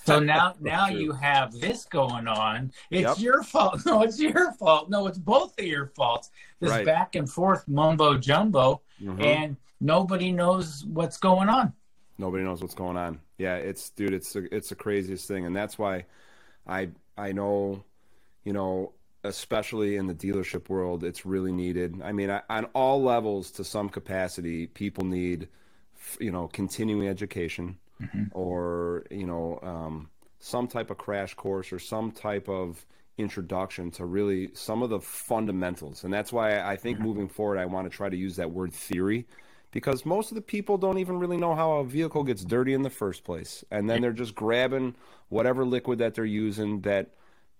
so 0.05 0.19
now, 0.33 0.53
now 0.59 0.87
you 0.87 1.11
have 1.11 1.51
this 1.59 1.85
going 1.85 2.27
on. 2.27 2.71
It's 2.89 3.07
yep. 3.07 3.19
your 3.19 3.43
fault. 3.43 3.81
No, 3.85 4.01
it's 4.01 4.19
your 4.19 4.51
fault. 4.53 4.89
No, 4.89 5.07
it's 5.07 5.17
both 5.17 5.57
of 5.59 5.65
your 5.65 5.87
faults. 5.87 6.31
This 6.59 6.71
right. 6.71 6.85
back 6.85 7.15
and 7.15 7.29
forth 7.29 7.67
mumbo 7.67 8.17
jumbo, 8.17 8.81
mm-hmm. 9.01 9.21
and 9.21 9.57
nobody 9.79 10.31
knows 10.31 10.83
what's 10.85 11.17
going 11.17 11.49
on. 11.49 11.73
Nobody 12.17 12.43
knows 12.43 12.61
what's 12.61 12.73
going 12.73 12.97
on. 12.97 13.19
Yeah, 13.37 13.55
it's 13.55 13.89
dude, 13.91 14.13
it's 14.13 14.35
a, 14.35 14.55
it's 14.55 14.69
the 14.69 14.75
craziest 14.75 15.27
thing, 15.27 15.45
and 15.45 15.55
that's 15.55 15.77
why 15.77 16.05
I 16.67 16.89
I 17.17 17.31
know, 17.31 17.83
you 18.43 18.53
know, 18.53 18.93
especially 19.23 19.97
in 19.97 20.07
the 20.07 20.15
dealership 20.15 20.69
world, 20.69 21.03
it's 21.03 21.25
really 21.25 21.51
needed. 21.51 22.01
I 22.03 22.11
mean, 22.11 22.29
I, 22.29 22.41
on 22.49 22.65
all 22.73 23.01
levels, 23.01 23.51
to 23.51 23.63
some 23.63 23.89
capacity, 23.89 24.67
people 24.67 25.05
need, 25.05 25.47
you 26.19 26.31
know, 26.31 26.47
continuing 26.47 27.07
education 27.07 27.77
mm-hmm. 28.01 28.23
or 28.31 29.05
you 29.09 29.25
know 29.25 29.59
um, 29.61 30.09
some 30.39 30.67
type 30.67 30.89
of 30.89 30.97
crash 30.97 31.33
course 31.33 31.71
or 31.71 31.79
some 31.79 32.11
type 32.11 32.49
of 32.49 32.85
introduction 33.17 33.91
to 33.91 34.05
really 34.05 34.49
some 34.53 34.81
of 34.81 34.89
the 34.89 34.99
fundamentals 34.99 36.03
and 36.03 36.13
that's 36.13 36.31
why 36.31 36.61
i 36.61 36.75
think 36.75 36.97
mm-hmm. 36.97 37.07
moving 37.07 37.27
forward 37.27 37.57
i 37.59 37.65
want 37.65 37.89
to 37.89 37.95
try 37.95 38.09
to 38.09 38.17
use 38.17 38.37
that 38.37 38.49
word 38.49 38.73
theory 38.73 39.27
because 39.71 40.05
most 40.05 40.31
of 40.31 40.35
the 40.35 40.41
people 40.41 40.77
don't 40.77 40.97
even 40.97 41.19
really 41.19 41.37
know 41.37 41.53
how 41.53 41.73
a 41.73 41.83
vehicle 41.83 42.23
gets 42.23 42.43
dirty 42.43 42.73
in 42.73 42.81
the 42.81 42.89
first 42.89 43.23
place 43.23 43.63
and 43.69 43.89
then 43.89 44.01
they're 44.01 44.11
just 44.11 44.33
grabbing 44.33 44.95
whatever 45.29 45.65
liquid 45.65 45.99
that 45.99 46.15
they're 46.15 46.25
using 46.25 46.81
that 46.81 47.09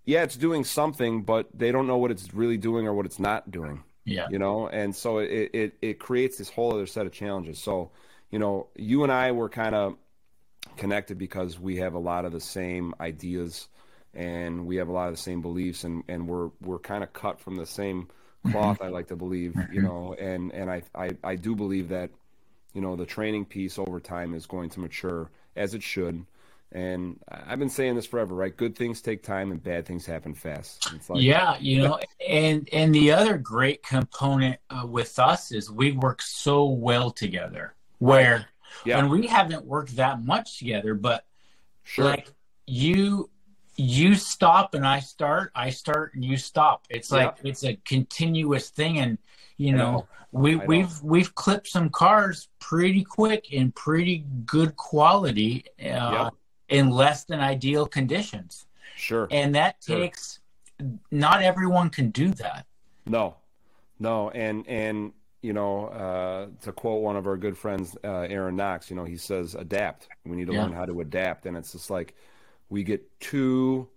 yeah 0.06 0.24
it's 0.24 0.36
doing 0.36 0.64
something 0.64 1.22
but 1.24 1.48
they 1.54 1.72
don't 1.72 1.88
know 1.88 1.98
what 1.98 2.12
it's 2.12 2.34
really 2.34 2.58
doing 2.58 2.88
or 2.88 2.94
what 2.94 3.06
it's 3.06 3.20
not 3.20 3.50
doing 3.52 3.84
yeah. 4.06 4.28
you 4.30 4.40
know? 4.40 4.68
And 4.68 4.96
so 4.96 5.20
it 5.20 5.52
it, 5.54 5.74
it 5.82 6.00
creates 6.00 6.38
this 6.38 6.50
whole 6.50 6.74
other 6.74 6.88
set 6.88 7.06
of 7.06 7.12
challenges. 7.12 7.60
So 7.60 7.92
you 8.32 8.40
know 8.40 8.68
you 8.76 9.04
and 9.04 9.12
i 9.12 9.32
were 9.32 9.50
kind 9.50 9.76
of 9.76 9.98
connected 10.78 11.18
because 11.18 11.60
we 11.60 11.78
have 11.78 11.94
a 11.94 12.00
lot 12.00 12.26
of 12.26 12.32
the 12.32 12.40
same 12.40 12.96
ideas 13.00 13.68
and 14.14 14.66
we 14.66 14.78
have 14.78 14.88
a 14.88 14.92
lot 14.92 15.10
of 15.10 15.16
the 15.16 15.22
same 15.22 15.42
beliefs 15.42 15.84
and, 15.84 16.04
and 16.08 16.28
we're 16.28 16.50
we're 16.62 16.80
kind 16.80 17.04
of 17.04 17.12
cut 17.14 17.40
from 17.40 17.56
the 17.56 17.66
same 17.66 18.08
cloth 18.50 18.78
mm-hmm. 18.78 18.86
I 18.86 18.90
like 18.90 19.08
to 19.10 19.16
believe 19.16 19.56
you 19.56 19.82
mm-hmm. 19.82 19.84
know? 19.84 20.16
And 20.18 20.52
and 20.54 20.72
I, 20.72 20.84
I 20.96 21.12
I 21.24 21.36
do 21.36 21.56
believe 21.56 21.90
that 21.90 22.10
you 22.74 22.82
know 22.82 22.96
the 22.96 23.06
training 23.06 23.46
piece 23.46 23.78
over 23.78 24.00
time 24.00 24.34
is 24.34 24.46
going 24.46 24.70
to 24.72 24.80
mature 24.80 25.30
as 25.56 25.74
it 25.74 25.84
should 25.84 26.26
And 26.74 27.20
I've 27.30 27.60
been 27.60 27.70
saying 27.70 27.96
this 27.96 28.06
forever, 28.06 28.34
right? 28.34 28.56
Good 28.56 28.78
things 28.78 29.02
take 29.02 29.24
time 29.24 29.52
and 29.52 29.62
bad 29.62 29.86
things 29.86 30.06
happen 30.06 30.34
fast. 30.34 30.90
Like, 31.10 31.22
yeah, 31.22 31.58
you 31.60 31.82
know, 31.82 32.00
and 32.26 32.70
and 32.72 32.96
the 32.96 33.12
other 33.12 33.38
great 33.38 33.84
component 33.84 34.58
uh, 34.70 34.86
with 34.88 35.20
us 35.20 35.52
is 35.52 35.70
we 35.70 35.92
work 35.92 36.22
so 36.22 36.66
well 36.66 37.12
together. 37.12 37.76
Where 38.00 38.48
yeah. 38.86 38.98
when 38.98 39.10
we 39.10 39.28
haven't 39.28 39.66
worked 39.66 39.98
that 39.98 40.24
much 40.24 40.60
together, 40.60 40.94
but 40.94 41.26
sure. 41.84 42.06
like 42.06 42.32
you 42.68 43.30
you 43.76 44.16
stop 44.16 44.74
and 44.74 44.86
I 44.86 45.00
start, 45.00 45.52
I 45.56 45.72
start 45.72 46.14
and 46.14 46.24
you 46.24 46.38
stop. 46.38 46.86
It's 46.90 47.12
like 47.12 47.36
yeah. 47.44 47.50
it's 47.50 47.64
a 47.66 47.76
continuous 47.86 48.70
thing, 48.70 49.00
and 49.00 49.18
you 49.58 49.74
know, 49.74 49.92
know. 49.92 50.08
we 50.32 50.60
I 50.60 50.66
we've 50.66 51.02
we've 51.04 51.36
clipped 51.36 51.68
some 51.68 51.90
cars 51.90 52.48
pretty 52.60 53.04
quick 53.04 53.52
in 53.52 53.72
pretty 53.74 54.26
good 54.46 54.76
quality 54.78 55.66
uh, 55.80 55.84
yep. 56.24 56.34
In 56.72 56.90
less 56.90 57.26
than 57.26 57.40
ideal 57.40 57.86
conditions. 57.86 58.66
Sure, 58.96 59.28
and 59.32 59.54
that 59.56 59.80
takes. 59.82 60.40
Sure. 60.80 60.90
Not 61.12 61.44
everyone 61.44 61.92
can 61.92 62.10
do 62.10 62.30
that. 62.32 62.66
No, 63.06 63.36
no, 64.00 64.32
and 64.32 64.68
and 64.68 65.14
you 65.42 65.54
know, 65.54 65.88
uh, 65.88 66.48
to 66.64 66.72
quote 66.72 67.02
one 67.02 67.16
of 67.16 67.26
our 67.26 67.38
good 67.38 67.58
friends, 67.58 67.98
uh, 68.04 68.22
Aaron 68.22 68.56
Knox, 68.56 68.90
you 68.90 68.96
know, 68.96 69.06
he 69.06 69.18
says, 69.18 69.56
adapt. 69.56 70.08
We 70.26 70.36
need 70.36 70.48
to 70.48 70.54
yeah. 70.54 70.64
learn 70.64 70.74
how 70.74 70.86
to 70.86 71.02
adapt. 71.02 71.46
And 71.46 71.58
it's 71.58 71.72
just 71.72 71.90
like 71.90 72.16
we 72.70 72.84
get 72.84 73.20
too, 73.20 73.88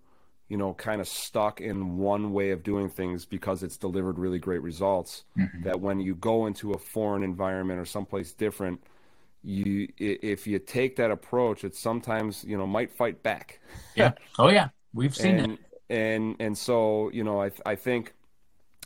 you 0.49 0.57
know, 0.57 0.73
kind 0.75 1.01
of 1.01 1.09
stuck 1.09 1.61
in 1.61 1.99
one 1.99 2.33
way 2.33 2.51
of 2.51 2.63
doing 2.63 2.89
things 2.89 3.27
because 3.27 3.63
it's 3.63 3.77
delivered 3.77 4.19
really 4.19 4.39
great 4.39 4.63
results. 4.63 5.25
Mm-hmm. 5.39 5.65
That 5.65 5.81
when 5.81 6.01
you 6.01 6.15
go 6.15 6.47
into 6.47 6.73
a 6.73 6.79
foreign 6.79 7.23
environment 7.23 7.79
or 7.79 7.85
someplace 7.85 8.33
different, 8.33 8.83
you 9.45 9.89
if 9.99 10.47
you 10.47 10.59
take 10.59 10.97
that 10.97 11.11
approach, 11.11 11.65
it 11.65 11.77
sometimes 11.77 12.45
you 12.45 12.57
know 12.57 12.67
might 12.67 12.91
fight 12.91 13.23
back. 13.23 13.61
Yeah. 13.95 14.13
Oh 14.39 14.49
yeah, 14.49 14.71
we've 14.93 15.15
seen 15.15 15.39
and, 15.39 15.53
it. 15.53 15.59
And 15.91 16.37
and 16.41 16.59
so 16.59 17.11
you 17.13 17.23
know, 17.23 17.43
I 17.43 17.51
I 17.65 17.77
think 17.77 18.15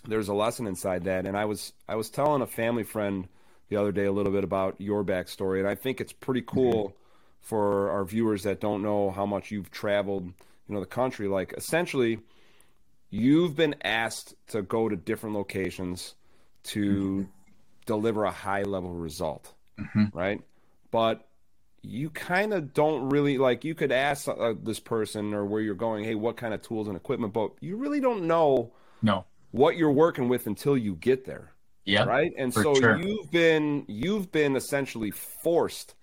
there's 0.06 0.28
a 0.28 0.34
lesson 0.34 0.66
inside 0.66 1.04
that. 1.04 1.26
And 1.26 1.36
I 1.36 1.44
was 1.44 1.72
I 1.88 1.96
was 1.96 2.10
telling 2.10 2.42
a 2.42 2.46
family 2.46 2.82
friend 2.82 3.28
the 3.68 3.76
other 3.76 3.92
day 3.92 4.04
a 4.04 4.12
little 4.12 4.32
bit 4.32 4.44
about 4.44 4.80
your 4.80 5.04
backstory, 5.04 5.58
and 5.60 5.68
I 5.68 5.74
think 5.74 6.00
it's 6.00 6.12
pretty 6.12 6.42
cool 6.42 6.88
mm-hmm. 6.88 6.96
for 7.40 7.90
our 7.90 8.04
viewers 8.04 8.42
that 8.42 8.60
don't 8.60 8.82
know 8.82 9.10
how 9.10 9.26
much 9.26 9.50
you've 9.50 9.70
traveled, 9.70 10.24
you 10.24 10.74
know, 10.74 10.80
the 10.80 10.86
country. 10.86 11.28
Like 11.28 11.54
essentially, 11.56 12.18
you've 13.10 13.56
been 13.56 13.76
asked 13.82 14.34
to 14.48 14.62
go 14.62 14.88
to 14.88 14.96
different 14.96 15.36
locations 15.36 16.14
to 16.64 16.84
mm-hmm. 16.84 17.22
deliver 17.86 18.24
a 18.24 18.30
high 18.30 18.62
level 18.62 18.94
result, 18.94 19.54
mm-hmm. 19.78 20.16
right? 20.16 20.42
But 20.90 21.26
you 21.82 22.10
kind 22.10 22.52
of 22.52 22.74
don't 22.74 23.08
really 23.08 23.38
like 23.38 23.64
you 23.64 23.74
could 23.74 23.92
ask 23.92 24.26
uh, 24.28 24.54
this 24.62 24.80
person 24.80 25.32
or 25.32 25.46
where 25.46 25.60
you're 25.60 25.76
going 25.76 26.04
hey 26.04 26.16
what 26.16 26.36
kind 26.36 26.52
of 26.52 26.60
tools 26.60 26.88
and 26.88 26.96
equipment 26.96 27.32
but 27.32 27.52
you 27.60 27.76
really 27.76 28.00
don't 28.00 28.24
know 28.24 28.72
no 29.00 29.24
what 29.50 29.76
you're 29.76 29.92
working 29.92 30.28
with 30.28 30.46
until 30.46 30.76
you 30.76 30.94
get 30.94 31.24
there. 31.24 31.52
Yeah. 31.84 32.04
Right. 32.04 32.32
And 32.36 32.52
so 32.52 32.74
sure. 32.74 32.98
you've 32.98 33.30
been 33.30 33.84
you've 33.88 34.30
been 34.30 34.56
essentially 34.56 35.10
forced 35.10 35.94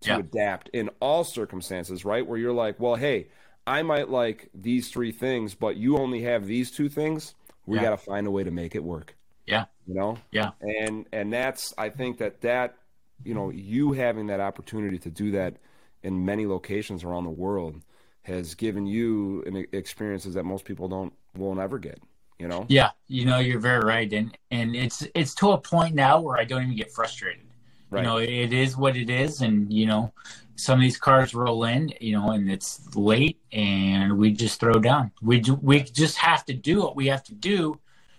to 0.00 0.10
yeah. 0.10 0.18
adapt 0.18 0.70
in 0.70 0.88
all 1.00 1.24
circumstances, 1.24 2.04
right? 2.04 2.26
Where 2.26 2.38
you're 2.38 2.52
like, 2.52 2.80
well, 2.80 2.94
hey, 2.94 3.28
I 3.66 3.82
might 3.82 4.08
like 4.08 4.48
these 4.54 4.88
three 4.88 5.12
things, 5.12 5.54
but 5.54 5.76
you 5.76 5.98
only 5.98 6.22
have 6.22 6.46
these 6.46 6.70
two 6.70 6.88
things. 6.88 7.34
We 7.66 7.76
yeah. 7.76 7.84
got 7.84 7.90
to 7.90 7.96
find 7.98 8.26
a 8.26 8.30
way 8.30 8.44
to 8.44 8.50
make 8.50 8.74
it 8.74 8.82
work. 8.82 9.14
Yeah. 9.46 9.66
You 9.86 9.94
know? 9.94 10.16
Yeah. 10.30 10.52
And 10.62 11.06
and 11.12 11.30
that's 11.32 11.74
I 11.76 11.90
think 11.90 12.18
that 12.18 12.40
that 12.40 12.78
you 13.24 13.34
know, 13.34 13.50
you 13.50 13.92
having 13.92 14.26
that 14.28 14.40
opportunity 14.40 14.98
to 14.98 15.10
do 15.10 15.30
that 15.32 15.56
in 16.02 16.24
many 16.24 16.46
locations 16.46 17.04
around 17.04 17.24
the 17.24 17.30
world 17.30 17.80
has 18.22 18.54
given 18.54 18.86
you 18.86 19.42
an 19.46 19.66
experiences 19.72 20.34
that 20.34 20.44
most 20.44 20.64
people 20.64 20.88
don't 20.88 21.12
won't 21.36 21.60
ever 21.60 21.78
get 21.78 22.00
you 22.38 22.48
know? 22.48 22.66
Yeah 22.68 22.90
you 23.08 23.24
know 23.24 23.38
you're 23.38 23.60
very 23.60 23.84
right 23.84 24.12
and 24.12 24.36
and 24.50 24.74
it's 24.74 25.06
it's 25.14 25.34
to 25.36 25.52
a 25.52 25.58
point 25.58 25.94
now 25.94 26.20
where 26.20 26.36
i 26.36 26.44
don't 26.44 26.62
even 26.62 26.76
get 26.76 26.90
frustrated. 26.90 27.42
Right. 27.88 28.00
you 28.00 28.06
know 28.06 28.16
it 28.18 28.52
is 28.52 28.76
what 28.76 28.96
it 28.96 29.10
is 29.10 29.42
and 29.42 29.72
you 29.72 29.86
know 29.86 30.12
some 30.56 30.78
of 30.78 30.82
these 30.82 30.96
cars 30.96 31.34
roll 31.34 31.64
in 31.64 31.92
you 32.00 32.12
know 32.12 32.30
and 32.30 32.50
it's 32.50 32.94
late 32.96 33.38
and 33.52 34.18
we 34.18 34.32
just 34.32 34.58
throw 34.58 34.74
down. 34.74 35.12
We 35.22 35.40
do 35.40 35.54
we 35.54 35.80
just 35.80 36.16
have 36.18 36.44
to 36.46 36.54
do 36.54 36.80
what 36.80 36.96
we 36.96 37.06
have 37.06 37.22
to 37.24 37.34
do 37.34 37.78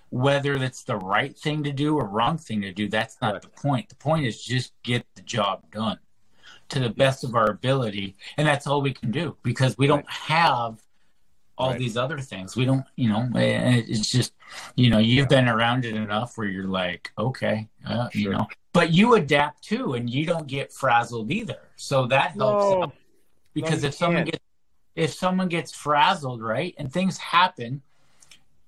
whether 0.10 0.58
that's 0.58 0.84
the 0.84 0.96
right 0.96 1.38
thing 1.38 1.63
to 1.63 1.72
do 1.72 1.98
or 1.98 2.06
wrong 2.06 2.38
thing 2.38 2.62
to 2.62 2.72
do 2.72 2.88
that's 2.88 3.17
not 3.22 3.34
right. 3.34 3.41
the 3.41 3.50
point 3.50 3.89
the 3.89 3.96
point 3.96 4.26
is 4.26 4.43
just 4.43 4.74
get 4.84 5.06
the 5.15 5.22
job 5.22 5.62
done 5.72 6.00
to 6.70 6.80
the 6.80 6.89
best 6.89 7.24
of 7.24 7.36
our 7.36 7.50
ability 7.50 8.15
and 8.38 8.48
that's 8.48 8.67
all 8.67 8.82
we 8.82 8.93
can 8.93 9.12
do 9.12 9.36
because 9.43 9.78
we 9.78 9.88
don't 9.88 10.10
have 10.10 10.82
all 11.58 11.72
right. 11.72 11.80
these 11.80 11.98
other 11.98 12.20
things. 12.20 12.56
We 12.56 12.65
don't, 12.65 12.86
you 12.96 13.10
know, 13.10 13.30
it's 13.36 14.10
just, 14.10 14.34
you 14.76 14.89
know, 14.89 15.00
you've 15.00 15.30
been 15.30 15.48
around 15.48 15.86
it 15.86 15.96
enough 15.96 16.38
where 16.38 16.48
you're 16.48 16.67
like, 16.67 17.12
okay, 17.17 17.67
uh, 17.86 18.10
sure. 18.10 18.22
you 18.22 18.30
know, 18.30 18.48
but 18.74 18.93
you 18.93 19.15
adapt 19.15 19.63
too, 19.63 19.96
and 19.96 20.10
you 20.10 20.26
don't 20.26 20.48
get 20.48 20.72
frazzled 20.72 21.32
either. 21.32 21.58
So 21.76 22.06
that 22.08 22.32
helps 22.32 22.63
no. 22.63 22.93
because 23.54 23.82
no, 23.82 23.88
if 23.88 23.96
someone 23.96 24.24
can't. 24.24 24.32
gets 24.32 24.43
if 24.96 25.13
someone 25.13 25.48
gets 25.48 25.74
frazzled, 25.74 26.41
right, 26.41 26.76
and 26.78 26.91
things 26.91 27.17
happen, 27.17 27.82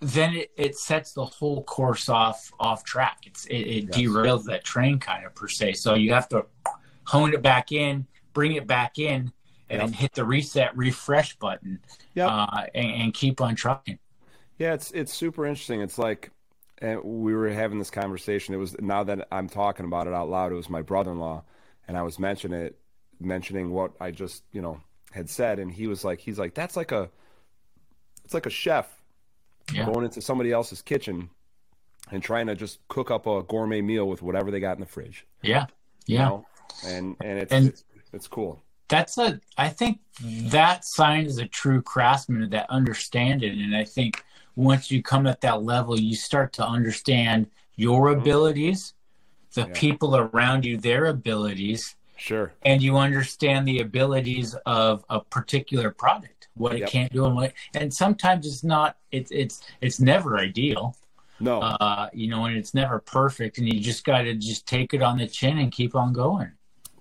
then 0.02 0.34
it, 0.34 0.52
it 0.56 0.78
sets 0.78 1.14
the 1.14 1.26
whole 1.26 1.64
course 1.64 2.08
off 2.10 2.52
off 2.60 2.84
track. 2.84 3.20
It's 3.26 3.46
it, 3.46 3.58
it 3.58 3.84
yes. 3.86 3.98
derails 3.98 4.46
that 4.46 4.64
train 4.64 5.00
kind 5.00 5.26
of 5.26 5.36
per 5.36 5.48
se. 5.48 5.74
So 5.74 5.96
you 5.96 6.14
have 6.14 6.30
to 6.30 6.46
hone 7.06 7.34
it 7.34 7.42
back 7.42 7.72
in, 7.72 8.08
bring 8.34 8.54
it 8.54 8.66
back 8.66 8.98
in, 8.98 9.32
and 9.70 9.82
yep. 9.82 9.92
hit 9.92 10.14
the 10.14 10.24
reset 10.26 10.76
refresh 10.78 11.36
button 11.38 11.80
yep. 12.14 12.30
Uh, 12.32 12.66
and, 12.74 12.92
and, 13.02 13.14
keep 13.14 13.42
on 13.42 13.56
trucking. 13.56 14.00
Yeah, 14.58 14.74
it's 14.74 14.92
it's 14.92 15.14
super 15.14 15.46
interesting. 15.46 15.82
It's 15.82 15.98
like 15.98 16.32
we 16.82 17.34
were 17.34 17.50
having 17.50 17.78
this 17.78 17.92
conversation. 17.92 18.54
It 18.54 18.58
was 18.58 18.80
now 18.80 19.04
that 19.04 19.28
I'm 19.32 19.50
talking 19.50 19.86
about 19.86 20.08
it 20.08 20.14
out 20.14 20.30
loud. 20.30 20.52
It 20.52 20.56
was 20.56 20.70
my 20.70 20.82
brother-in-law, 20.82 21.44
and 21.88 21.98
I 21.98 22.04
was 22.04 22.20
mentioning 22.20 22.62
it, 22.62 22.80
mentioning 23.20 23.72
what 23.72 23.92
I 24.00 24.12
just 24.12 24.44
you 24.52 24.62
know 24.62 24.82
had 25.12 25.30
said, 25.30 25.60
and 25.60 25.72
he 25.72 25.88
was 25.88 26.06
like, 26.06 26.20
he's 26.20 26.38
like, 26.38 26.54
that's 26.54 26.78
like 26.78 26.92
a, 26.92 27.10
it's 28.24 28.34
like 28.34 28.46
a 28.46 28.52
chef 28.52 28.99
yeah. 29.74 29.86
going 29.86 30.06
into 30.06 30.22
somebody 30.22 30.52
else's 30.52 30.82
kitchen 30.82 31.30
and 32.12 32.24
trying 32.24 32.48
to 32.48 32.56
just 32.56 32.80
cook 32.88 33.12
up 33.12 33.28
a 33.28 33.44
gourmet 33.44 33.82
meal 33.82 34.08
with 34.08 34.22
whatever 34.22 34.52
they 34.52 34.60
got 34.60 34.74
in 34.78 34.82
the 34.82 34.86
fridge. 34.86 35.26
Yeah, 35.42 35.66
yeah, 36.06 36.20
you 36.20 36.26
know? 36.26 36.46
and 36.86 37.16
and 37.22 37.40
it's, 37.40 37.52
and, 37.52 37.68
it's 37.68 37.84
it's 38.14 38.28
cool 38.28 38.62
that's 38.88 39.18
a 39.18 39.40
i 39.58 39.70
think 39.70 40.00
that 40.22 40.84
sign 40.84 41.26
is 41.26 41.38
a 41.38 41.48
true 41.48 41.82
craftsman 41.82 42.50
that 42.50 42.70
understand 42.70 43.44
it 43.44 43.54
and 43.58 43.76
i 43.76 43.84
think 43.84 44.24
once 44.56 44.92
you 44.92 45.02
come 45.02 45.28
at 45.28 45.42
that 45.42 45.64
level 45.64 46.00
you 46.00 46.16
start 46.16 46.52
to 46.54 46.66
understand 46.66 47.48
your 47.76 48.10
mm-hmm. 48.10 48.22
abilities 48.22 48.94
the 49.54 49.62
yeah. 49.62 49.74
people 49.74 50.16
around 50.16 50.66
you 50.66 50.78
their 50.78 51.06
abilities 51.06 51.96
sure 52.18 52.52
and 52.64 52.82
you 52.82 52.98
understand 52.98 53.68
the 53.68 53.80
abilities 53.80 54.56
of 54.66 55.06
a 55.10 55.20
particular 55.20 55.92
product 55.92 56.39
what 56.56 56.76
it 56.76 56.88
can't 56.88 57.12
do 57.12 57.26
and 57.26 57.36
what 57.36 57.54
and 57.74 57.94
sometimes 57.94 58.46
it's 58.46 58.64
not 58.64 58.98
it's 59.12 59.32
it's 59.32 59.62
it's 59.82 60.00
never 60.00 60.38
ideal 60.38 60.96
no 61.40 61.62
uh 61.62 62.10
you 62.14 62.30
know 62.30 62.46
and 62.46 62.58
it's 62.58 62.74
never 62.74 63.00
perfect 63.00 63.58
and 63.58 63.72
you 63.72 63.80
just 63.80 64.04
got 64.04 64.24
to 64.24 64.34
just 64.36 64.68
take 64.68 64.94
it 64.94 65.02
on 65.02 65.18
the 65.18 65.28
chin 65.28 65.58
and 65.58 65.72
keep 65.72 65.96
on 65.96 66.12
going 66.12 66.52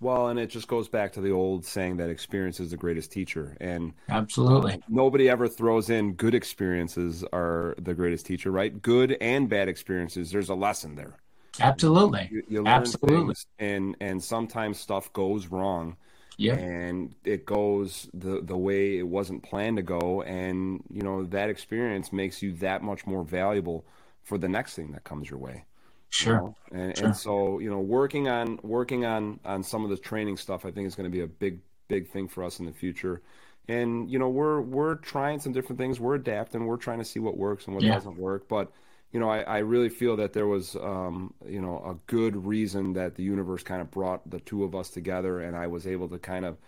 well, 0.01 0.29
and 0.29 0.39
it 0.39 0.49
just 0.51 0.69
goes 0.69 0.89
back 0.89 1.13
to 1.15 1.21
the 1.21 1.33
old 1.33 1.65
saying 1.65 1.97
that 1.97 2.09
experience 2.09 2.61
is 2.61 2.71
the 2.71 2.77
greatest 2.77 3.11
teacher. 3.11 3.57
And 3.61 3.95
absolutely, 4.09 4.75
uh, 4.75 4.79
nobody 4.89 5.29
ever 5.29 5.49
throws 5.49 5.91
in 5.91 6.13
good 6.13 6.35
experiences 6.35 7.25
are 7.33 7.75
the 7.79 7.95
greatest 7.95 8.27
teacher, 8.27 8.51
right? 8.53 8.81
Good 8.81 9.17
and 9.21 9.49
bad 9.49 9.69
experiences, 9.69 10.31
there's 10.31 10.51
a 10.51 10.55
lesson 10.55 10.95
there. 10.95 11.17
Absolutely, 11.61 12.29
you, 12.31 12.43
you 12.49 12.67
absolutely. 12.67 13.35
and 13.59 13.97
and 14.01 14.23
sometimes 14.23 14.79
stuff 14.79 15.13
goes 15.13 15.49
wrong. 15.49 15.97
Yeah, 16.39 16.55
and 16.55 17.15
it 17.25 17.45
goes 17.45 18.09
the 18.15 18.41
the 18.41 18.57
way 18.57 18.97
it 18.99 19.09
wasn't 19.09 19.43
planned 19.43 19.77
to 19.77 19.83
go, 19.83 20.23
and 20.23 20.83
you 20.89 21.03
know 21.03 21.25
that 21.25 21.51
experience 21.51 22.13
makes 22.13 22.43
you 22.43 22.53
that 22.55 22.83
much 22.83 23.07
more 23.07 23.25
valuable 23.25 23.85
for 24.23 24.39
the 24.39 24.49
next 24.49 24.77
thing 24.77 24.93
that 24.93 25.05
comes 25.05 25.29
your 25.29 25.39
way. 25.41 25.65
Sure. 26.11 26.35
You 26.35 26.41
know? 26.41 26.57
and, 26.73 26.97
sure. 26.97 27.07
and 27.07 27.17
so 27.17 27.59
you 27.59 27.71
know, 27.71 27.81
working 27.81 28.29
on 28.29 28.59
working 28.63 29.05
on 29.05 29.41
on 29.45 29.63
some 29.63 29.85
of 29.85 29.91
the 29.91 29.97
training 29.97 30.37
stuff, 30.37 30.65
I 30.65 30.71
think 30.71 30.87
is 30.87 30.95
going 30.95 31.11
to 31.11 31.15
be 31.15 31.23
a 31.23 31.27
big 31.27 31.61
big 31.89 32.09
thing 32.09 32.29
for 32.29 32.45
us 32.45 32.61
in 32.61 32.67
the 32.67 32.73
future. 32.73 33.21
And 33.69 34.11
you 34.11 34.19
know, 34.19 34.29
we're 34.29 34.61
we're 34.61 34.95
trying 34.95 35.41
some 35.41 35.53
different 35.53 35.79
things. 35.79 36.01
We're 36.01 36.15
adapting. 36.15 36.67
We're 36.67 36.77
trying 36.77 36.99
to 36.99 37.05
see 37.05 37.21
what 37.21 37.37
works 37.37 37.67
and 37.67 37.75
what 37.75 37.85
yeah. 37.85 37.95
doesn't 37.95 38.17
work. 38.17 38.49
But 38.49 38.71
you 39.13 39.21
know, 39.21 39.31
I, 39.31 39.41
I 39.41 39.59
really 39.59 39.89
feel 39.89 40.17
that 40.17 40.33
there 40.33 40.47
was, 40.47 40.77
um, 40.77 41.33
you 41.47 41.61
know, 41.61 41.79
a 41.85 41.95
good 42.11 42.37
reason 42.47 42.93
that 42.95 43.15
the 43.15 43.23
universe 43.23 43.63
kind 43.63 43.81
of 43.81 43.91
brought 43.91 44.29
the 44.31 44.41
two 44.41 44.65
of 44.65 44.75
us 44.75 44.91
together, 44.91 45.41
and 45.41 45.57
I 45.57 45.67
was 45.67 45.87
able 45.87 46.09
to 46.09 46.19
kind 46.19 46.45
of, 46.45 46.59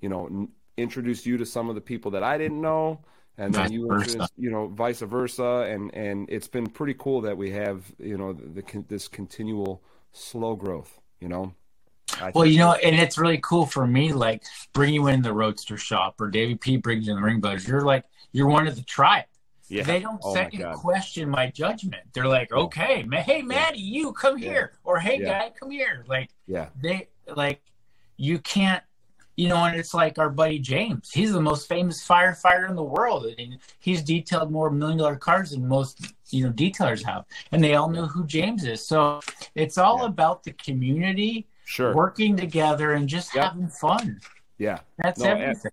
you 0.00 0.08
know, 0.08 0.26
n- 0.26 0.48
introduce 0.76 1.24
you 1.24 1.38
to 1.38 1.46
some 1.46 1.68
of 1.68 1.74
the 1.74 1.80
people 1.80 2.10
that 2.12 2.22
I 2.22 2.36
didn't 2.36 2.60
know, 2.60 3.00
and 3.38 3.54
then 3.54 3.72
you 3.72 3.86
versa. 3.86 4.28
you 4.36 4.50
know 4.50 4.66
vice 4.68 5.00
versa 5.00 5.66
and 5.68 5.94
and 5.94 6.28
it's 6.30 6.48
been 6.48 6.66
pretty 6.66 6.94
cool 6.98 7.20
that 7.20 7.36
we 7.36 7.50
have 7.50 7.84
you 7.98 8.16
know 8.16 8.32
the, 8.32 8.62
the 8.62 8.84
this 8.88 9.08
continual 9.08 9.82
slow 10.12 10.54
growth 10.54 10.98
you 11.20 11.28
know 11.28 11.54
I 12.20 12.30
Well, 12.34 12.46
you 12.46 12.58
know, 12.58 12.72
and 12.72 12.96
it's 12.96 13.18
really 13.18 13.38
cool 13.38 13.66
for 13.66 13.86
me, 13.86 14.12
like 14.12 14.44
bring 14.72 14.94
you 14.94 15.08
in 15.08 15.22
the 15.22 15.32
roadster 15.32 15.76
shop 15.76 16.20
or 16.20 16.30
Davey 16.30 16.54
P 16.54 16.76
brings 16.76 17.06
you 17.06 17.12
in 17.12 17.18
the 17.18 17.24
ring 17.24 17.40
brothers. 17.40 17.66
You're 17.66 17.82
like 17.82 18.04
you're 18.32 18.46
one 18.46 18.66
of 18.66 18.76
the 18.76 18.82
tribe. 18.82 19.24
Yeah. 19.68 19.82
They 19.82 20.00
don't 20.00 20.20
Oh 20.22 20.32
second 20.34 20.72
question 20.74 21.28
my 21.28 21.50
judgment. 21.50 22.02
They're 22.12 22.26
like, 22.28 22.52
okay, 22.52 23.02
ma- 23.02 23.16
hey 23.22 23.42
Mattie, 23.42 23.80
you 23.80 24.12
come 24.12 24.38
Yeah. 24.38 24.48
here, 24.50 24.72
or 24.84 24.98
hey 24.98 25.18
Yeah. 25.20 25.40
guy, 25.40 25.50
come 25.58 25.70
here. 25.70 26.04
Like 26.08 26.30
Yeah. 26.46 26.68
they 26.80 27.08
like 27.34 27.60
you 28.16 28.38
can't 28.38 28.82
you 29.36 29.48
know 29.48 29.56
and 29.64 29.76
it's 29.76 29.92
like 29.92 30.18
our 30.18 30.30
buddy 30.30 30.58
james 30.58 31.10
he's 31.12 31.30
the 31.32 31.40
most 31.40 31.68
famous 31.68 32.02
firefighter 32.06 32.70
in 32.70 32.74
the 32.76 32.82
world 32.82 33.26
and 33.26 33.58
he's 33.80 34.02
detailed 34.02 34.50
more 34.50 34.70
million 34.70 34.96
dollar 34.96 35.16
cars 35.16 35.50
than 35.50 35.68
most 35.68 36.14
you 36.30 36.42
know 36.46 36.50
detailers 36.52 37.02
have 37.04 37.26
and 37.52 37.62
they 37.62 37.74
all 37.74 37.90
know 37.90 38.06
who 38.06 38.24
james 38.24 38.64
is 38.64 38.82
so 38.86 39.20
it's 39.54 39.76
all 39.76 40.04
about 40.06 40.42
the 40.44 40.52
community 40.52 41.46
Sure. 41.66 41.94
working 41.94 42.34
together 42.36 42.92
and 42.92 43.06
just 43.08 43.34
Yep. 43.34 43.44
having 43.44 43.68
fun 43.68 44.18
Yeah. 44.56 44.78
that's 44.96 45.20
No, 45.20 45.26
everything 45.30 45.72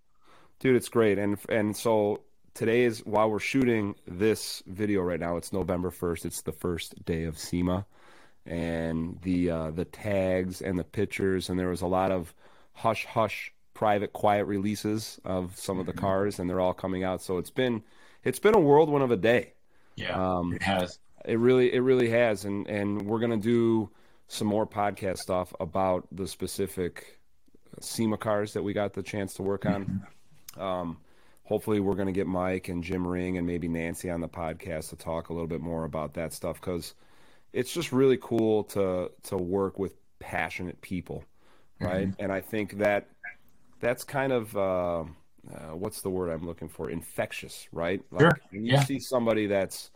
Dude, 0.59 0.75
it's 0.75 0.89
great. 0.89 1.17
And 1.19 1.37
and 1.47 1.75
so 1.77 2.21
today 2.53 2.83
is 2.83 2.99
while 3.05 3.29
we're 3.29 3.39
shooting 3.39 3.95
this 4.07 4.61
video 4.67 5.01
right 5.01 5.19
now, 5.19 5.37
it's 5.37 5.51
November 5.53 5.89
1st. 5.89 6.25
It's 6.25 6.41
the 6.41 6.51
first 6.51 7.03
day 7.05 7.23
of 7.23 7.37
SEMA. 7.37 7.85
And 8.45 9.19
the 9.21 9.49
uh, 9.49 9.71
the 9.71 9.85
tags 9.85 10.61
and 10.61 10.77
the 10.77 10.83
pictures 10.83 11.49
and 11.49 11.57
there 11.57 11.69
was 11.69 11.81
a 11.81 11.87
lot 11.87 12.11
of 12.11 12.33
hush 12.73 13.05
hush 13.05 13.53
private 13.73 14.11
quiet 14.11 14.43
releases 14.45 15.17
of 15.23 15.57
some 15.57 15.79
of 15.79 15.85
the 15.85 15.93
Mhm. 15.93 15.97
cars 15.99 16.39
and 16.39 16.49
they're 16.49 16.59
all 16.59 16.73
coming 16.73 17.05
out. 17.05 17.21
So 17.21 17.37
it's 17.37 17.49
been 17.49 17.83
it's 18.25 18.39
been 18.39 18.53
a 18.55 18.59
whirlwind 18.59 19.03
of 19.03 19.11
a 19.11 19.17
day. 19.17 19.53
yeah 19.95 20.37
Um 20.39 20.53
it 20.53 20.61
has 20.63 20.99
it 21.25 21.39
really, 21.39 21.73
it 21.73 21.79
really 21.79 22.09
has, 22.09 22.43
and 22.43 22.67
and 22.67 23.03
we're 23.03 23.19
gonna 23.19 23.37
do 23.37 23.89
some 24.27 24.47
more 24.47 24.67
podcast 24.67 25.19
stuff 25.19 25.53
about 25.61 26.05
the 26.11 26.27
specific 26.27 27.17
SEMA 27.79 28.17
cars 28.17 28.51
that 28.53 28.63
we 28.63 28.73
got 28.73 28.91
the 28.93 29.03
chance 29.03 29.33
to 29.35 29.41
work 29.43 29.65
on. 29.65 30.05
Um, 30.57 30.97
hopefully, 31.43 31.79
we're 31.79 31.95
gonna 31.95 32.11
get 32.11 32.27
Mike 32.27 32.69
and 32.69 32.83
Jim 32.83 33.07
Ring 33.07 33.37
and 33.37 33.45
maybe 33.47 33.67
Nancy 33.67 34.09
on 34.09 34.21
the 34.21 34.29
podcast 34.29 34.89
to 34.89 34.95
talk 34.95 35.29
a 35.29 35.33
little 35.33 35.47
bit 35.47 35.61
more 35.61 35.85
about 35.85 36.13
that 36.15 36.33
stuff 36.33 36.59
because 36.59 36.95
it's 37.53 37.71
just 37.73 37.91
really 37.91 38.17
cool 38.17 38.63
to 38.65 39.11
to 39.23 39.37
work 39.37 39.77
with 39.79 39.95
passionate 40.19 40.81
people, 40.81 41.23
right? 41.79 42.09
And 42.19 42.31
I 42.31 42.41
think 42.41 42.77
that 42.79 43.07
that's 43.79 44.03
kind 44.03 44.31
of 44.31 44.55
uh, 44.57 45.01
uh, 45.01 45.05
what's 45.75 46.01
the 46.01 46.09
word 46.09 46.29
I'm 46.29 46.45
looking 46.45 46.69
for? 46.69 46.89
Infectious, 46.89 47.67
right? 47.71 48.01
Like 48.11 48.21
Sure. 48.21 48.39
when 48.51 48.65
you 48.65 48.71
Yeah. 48.73 48.83
see 48.85 48.99
somebody 48.99 49.47
that's 49.47 49.91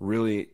really 0.00 0.50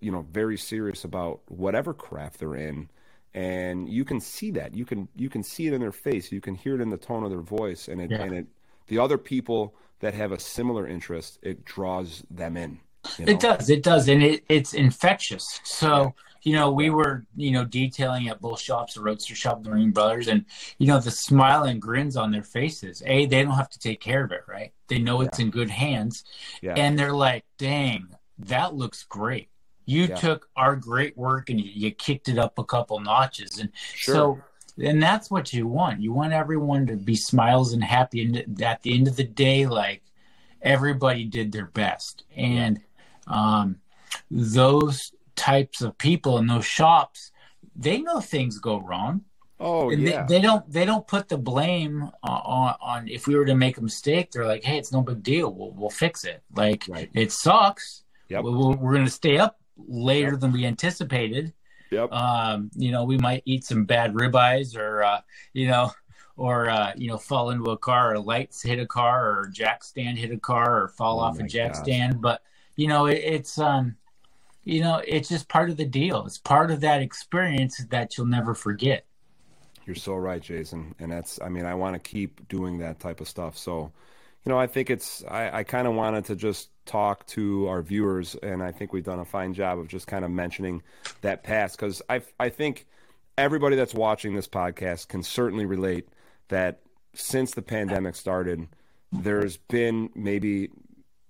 you 0.00 0.10
know 0.12 0.22
very 0.30 0.56
serious 0.56 1.04
about 1.04 1.40
whatever 1.50 1.92
craft 1.92 2.38
they're 2.38 2.54
in 2.54 2.88
and 3.34 3.88
you 3.88 4.04
can 4.04 4.20
see 4.20 4.50
that 4.52 4.74
you 4.74 4.84
can 4.84 5.08
you 5.16 5.28
can 5.28 5.42
see 5.42 5.66
it 5.66 5.72
in 5.74 5.80
their 5.80 5.92
face 5.92 6.32
you 6.32 6.40
can 6.40 6.54
hear 6.54 6.74
it 6.76 6.80
in 6.80 6.88
the 6.88 6.96
tone 6.96 7.24
of 7.24 7.30
their 7.30 7.40
voice 7.40 7.88
and 7.88 8.00
it 8.00 8.10
Yeah. 8.10 8.22
and 8.22 8.32
it 8.34 8.46
the 8.88 8.98
other 8.98 9.18
people 9.18 9.74
that 10.00 10.14
have 10.14 10.32
a 10.32 10.38
similar 10.38 10.86
interest 10.86 11.38
it 11.42 11.64
draws 11.64 12.24
them 12.30 12.56
in 12.56 12.80
you 13.18 13.26
It 13.26 13.40
does, 13.40 13.68
it 13.70 13.82
does, 13.82 14.08
and 14.08 14.22
it, 14.22 14.44
it's 14.48 14.74
infectious. 14.74 15.60
So 15.64 16.14
you 16.42 16.52
know, 16.54 16.70
we 16.72 16.88
were 16.90 17.26
you 17.36 17.50
know 17.50 17.64
detailing 17.64 18.28
at 18.28 18.40
both 18.40 18.60
shops, 18.60 18.94
the 18.94 19.02
Roadster 19.02 19.34
Shop, 19.34 19.62
the 19.62 19.70
Ring 19.72 19.90
Brothers, 19.90 20.28
and 20.28 20.44
you 20.78 20.86
know 20.86 21.00
the 21.00 21.10
smile 21.10 21.64
and 21.64 21.80
grins 21.82 22.16
on 22.16 22.30
their 22.30 22.42
faces. 22.42 23.02
A, 23.06 23.26
they 23.26 23.42
don't 23.42 23.54
have 23.54 23.68
to 23.70 23.78
take 23.78 24.00
care 24.00 24.24
of 24.24 24.32
it, 24.32 24.42
right? 24.48 24.72
They 24.88 24.98
know 24.98 25.20
it's 25.20 25.38
in 25.38 25.50
good 25.50 25.70
hands, 25.70 26.24
yeah 26.62 26.74
and 26.76 26.98
they're 26.98 27.12
like, 27.12 27.44
"Dang, 27.58 28.08
that 28.38 28.74
looks 28.74 29.04
great." 29.04 29.50
You 29.84 30.08
Yeah. 30.08 30.16
took 30.16 30.48
our 30.56 30.76
great 30.76 31.16
work 31.16 31.48
and 31.50 31.58
you, 31.60 31.70
you 31.74 31.90
kicked 31.92 32.28
it 32.28 32.38
up 32.38 32.58
a 32.58 32.64
couple 32.64 33.00
notches, 33.00 33.58
and 33.58 33.70
sure 33.92 34.14
so. 34.14 34.44
And 34.82 35.02
that's 35.02 35.30
what 35.30 35.52
you 35.52 35.66
want. 35.66 36.00
You 36.00 36.12
want 36.12 36.32
everyone 36.32 36.86
to 36.86 36.96
be 36.96 37.16
smiles 37.16 37.72
and 37.72 37.82
happy, 37.82 38.22
and 38.24 38.62
at 38.62 38.82
the 38.82 38.94
end 38.94 39.08
of 39.08 39.16
the 39.16 39.24
day, 39.24 39.66
like 39.66 40.02
everybody 40.62 41.24
did 41.24 41.52
their 41.52 41.66
best. 41.66 42.24
And 42.36 42.80
um, 43.26 43.80
those 44.30 45.12
types 45.36 45.82
of 45.82 45.96
people 45.98 46.38
in 46.38 46.46
those 46.46 46.64
shops, 46.66 47.32
they 47.76 48.00
know 48.00 48.20
things 48.20 48.58
go 48.58 48.80
wrong. 48.80 49.22
oh 49.60 49.90
And 49.90 50.02
yeah 50.02 50.24
they, 50.26 50.36
they 50.36 50.40
don't 50.42 50.70
they 50.70 50.84
don't 50.84 51.06
put 51.06 51.28
the 51.28 51.38
blame 51.38 52.10
on, 52.22 52.74
on, 52.80 53.08
if 53.08 53.26
we 53.26 53.36
were 53.36 53.44
to 53.46 53.54
make 53.54 53.78
a 53.78 53.82
mistake. 53.82 54.30
They're 54.30 54.46
like, 54.46 54.64
hey, 54.64 54.78
it's 54.78 54.92
no 54.92 55.02
big 55.02 55.22
deal. 55.22 55.52
We'll 55.52 55.72
we'll 55.72 55.90
fix 55.90 56.24
it. 56.24 56.42
Like 56.54 56.84
right 56.88 57.10
it 57.14 57.32
sucks. 57.32 58.04
Yep. 58.28 58.44
We- 58.44 58.50
We're, 58.50 58.76
we're 58.76 58.92
going 58.94 59.04
to 59.06 59.10
stay 59.10 59.38
up 59.38 59.60
later 59.76 60.36
than 60.36 60.52
we 60.52 60.66
anticipated. 60.66 61.52
Yep 61.90 62.12
Um, 62.12 62.70
you 62.74 62.90
know, 62.90 63.04
we 63.04 63.18
might 63.18 63.42
eat 63.44 63.64
some 63.64 63.84
bad 63.84 64.14
ribeyes 64.14 64.76
or, 64.76 65.02
uh, 65.02 65.20
you 65.52 65.66
know, 65.68 65.90
or, 66.36 66.70
uh, 66.70 66.92
you 66.96 67.08
know, 67.08 67.18
fall 67.18 67.50
into 67.50 67.70
a 67.70 67.78
car 67.78 68.14
or 68.14 68.18
lights 68.18 68.62
hit 68.62 68.78
a 68.78 68.86
car 68.86 69.38
or 69.38 69.48
jack 69.48 69.84
stand 69.84 70.18
hit 70.18 70.30
a 70.30 70.38
car 70.38 70.82
or 70.82 70.88
fall 70.88 71.18
Oh 71.18 71.20
off 71.20 71.38
a 71.40 71.42
jack 71.42 71.74
gosh. 71.74 71.76
stand. 71.76 72.20
But, 72.20 72.42
you 72.76 72.88
know, 72.88 73.06
it, 73.06 73.20
it's, 73.24 73.58
um, 73.58 73.96
you 74.64 74.80
know, 74.80 75.02
it's 75.06 75.28
just 75.28 75.48
part 75.48 75.70
of 75.70 75.76
the 75.76 75.86
deal. 75.86 76.26
It's 76.26 76.38
part 76.38 76.70
of 76.70 76.80
that 76.82 77.02
experience 77.02 77.78
that 77.90 78.16
you'll 78.16 78.26
never 78.26 78.54
forget. 78.54 79.04
You're 79.86 79.96
so 79.96 80.16
right, 80.16 80.42
Jason. 80.42 80.94
And 80.98 81.10
that's, 81.10 81.40
I 81.40 81.48
mean, 81.48 81.64
I 81.64 81.74
want 81.74 81.94
to 81.94 82.10
keep 82.10 82.46
doing 82.48 82.78
that 82.78 83.00
type 83.00 83.20
of 83.20 83.28
stuff. 83.28 83.56
So, 83.56 83.92
you 84.44 84.50
know, 84.50 84.58
I 84.58 84.66
think 84.66 84.90
it's, 84.90 85.24
I, 85.24 85.58
I 85.60 85.64
kind 85.64 85.86
of 85.88 85.94
wanted 85.94 86.26
to 86.26 86.36
just 86.36 86.70
talk 86.88 87.26
to 87.26 87.68
our 87.68 87.82
viewers, 87.82 88.34
and 88.42 88.62
I 88.62 88.72
think 88.72 88.92
we've 88.92 89.04
done 89.04 89.20
a 89.20 89.24
fine 89.24 89.54
job 89.54 89.78
of 89.78 89.86
just 89.86 90.06
kind 90.06 90.24
of 90.24 90.30
mentioning 90.30 90.82
that 91.20 91.44
past 91.44 91.76
because 91.76 92.02
I, 92.08 92.22
I 92.40 92.48
think 92.48 92.86
everybody 93.36 93.76
that's 93.76 93.94
watching 93.94 94.34
this 94.34 94.48
podcast 94.48 95.08
can 95.08 95.22
certainly 95.22 95.66
relate 95.66 96.08
that 96.48 96.80
since 97.14 97.52
the 97.52 97.62
pandemic 97.62 98.16
started, 98.16 98.66
there's 99.12 99.56
been 99.56 100.10
maybe 100.14 100.70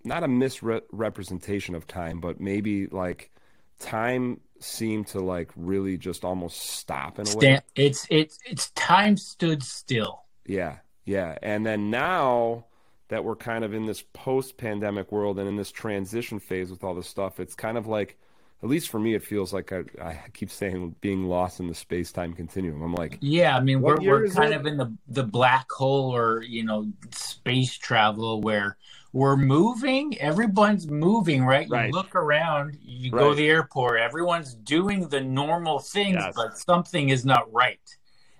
not 0.05 0.23
a 0.23 0.29
misrepresentation 0.29 1.75
of 1.75 1.87
time, 1.87 2.21
but 2.21 2.41
maybe 2.41 2.87
like 2.87 3.31
time 3.79 4.41
seemed 4.61 5.07
to 5.09 5.21
like 5.21 5.51
really 5.57 5.99
just 5.99 6.25
almost 6.25 6.59
stop 6.59 7.19
in 7.19 7.29
a 7.29 7.37
way. 7.37 7.61
It's, 7.75 8.07
it's, 8.11 8.39
it's 8.47 8.71
time 8.71 9.17
stood 9.17 9.63
still. 9.63 10.23
Yeah, 10.47 10.77
yeah. 11.05 11.37
And 11.43 11.67
then 11.67 11.91
now 11.91 12.65
that 13.09 13.25
we're 13.25 13.37
kind 13.37 13.65
of 13.65 13.73
in 13.75 13.87
this 13.87 14.03
post-pandemic 14.13 15.11
world 15.11 15.39
and 15.39 15.49
in 15.49 15.57
this 15.57 15.71
transition 15.73 16.39
phase 16.39 16.71
with 16.71 16.85
all 16.85 16.95
this 16.95 17.09
stuff, 17.09 17.41
it's 17.41 17.55
kind 17.55 17.79
of 17.79 17.87
like, 17.87 18.19
at 18.63 18.69
least 18.69 18.89
for 18.91 18.99
me, 18.99 19.15
it 19.15 19.23
feels 19.23 19.53
like 19.53 19.73
I, 19.73 19.85
I 20.03 20.19
keep 20.35 20.51
saying 20.51 20.95
being 21.01 21.25
lost 21.25 21.61
in 21.61 21.69
the 21.69 21.75
space-time 21.75 22.35
continuum. 22.35 22.83
I'm 22.83 22.95
like, 22.95 23.19
Yeah, 23.21 23.57
I 23.57 23.61
mean 23.61 23.81
we're 23.81 24.01
we're 24.01 24.29
kind 24.29 24.53
it? 24.53 24.57
of 24.61 24.67
in 24.67 24.77
the 24.77 24.93
the 25.09 25.23
black 25.23 25.71
hole 25.71 26.15
or 26.15 26.43
you 26.43 26.65
know 26.65 26.87
space 27.13 27.77
travel 27.79 28.41
where 28.43 28.77
we're 29.13 29.37
moving. 29.37 30.19
Everyone's 30.19 30.87
moving, 30.91 31.45
right? 31.45 31.67
You 31.67 31.73
Right. 31.73 31.93
look 31.93 32.15
around, 32.15 32.77
you 32.83 33.11
go 33.11 33.31
to 33.31 33.35
the 33.37 33.49
airport. 33.49 34.01
Everyone's 34.01 34.55
doing 34.55 35.09
the 35.09 35.21
normal 35.21 35.79
things, 35.79 36.17
Yes. 36.21 36.35
but 36.37 36.59
something 36.59 37.09
is 37.11 37.25
not 37.25 37.51
right. 37.53 37.81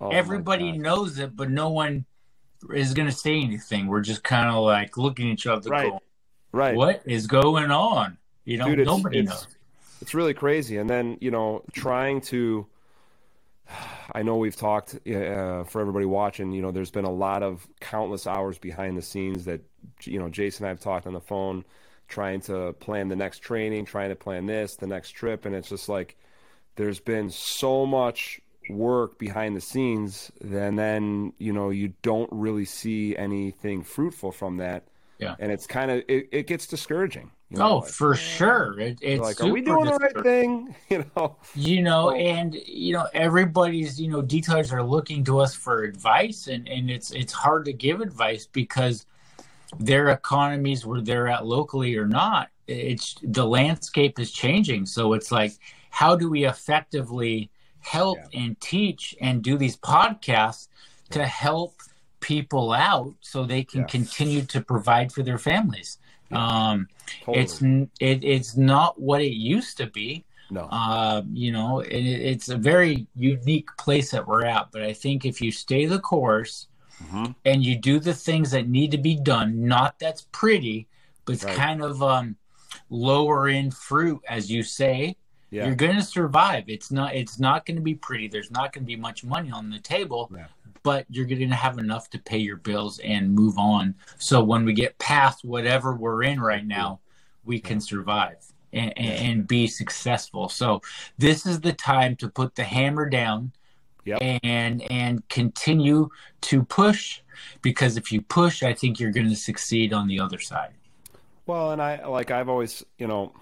oh 0.01 0.09
Everybody 0.09 0.73
knows 0.77 1.17
it, 1.17 1.35
but 1.35 1.49
no 1.49 1.69
one 1.69 2.05
is 2.73 2.93
going 2.93 3.07
to 3.07 3.15
say 3.15 3.41
anything. 3.41 3.87
We're 3.87 4.01
just 4.01 4.23
kind 4.23 4.49
of 4.49 4.63
like 4.63 4.97
looking 4.97 5.29
at 5.29 5.33
each 5.33 5.47
other, 5.47 5.69
Right. 5.69 5.89
going, 5.89 5.99
right? 6.51 6.75
"What 6.75 7.01
is 7.05 7.27
going 7.27 7.71
on?" 7.71 8.17
You 8.45 8.57
know, 8.57 8.65
Dude, 8.65 8.79
it's- 8.79 8.97
nobody 8.97 9.19
it's- 9.19 9.43
knows. 9.45 9.55
It's 10.01 10.13
really 10.13 10.33
crazy. 10.33 10.77
And 10.77 10.89
then, 10.89 11.17
you 11.19 11.29
know, 11.29 11.61
trying 11.73 12.21
to, 12.21 12.65
I 14.13 14.23
know 14.23 14.37
we've 14.37 14.55
talked 14.55 14.95
uh, 15.07 15.63
for 15.65 15.81
everybody 15.81 16.05
watching, 16.05 16.51
you 16.51 16.61
know, 16.61 16.71
there's 16.71 16.89
been 16.91 17.05
a 17.05 17.11
lot 17.11 17.43
of 17.43 17.67
countless 17.79 18.25
hours 18.25 18.57
behind 18.57 18.97
the 18.97 19.01
scenes 19.01 19.45
that, 19.45 19.61
you 20.03 20.17
know, 20.19 20.29
Jason 20.29 20.63
and 20.63 20.67
I 20.67 20.69
have 20.69 20.79
talked 20.79 21.05
on 21.05 21.13
the 21.13 21.21
phone, 21.21 21.65
trying 22.07 22.41
to 22.41 22.73
plan 22.73 23.07
the 23.09 23.15
next 23.15 23.39
training, 23.39 23.85
trying 23.85 24.09
to 24.09 24.15
plan 24.15 24.45
this, 24.45 24.75
the 24.77 24.87
next 24.87 25.11
trip. 25.11 25.45
And 25.45 25.53
it's 25.53 25.69
just 25.69 25.89
like, 25.89 26.15
there's 26.75 26.99
been 26.99 27.29
so 27.29 27.85
much 27.85 28.39
work 28.69 29.17
behind 29.17 29.55
the 29.55 29.61
scenes, 29.61 30.31
and 30.41 30.77
then, 30.77 31.33
you 31.37 31.53
know, 31.53 31.69
you 31.69 31.93
don't 32.01 32.29
really 32.31 32.65
see 32.65 33.15
anything 33.15 33.83
fruitful 33.83 34.31
from 34.31 34.57
that. 34.57 34.83
Yeah. 35.17 35.35
And 35.39 35.51
it's 35.51 35.67
kind 35.67 35.91
of, 35.91 36.03
it, 36.07 36.29
it 36.31 36.47
gets 36.47 36.67
discouraging. 36.67 37.31
You 37.49 37.57
know, 37.57 37.65
Oh, 37.65 37.77
like, 37.77 37.89
for 37.89 38.15
sure. 38.15 38.79
It, 38.79 38.99
it's 39.01 39.21
like, 39.21 39.41
are 39.41 39.51
we 39.51 39.61
doing 39.61 39.85
the 39.85 39.95
right 39.95 40.23
thing? 40.23 40.75
You 40.89 41.05
know, 41.15 41.35
you 41.55 41.81
know 41.81 42.11
and 42.11 42.55
you 42.55 42.93
know 42.93 43.07
everybody's 43.13 43.99
you 43.99 44.09
know 44.09 44.21
detailers 44.21 44.71
are 44.71 44.83
looking 44.83 45.23
to 45.25 45.39
us 45.39 45.53
for 45.55 45.83
advice 45.83 46.47
and 46.47 46.67
and 46.67 46.89
it's 46.89 47.11
it's 47.11 47.33
hard 47.33 47.65
to 47.65 47.73
give 47.73 48.01
advice 48.01 48.47
because 48.47 49.05
their 49.79 50.09
economies 50.09 50.85
where 50.85 51.01
they're 51.01 51.27
at 51.27 51.45
locally 51.45 51.95
or 51.95 52.07
not 52.07 52.49
it's 52.67 53.15
the 53.21 53.45
landscape 53.45 54.19
is 54.19 54.31
changing 54.31 54.85
so 54.85 55.13
it's 55.13 55.31
like 55.31 55.53
how 55.91 56.15
do 56.15 56.29
we 56.29 56.45
effectively 56.45 57.51
help 57.81 58.19
and 58.33 58.59
teach 58.59 59.15
and 59.21 59.41
do 59.41 59.57
these 59.57 59.77
podcasts 59.77 60.67
to 61.11 61.25
help 61.25 61.75
people 62.19 62.73
out 62.73 63.13
so 63.21 63.45
they 63.45 63.63
can 63.63 63.81
Yeah. 63.81 63.87
continue 63.87 64.41
to 64.43 64.61
provide 64.61 65.11
for 65.11 65.23
their 65.23 65.37
families 65.37 65.97
um 66.31 66.87
totally. 67.25 67.41
it's 67.43 67.61
it, 67.99 68.23
it's 68.23 68.55
not 68.55 69.01
what 69.01 69.21
it 69.21 69.33
used 69.33 69.77
to 69.77 69.87
be 69.87 70.23
No. 70.51 70.63
Uh, 70.71 71.21
you 71.31 71.51
know, 71.51 71.79
it, 71.81 72.05
it's 72.31 72.49
a 72.49 72.57
very 72.57 73.05
unique 73.15 73.69
place 73.77 74.09
that 74.11 74.27
we're 74.27 74.45
at. 74.45 74.71
But 74.71 74.81
I 74.81 74.93
think 74.93 75.23
if 75.25 75.41
you 75.41 75.51
stay 75.51 75.85
the 75.85 75.99
course 75.99 76.67
Mhm. 77.03 77.35
and 77.45 77.63
you 77.63 77.75
do 77.77 77.99
the 77.99 78.13
things 78.15 78.49
that 78.51 78.67
need 78.67 78.89
to 78.91 78.97
be 78.97 79.15
done, 79.15 79.65
not 79.67 79.99
that's 79.99 80.25
pretty, 80.31 80.87
but 81.25 81.33
it's 81.35 81.45
Right. 81.45 81.55
kind 81.55 81.81
of 81.83 82.01
um, 82.01 82.35
lower 82.89 83.47
in 83.47 83.69
fruit, 83.71 84.21
as 84.27 84.49
you 84.51 84.63
say, 84.63 85.15
Yeah. 85.51 85.65
you're 85.65 85.75
going 85.75 85.95
to 85.95 86.03
survive. 86.03 86.65
It's 86.67 86.91
not. 86.91 87.15
It's 87.15 87.39
not 87.39 87.65
going 87.65 87.77
to 87.77 87.81
be 87.83 87.95
pretty. 87.95 88.27
There's 88.27 88.51
not 88.51 88.71
going 88.73 88.83
to 88.83 88.87
be 88.87 88.95
much 88.95 89.23
money 89.23 89.51
on 89.51 89.69
the 89.69 89.79
table, 89.79 90.29
Yeah. 90.35 90.45
but 90.83 91.05
you're 91.09 91.25
going 91.25 91.49
to 91.49 91.55
have 91.55 91.77
enough 91.79 92.09
to 92.11 92.19
pay 92.19 92.37
your 92.37 92.57
bills 92.57 92.99
and 92.99 93.33
move 93.33 93.57
on. 93.57 93.95
So 94.17 94.43
when 94.43 94.63
we 94.65 94.73
get 94.73 94.97
past 94.99 95.43
whatever 95.43 95.95
we're 95.95 96.23
in 96.23 96.39
right 96.39 96.65
now, 96.65 96.99
we 97.45 97.59
can 97.59 97.81
survive 97.81 98.37
and, 98.71 98.95
and, 98.97 99.47
be 99.47 99.65
successful. 99.65 100.49
So 100.49 100.81
this 101.17 101.45
is 101.47 101.61
the 101.61 101.73
time 101.73 102.15
to 102.17 102.29
put 102.29 102.55
the 102.55 102.63
hammer 102.63 103.09
down 103.09 103.51
Yep. 104.05 104.19
and 104.43 104.81
and 104.91 105.27
continue 105.29 106.09
to 106.41 106.63
push 106.63 107.21
because 107.61 107.97
if 107.97 108.11
you 108.11 108.21
push, 108.21 108.63
I 108.63 108.73
think 108.73 108.99
you're 108.99 109.11
going 109.11 109.29
to 109.29 109.35
succeed 109.35 109.93
on 109.93 110.07
the 110.07 110.19
other 110.19 110.39
side. 110.39 110.73
Well, 111.45 111.71
and 111.71 111.81
I 111.81 112.05
like 112.07 112.31
I've 112.31 112.49
always, 112.49 112.83
you 112.97 113.07
know, 113.07 113.33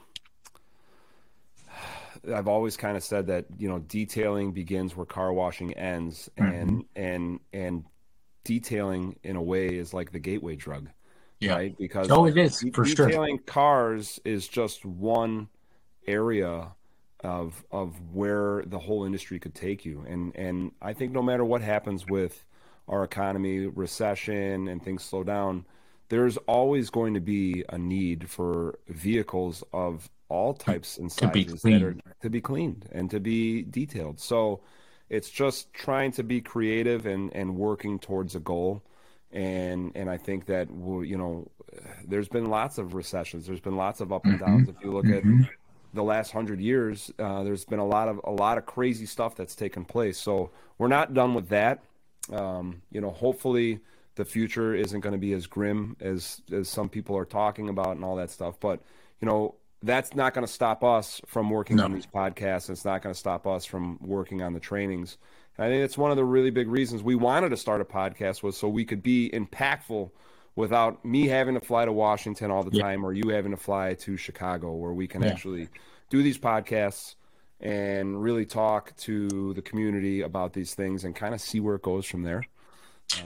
I've 2.34 2.48
always 2.48 2.78
kind 2.78 2.98
of 2.98 3.04
said 3.04 3.28
that 3.28 3.46
you 3.58 3.68
know 3.68 3.80
detailing 3.80 4.52
begins 4.52 4.96
where 4.96 5.06
car 5.06 5.34
washing 5.34 5.74
ends, 5.74 6.30
and 6.38 6.72
mm-hmm. 6.72 6.80
and 6.96 7.40
and 7.54 7.84
detailing 8.44 9.18
in 9.24 9.36
a 9.36 9.42
way 9.42 9.68
is 9.68 9.94
like 9.94 10.12
the 10.12 10.20
gateway 10.20 10.56
drug, 10.56 10.90
Yeah. 11.40 11.54
right? 11.56 11.78
Because 11.78 12.10
Oh, 12.10 12.26
it 12.26 12.38
is, 12.38 12.60
de- 12.60 12.72
for 12.72 12.86
sure. 12.86 13.08
detailing 13.08 13.40
cars 13.40 14.20
is 14.24 14.48
just 14.48 14.86
one 14.86 15.50
area 16.08 16.72
of 17.22 17.66
of 17.72 18.00
where 18.14 18.64
the 18.66 18.80
whole 18.80 19.04
industry 19.04 19.40
could 19.40 19.56
take 19.56 19.86
you, 19.86 20.06
and 20.08 20.36
and 20.36 20.72
I 20.82 20.94
think 20.94 21.12
no 21.12 21.22
matter 21.22 21.44
what 21.44 21.62
happens 21.62 22.06
with 22.08 22.46
our 22.88 23.04
economy, 23.04 23.68
recession, 23.68 24.68
and 24.70 24.82
things 24.82 25.04
slow 25.04 25.24
down, 25.24 25.66
there's 26.10 26.38
always 26.38 26.90
going 26.90 27.14
to 27.16 27.20
be 27.20 27.66
a 27.70 27.78
need 27.78 28.30
for 28.30 28.80
vehicles 28.88 29.64
of 29.74 30.10
all 30.30 30.54
types 30.54 30.98
and 30.98 31.10
To 31.12 31.28
be 31.28 31.44
sizes 31.46 31.62
that 31.62 31.84
are 31.84 31.96
to 32.22 32.30
be 32.30 32.42
cleaned 32.42 32.88
and 32.92 33.10
to 33.12 33.20
be 33.20 33.64
detailed. 33.64 34.20
So 34.20 34.62
it's 35.10 35.30
just 35.30 35.74
trying 35.74 36.12
to 36.14 36.24
be 36.24 36.42
creative 36.42 37.06
and 37.06 37.34
and 37.34 37.56
working 37.56 38.00
towards 38.00 38.36
a 38.36 38.40
goal. 38.40 38.84
And 39.32 39.92
and 39.96 40.10
I 40.10 40.18
think 40.18 40.46
that 40.46 40.70
we'll, 40.72 41.04
you 41.04 41.18
know, 41.18 41.50
there's 42.08 42.30
been 42.30 42.46
lots 42.46 42.78
of 42.78 42.94
recessions. 42.94 43.46
There's 43.46 43.60
been 43.60 43.76
lots 43.76 44.02
of 44.02 44.12
up 44.12 44.26
and 44.26 44.40
downs. 44.40 44.70
If 44.70 44.76
you 44.84 44.92
look 44.92 45.08
at 45.08 45.24
the 45.94 46.04
last 46.04 46.32
hundred 46.32 46.60
years, 46.60 47.12
uh, 47.20 47.44
there's 47.44 47.66
been 47.66 47.80
a 47.80 47.86
lot 47.86 48.08
of 48.08 48.22
a 48.24 48.32
lot 48.32 48.58
of 48.58 48.66
crazy 48.66 49.06
stuff 49.06 49.36
that's 49.36 49.56
taken 49.56 49.86
place. 49.86 50.18
So 50.18 50.52
we're 50.78 50.88
not 50.88 51.14
done 51.14 51.34
with 51.34 51.50
that. 51.50 51.84
Um, 52.32 52.82
you 52.92 53.02
know, 53.02 53.12
hopefully 53.12 53.80
the 54.16 54.26
future 54.26 54.74
isn't 54.76 55.00
going 55.00 55.14
to 55.14 55.20
be 55.20 55.34
as 55.34 55.48
grim 55.48 55.96
as 56.00 56.42
as 56.52 56.70
some 56.70 56.90
people 56.90 57.18
are 57.18 57.26
talking 57.26 57.70
about 57.70 57.96
and 57.96 58.04
all 58.04 58.16
that 58.18 58.30
stuff. 58.30 58.60
But 58.60 58.82
you 59.22 59.28
know, 59.28 59.56
that's 59.84 60.16
not 60.16 60.34
going 60.34 60.46
to 60.46 60.52
stop 60.52 60.84
us 60.84 61.22
from 61.28 61.50
working 61.50 61.80
on 61.80 61.94
these 61.94 62.06
podcasts. 62.08 62.70
It's 62.70 62.84
not 62.86 63.02
going 63.02 63.14
to 63.14 63.20
stop 63.20 63.46
us 63.46 63.66
from 63.66 64.00
working 64.02 64.42
on 64.42 64.54
the 64.54 64.60
trainings. 64.60 65.18
And 65.58 65.66
I 65.66 65.70
think 65.70 65.84
it's 65.84 65.98
one 65.98 66.12
of 66.12 66.18
the 66.18 66.26
really 66.26 66.50
big 66.50 66.68
reasons 66.68 67.04
we 67.04 67.16
wanted 67.16 67.50
to 67.50 67.58
start 67.58 67.82
a 67.82 67.86
podcast 67.86 68.42
was 68.44 68.58
so 68.58 68.68
we 68.68 68.86
could 68.86 69.04
be 69.04 69.30
impactful 69.32 70.10
without 70.56 71.06
me 71.06 71.28
having 71.28 71.54
to 71.54 71.60
fly 71.62 71.86
to 71.86 71.92
Washington 71.92 72.50
all 72.50 72.64
the 72.64 72.76
Yeah. 72.76 72.84
time 72.84 73.06
or 73.06 73.14
you 73.14 73.30
having 73.30 73.52
to 73.52 73.58
fly 73.58 73.94
to 73.96 74.18
Chicago 74.18 74.74
where 74.74 74.94
we 74.94 75.08
can 75.08 75.22
Yeah. 75.22 75.30
actually 75.30 75.70
do 76.10 76.24
these 76.24 76.40
podcasts 76.40 77.16
and 77.60 78.22
really 78.22 78.46
talk 78.46 78.96
to 78.98 79.54
the 79.54 79.62
community 79.62 80.22
about 80.22 80.54
these 80.54 80.74
things 80.74 81.04
and 81.04 81.16
kind 81.16 81.34
of 81.36 81.42
see 81.42 81.60
where 81.60 81.76
it 81.76 81.82
goes 81.84 82.06
from 82.06 82.24
there. 82.24 82.44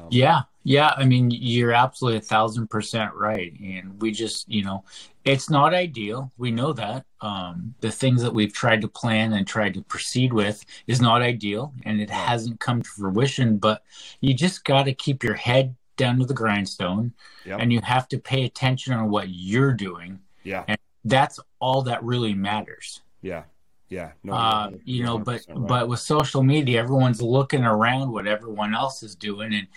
Yeah, 0.09 0.41
yeah. 0.63 0.93
I 0.97 1.05
mean, 1.05 1.31
you're 1.31 1.73
absolutely 1.73 2.17
a 2.19 2.21
thousand 2.21 2.69
percent 2.69 3.13
right. 3.13 3.53
And 3.59 4.01
we 4.01 4.11
just, 4.11 4.49
you 4.49 4.63
know, 4.63 4.83
it's 5.25 5.49
not 5.49 5.73
ideal. 5.73 6.31
We 6.37 6.51
know 6.51 6.73
that. 6.73 7.05
Um, 7.21 7.75
the 7.81 7.91
things 7.91 8.21
that 8.23 8.33
we've 8.33 8.53
tried 8.53 8.81
to 8.81 8.87
plan 8.87 9.33
and 9.33 9.45
tried 9.47 9.73
to 9.75 9.81
proceed 9.83 10.33
with 10.33 10.65
is 10.87 10.99
not 10.99 11.21
ideal 11.21 11.73
and 11.85 12.01
it 12.01 12.09
hasn't 12.09 12.59
come 12.59 12.81
to 12.81 12.89
fruition. 12.89 13.57
But 13.57 13.83
you 14.21 14.33
just 14.33 14.63
got 14.63 14.83
to 14.83 14.93
keep 14.93 15.23
your 15.23 15.35
head 15.35 15.75
down 15.97 16.17
to 16.19 16.25
the 16.25 16.33
grindstone 16.33 17.13
Yep. 17.45 17.59
and 17.59 17.73
you 17.73 17.81
have 17.81 18.07
to 18.09 18.17
pay 18.17 18.45
attention 18.45 18.93
on 18.93 19.09
what 19.09 19.29
you're 19.29 19.73
doing. 19.73 20.19
Yeah. 20.43 20.63
And 20.67 20.77
that's 21.05 21.39
all 21.59 21.83
that 21.83 22.03
really 22.03 22.33
matters. 22.33 23.01
Yeah. 23.21 23.43
Yeah. 23.91 24.11
No, 24.23 24.33
uh, 24.33 24.71
you're 24.85 25.05
know 25.05 25.19
but 25.19 25.41
right. 25.49 25.67
but 25.67 25.87
with 25.89 25.99
social 25.99 26.41
media 26.43 26.79
everyone's 26.79 27.21
looking 27.21 27.63
around 27.65 28.11
what 28.11 28.25
everyone 28.25 28.73
else 28.73 29.03
is 29.03 29.15
doing 29.15 29.53
and 29.53 29.67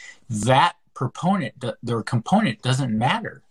that 0.47 0.77
proponent 0.95 1.59
the, 1.61 1.77
their 1.83 2.03
component 2.03 2.63
doesn't 2.63 2.97
matter 2.97 3.43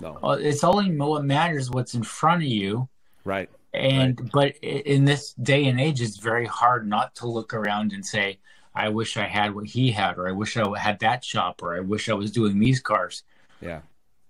no. 0.00 0.16
Uh, 0.22 0.38
it's 0.40 0.62
only 0.62 0.96
what 0.96 1.24
matters 1.24 1.70
what's 1.70 1.94
in 1.94 2.04
front 2.04 2.42
of 2.44 2.48
you 2.48 2.88
Right. 3.24 3.50
and 3.74 4.30
but 4.32 4.56
in 4.62 5.04
this 5.04 5.32
day 5.34 5.66
and 5.66 5.80
age 5.80 6.00
it's 6.00 6.16
very 6.18 6.46
hard 6.46 6.88
not 6.88 7.14
to 7.16 7.26
look 7.26 7.52
around 7.52 7.92
and 7.92 8.06
say 8.06 8.38
i 8.76 8.88
wish 8.88 9.16
i 9.16 9.24
had 9.26 9.52
what 9.56 9.66
he 9.66 9.90
had 9.90 10.16
or 10.16 10.28
i 10.28 10.32
wish 10.32 10.56
i 10.56 10.78
had 10.78 11.00
that 11.00 11.24
shop 11.24 11.60
or 11.62 11.74
i 11.76 11.80
wish 11.80 12.08
i 12.08 12.14
was 12.14 12.30
doing 12.30 12.60
these 12.60 12.78
cars 12.80 13.24
Yeah. 13.60 13.80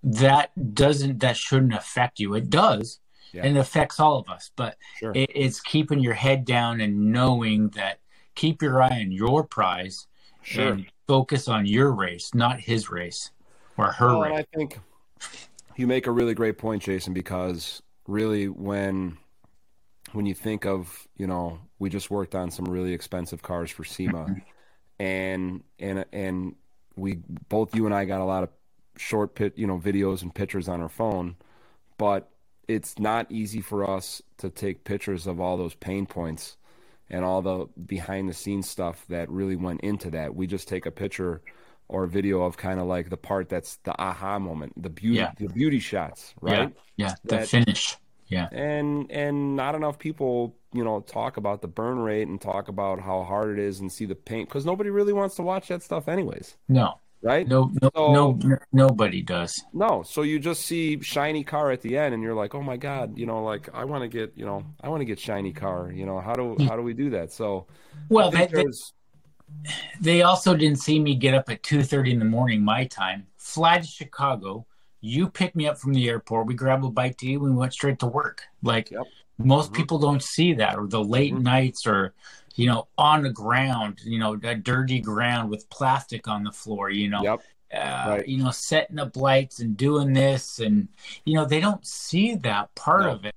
that 0.03 0.51
doesn't 0.75 1.21
that 1.21 1.37
shouldn't 1.37 1.75
affect 1.75 2.19
you 2.21 2.35
it 2.35 2.49
does 2.49 3.01
Yeah. 3.33 3.45
and 3.45 3.57
it 3.57 3.61
affects 3.61 4.01
all 4.01 4.19
of 4.19 4.29
us 4.29 4.51
but 4.57 4.77
Sure. 4.99 5.13
it, 5.15 5.31
it's 5.35 5.61
keeping 5.61 6.01
your 6.01 6.15
head 6.15 6.45
down 6.45 6.81
and 6.81 7.13
knowing 7.13 7.69
that 7.71 8.01
keep 8.35 8.63
your 8.63 8.83
eye 8.83 9.01
on 9.01 9.13
your 9.13 9.45
prize 9.45 10.07
Sure. 10.43 10.73
and 10.73 10.87
focus 11.07 11.49
on 11.49 11.67
your 11.67 11.93
race 11.93 12.35
not 12.35 12.61
his 12.61 12.91
race 12.91 13.31
or 13.77 13.93
her 13.93 14.07
Well, 14.07 14.23
and 14.23 14.35
race 14.37 14.47
I 14.53 14.57
think 14.57 14.79
you 15.79 15.87
make 15.87 16.07
a 16.09 16.11
really 16.11 16.35
great 16.35 16.59
point, 16.59 16.83
Jason, 16.83 17.15
because 17.15 17.81
really 18.07 18.49
when 18.49 19.17
when 20.13 20.27
you 20.27 20.35
think 20.35 20.67
of, 20.67 21.07
you 21.17 21.27
know, 21.27 21.61
we 21.79 21.89
just 21.89 22.11
worked 22.11 22.35
on 22.35 22.51
some 22.51 22.65
really 22.65 22.93
expensive 22.93 23.43
cars 23.43 23.71
for 23.71 23.85
SEMA 23.85 24.25
mm-hmm. 24.25 24.39
and 24.99 25.63
and 25.79 26.05
and 26.13 26.57
we 26.97 27.21
both 27.49 27.75
you 27.77 27.87
and 27.87 27.95
I 27.95 28.05
got 28.07 28.21
a 28.21 28.25
lot 28.25 28.43
of 28.43 28.51
short 28.97 29.37
pit, 29.37 29.53
you 29.57 29.67
know, 29.67 29.79
videos 29.79 30.23
and 30.23 30.35
pictures 30.35 30.69
on 30.69 30.81
our 30.83 30.89
phone, 30.89 31.37
but 31.97 32.29
it's 32.69 32.99
not 32.99 33.31
easy 33.33 33.61
for 33.61 33.89
us 33.89 34.23
to 34.39 34.51
take 34.51 34.85
pictures 34.85 35.27
of 35.27 35.41
all 35.41 35.57
those 35.57 35.75
pain 35.75 36.07
points 36.07 36.57
and 37.11 37.25
all 37.25 37.41
the 37.43 37.67
behind 37.87 38.29
the 38.29 38.35
scenes 38.35 38.69
stuff 38.69 39.05
that 39.09 39.29
really 39.31 39.57
went 39.57 39.81
into 39.81 40.11
that. 40.11 40.35
We 40.35 40.47
just 40.47 40.69
take 40.69 40.85
a 40.87 40.91
picture 40.91 41.41
or 41.89 42.05
a 42.05 42.09
video 42.09 42.43
of 42.43 42.59
kind 42.59 42.79
of 42.79 42.87
like 42.87 43.09
the 43.09 43.17
part 43.17 43.49
that's 43.49 43.77
the 43.85 43.99
aha 43.99 44.39
moment, 44.39 44.75
the 44.81 44.91
beauty, 44.91 45.17
Yeah. 45.17 45.33
the 45.39 45.49
beauty 45.49 45.79
shots, 45.81 46.35
right? 46.43 46.75
yeah 46.97 47.15
the 47.25 47.37
that- 47.37 47.49
finish 47.49 47.97
yeah 48.27 48.47
And 48.53 49.11
and 49.11 49.57
not 49.57 49.75
enough 49.75 49.99
people, 49.99 50.55
you 50.75 50.85
know, 50.85 51.01
talk 51.01 51.39
about 51.39 51.63
the 51.63 51.69
burn 51.69 51.99
rate 52.01 52.29
and 52.29 52.39
talk 52.39 52.69
about 52.69 53.01
how 53.01 53.23
hard 53.23 53.59
it 53.59 53.59
is 53.59 53.81
and 53.81 53.91
see 53.91 54.05
the 54.05 54.15
paint 54.15 54.51
because 54.51 54.67
nobody 54.67 54.91
really 54.91 55.15
wants 55.15 55.37
to 55.37 55.43
watch 55.43 55.69
that 55.69 55.83
stuff, 55.83 56.09
anyways, 56.09 56.59
no 56.69 57.01
right? 57.23 57.47
no 57.49 57.71
no, 57.83 57.91
So- 57.95 58.13
no 58.13 58.59
nobody 58.73 59.23
does 59.23 59.63
No, 59.73 60.03
so 60.03 60.23
you 60.23 60.39
just 60.39 60.65
see 60.67 61.01
shiny 61.03 61.45
car 61.45 61.71
at 61.71 61.81
the 61.83 61.97
end, 61.97 62.15
and 62.15 62.23
you're 62.23 62.35
like, 62.35 62.55
"Oh 62.55 62.63
my 62.63 62.77
god!" 62.77 63.17
You 63.19 63.27
know, 63.27 63.43
like 63.45 63.69
I 63.75 63.85
want 63.85 64.03
to 64.03 64.09
get, 64.09 64.33
you 64.37 64.45
know, 64.47 64.65
I 64.81 64.89
want 64.89 65.01
to 65.01 65.05
get 65.05 65.19
shiny 65.19 65.53
car. 65.53 65.91
You 65.93 66.07
know, 66.07 66.21
how 66.21 66.35
do 66.35 66.57
how 66.67 66.77
do 66.77 66.83
we 66.83 66.95
do 66.95 67.11
that? 67.11 67.33
So, 67.33 67.67
well 68.09 68.29
I 68.29 68.31
they, 68.31 68.47
they, 68.47 68.53
there's- 68.63 68.93
they 70.01 70.23
also 70.23 70.55
didn't 70.55 70.79
see 70.79 70.99
me 71.01 71.15
get 71.15 71.35
up 71.35 71.49
at 71.51 71.63
2.30 71.63 72.13
in 72.13 72.19
the 72.19 72.25
morning 72.25 72.63
my 72.63 72.85
time 72.85 73.27
fly 73.39 73.79
to 73.79 73.87
chicago 73.87 74.67
you 75.01 75.27
picked 75.29 75.57
me 75.57 75.67
up 75.67 75.79
from 75.79 75.95
the 75.95 76.07
airport 76.07 76.47
we 76.47 76.55
grabbed 76.55 76.85
a 76.85 76.91
bite 76.91 77.17
to 77.17 77.27
eat 77.27 77.39
we 77.39 77.51
went 77.51 77.73
straight 77.73 77.99
to 77.99 78.07
work 78.07 78.43
like 78.63 78.91
Yep. 78.91 79.05
most 79.39 79.73
Mhm. 79.73 79.77
people 79.77 79.99
don't 79.99 80.23
see 80.23 80.53
that 80.53 80.77
or 80.79 80.87
the 80.87 81.03
late 81.03 81.33
Mhm. 81.35 81.43
nights 81.43 81.87
or 81.87 82.13
you 82.59 82.67
know 82.67 82.89
on 82.99 83.23
the 83.23 83.31
ground 83.31 84.01
you 84.05 84.19
know 84.19 84.37
that 84.37 84.65
dirty 84.65 85.01
ground 85.01 85.49
with 85.49 85.69
plastic 85.71 86.27
on 86.29 86.43
the 86.43 86.53
floor 86.53 86.91
you 86.91 87.09
know 87.09 87.23
yep, 87.23 87.41
uh, 87.73 88.05
Right. 88.09 88.29
you 88.29 88.43
know 88.43 88.51
setting 88.51 88.99
up 88.99 89.17
lights 89.17 89.61
and 89.61 89.77
doing 89.77 90.13
this 90.13 90.59
and 90.59 90.89
you 91.25 91.35
know 91.35 91.45
they 91.45 91.61
don't 91.61 91.87
see 91.87 92.35
that 92.35 92.75
part 92.75 93.03
No. 93.05 93.13
of 93.13 93.25
it 93.25 93.35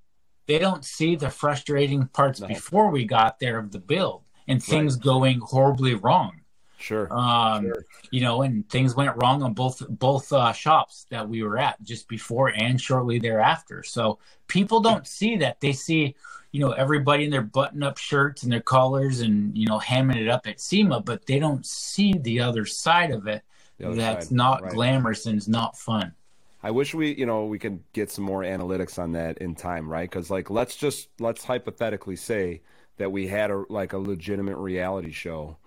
they 0.48 0.58
don't 0.58 0.84
see 0.84 1.16
the 1.16 1.30
frustrating 1.30 2.08
parts 2.08 2.42
No. 2.42 2.48
before 2.48 2.90
we 2.90 3.06
got 3.06 3.40
there 3.40 3.60
of 3.60 3.72
the 3.72 3.80
build 3.80 4.24
and 4.48 4.62
things 4.62 4.96
going 4.96 5.40
horribly 5.40 5.94
wrong 5.94 6.41
sure, 6.82 7.12
um, 7.14 7.66
Sure. 7.66 7.86
you 8.12 8.22
know, 8.22 8.42
and 8.42 8.68
things 8.70 8.96
went 8.96 9.16
wrong 9.22 9.44
on 9.44 9.54
both 9.54 9.84
both 9.90 10.32
uh, 10.34 10.52
shops 10.54 11.06
that 11.10 11.28
we 11.28 11.44
were 11.44 11.58
at 11.58 11.82
just 11.84 12.08
before 12.08 12.50
and 12.50 12.80
shortly 12.80 13.20
thereafter. 13.20 13.84
So 13.84 14.20
people 14.48 14.80
don't 14.80 15.08
see 15.08 15.38
that; 15.38 15.60
they 15.60 15.74
see, 15.74 16.16
you 16.52 16.60
know, 16.60 16.72
everybody 16.72 17.24
in 17.26 17.30
their 17.30 17.42
button-up 17.42 17.98
shirts 17.98 18.44
and 18.44 18.52
their 18.52 18.62
collars 18.62 19.22
and 19.22 19.58
you 19.58 19.68
know 19.68 19.80
hamming 19.80 20.18
it 20.18 20.28
up 20.28 20.48
at 20.48 20.60
SEMA, 20.60 21.02
but 21.02 21.26
they 21.26 21.40
don't 21.40 21.66
see 21.66 22.14
the 22.14 22.40
other 22.42 22.66
side 22.66 23.12
of 23.12 23.28
it. 23.28 23.44
That's 23.80 24.28
side, 24.28 24.36
not 24.36 24.62
right. 24.62 24.74
glamorous 24.74 25.26
and 25.26 25.38
is 25.38 25.48
not 25.48 25.78
fun. 25.78 26.14
I 26.64 26.70
wish 26.70 26.94
we, 26.94 27.16
you 27.16 27.26
know, 27.26 27.46
we 27.46 27.58
could 27.58 27.80
get 27.94 28.12
some 28.12 28.24
more 28.24 28.42
analytics 28.42 29.00
on 29.00 29.14
that 29.14 29.40
in 29.40 29.56
time, 29.56 29.92
right? 29.92 30.08
Because 30.08 30.30
like, 30.30 30.50
let's 30.50 30.76
just 30.76 31.10
let's 31.20 31.44
hypothetically 31.44 32.16
say 32.16 32.62
that 32.98 33.12
we 33.12 33.28
had 33.28 33.50
a 33.50 33.64
like 33.70 33.94
a 33.94 33.98
legitimate 33.98 34.58
reality 34.58 35.12
show, 35.12 35.58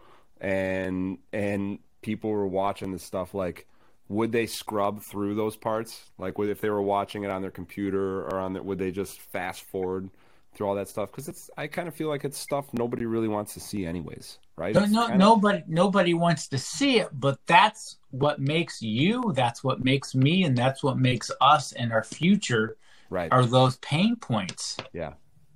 and 0.44 1.18
and 1.32 1.78
people 2.02 2.30
were 2.30 2.46
watching 2.46 2.92
this 2.92 3.02
stuff. 3.02 3.34
Like, 3.34 3.66
would 4.08 4.30
they 4.30 4.46
scrub 4.46 5.02
through 5.02 5.34
those 5.34 5.56
parts? 5.56 6.10
Like, 6.18 6.38
would 6.38 6.50
if 6.50 6.60
they 6.60 6.70
were 6.70 6.82
watching 6.82 7.24
it 7.24 7.30
on 7.30 7.40
their 7.40 7.50
computer 7.50 8.22
or 8.26 8.38
on, 8.38 8.52
the, 8.52 8.62
would 8.62 8.78
they 8.78 8.90
just 8.90 9.20
fast 9.20 9.62
forward? 9.62 10.10
through 10.54 10.68
all 10.68 10.74
that 10.76 10.88
stuff 10.88 11.10
because 11.10 11.28
it's 11.28 11.50
I 11.56 11.66
kind 11.66 11.88
of 11.88 11.96
feel 11.96 12.08
like 12.08 12.24
it's 12.24 12.38
stuff 12.38 12.72
nobody 12.72 13.06
really 13.06 13.26
wants 13.26 13.54
to 13.54 13.60
see 13.60 13.84
anyways, 13.84 14.38
right? 14.54 14.72
No, 14.72 14.84
no 14.84 15.08
nobody 15.16 15.64
nobody 15.66 16.14
wants 16.14 16.46
to 16.46 16.58
see 16.58 17.00
it, 17.00 17.08
but 17.12 17.40
that's 17.46 17.98
what 18.10 18.38
makes 18.38 18.80
you, 18.80 19.32
that's 19.34 19.64
what 19.64 19.84
makes 19.84 20.14
me, 20.14 20.44
and 20.44 20.56
that's 20.56 20.84
what 20.84 20.96
makes 20.96 21.28
us 21.40 21.72
and 21.72 21.92
our 21.92 22.04
future. 22.04 22.76
Right. 23.10 23.32
Are 23.32 23.44
those 23.44 23.78
pain 23.78 24.14
points? 24.14 24.76
Yeah. 24.92 25.14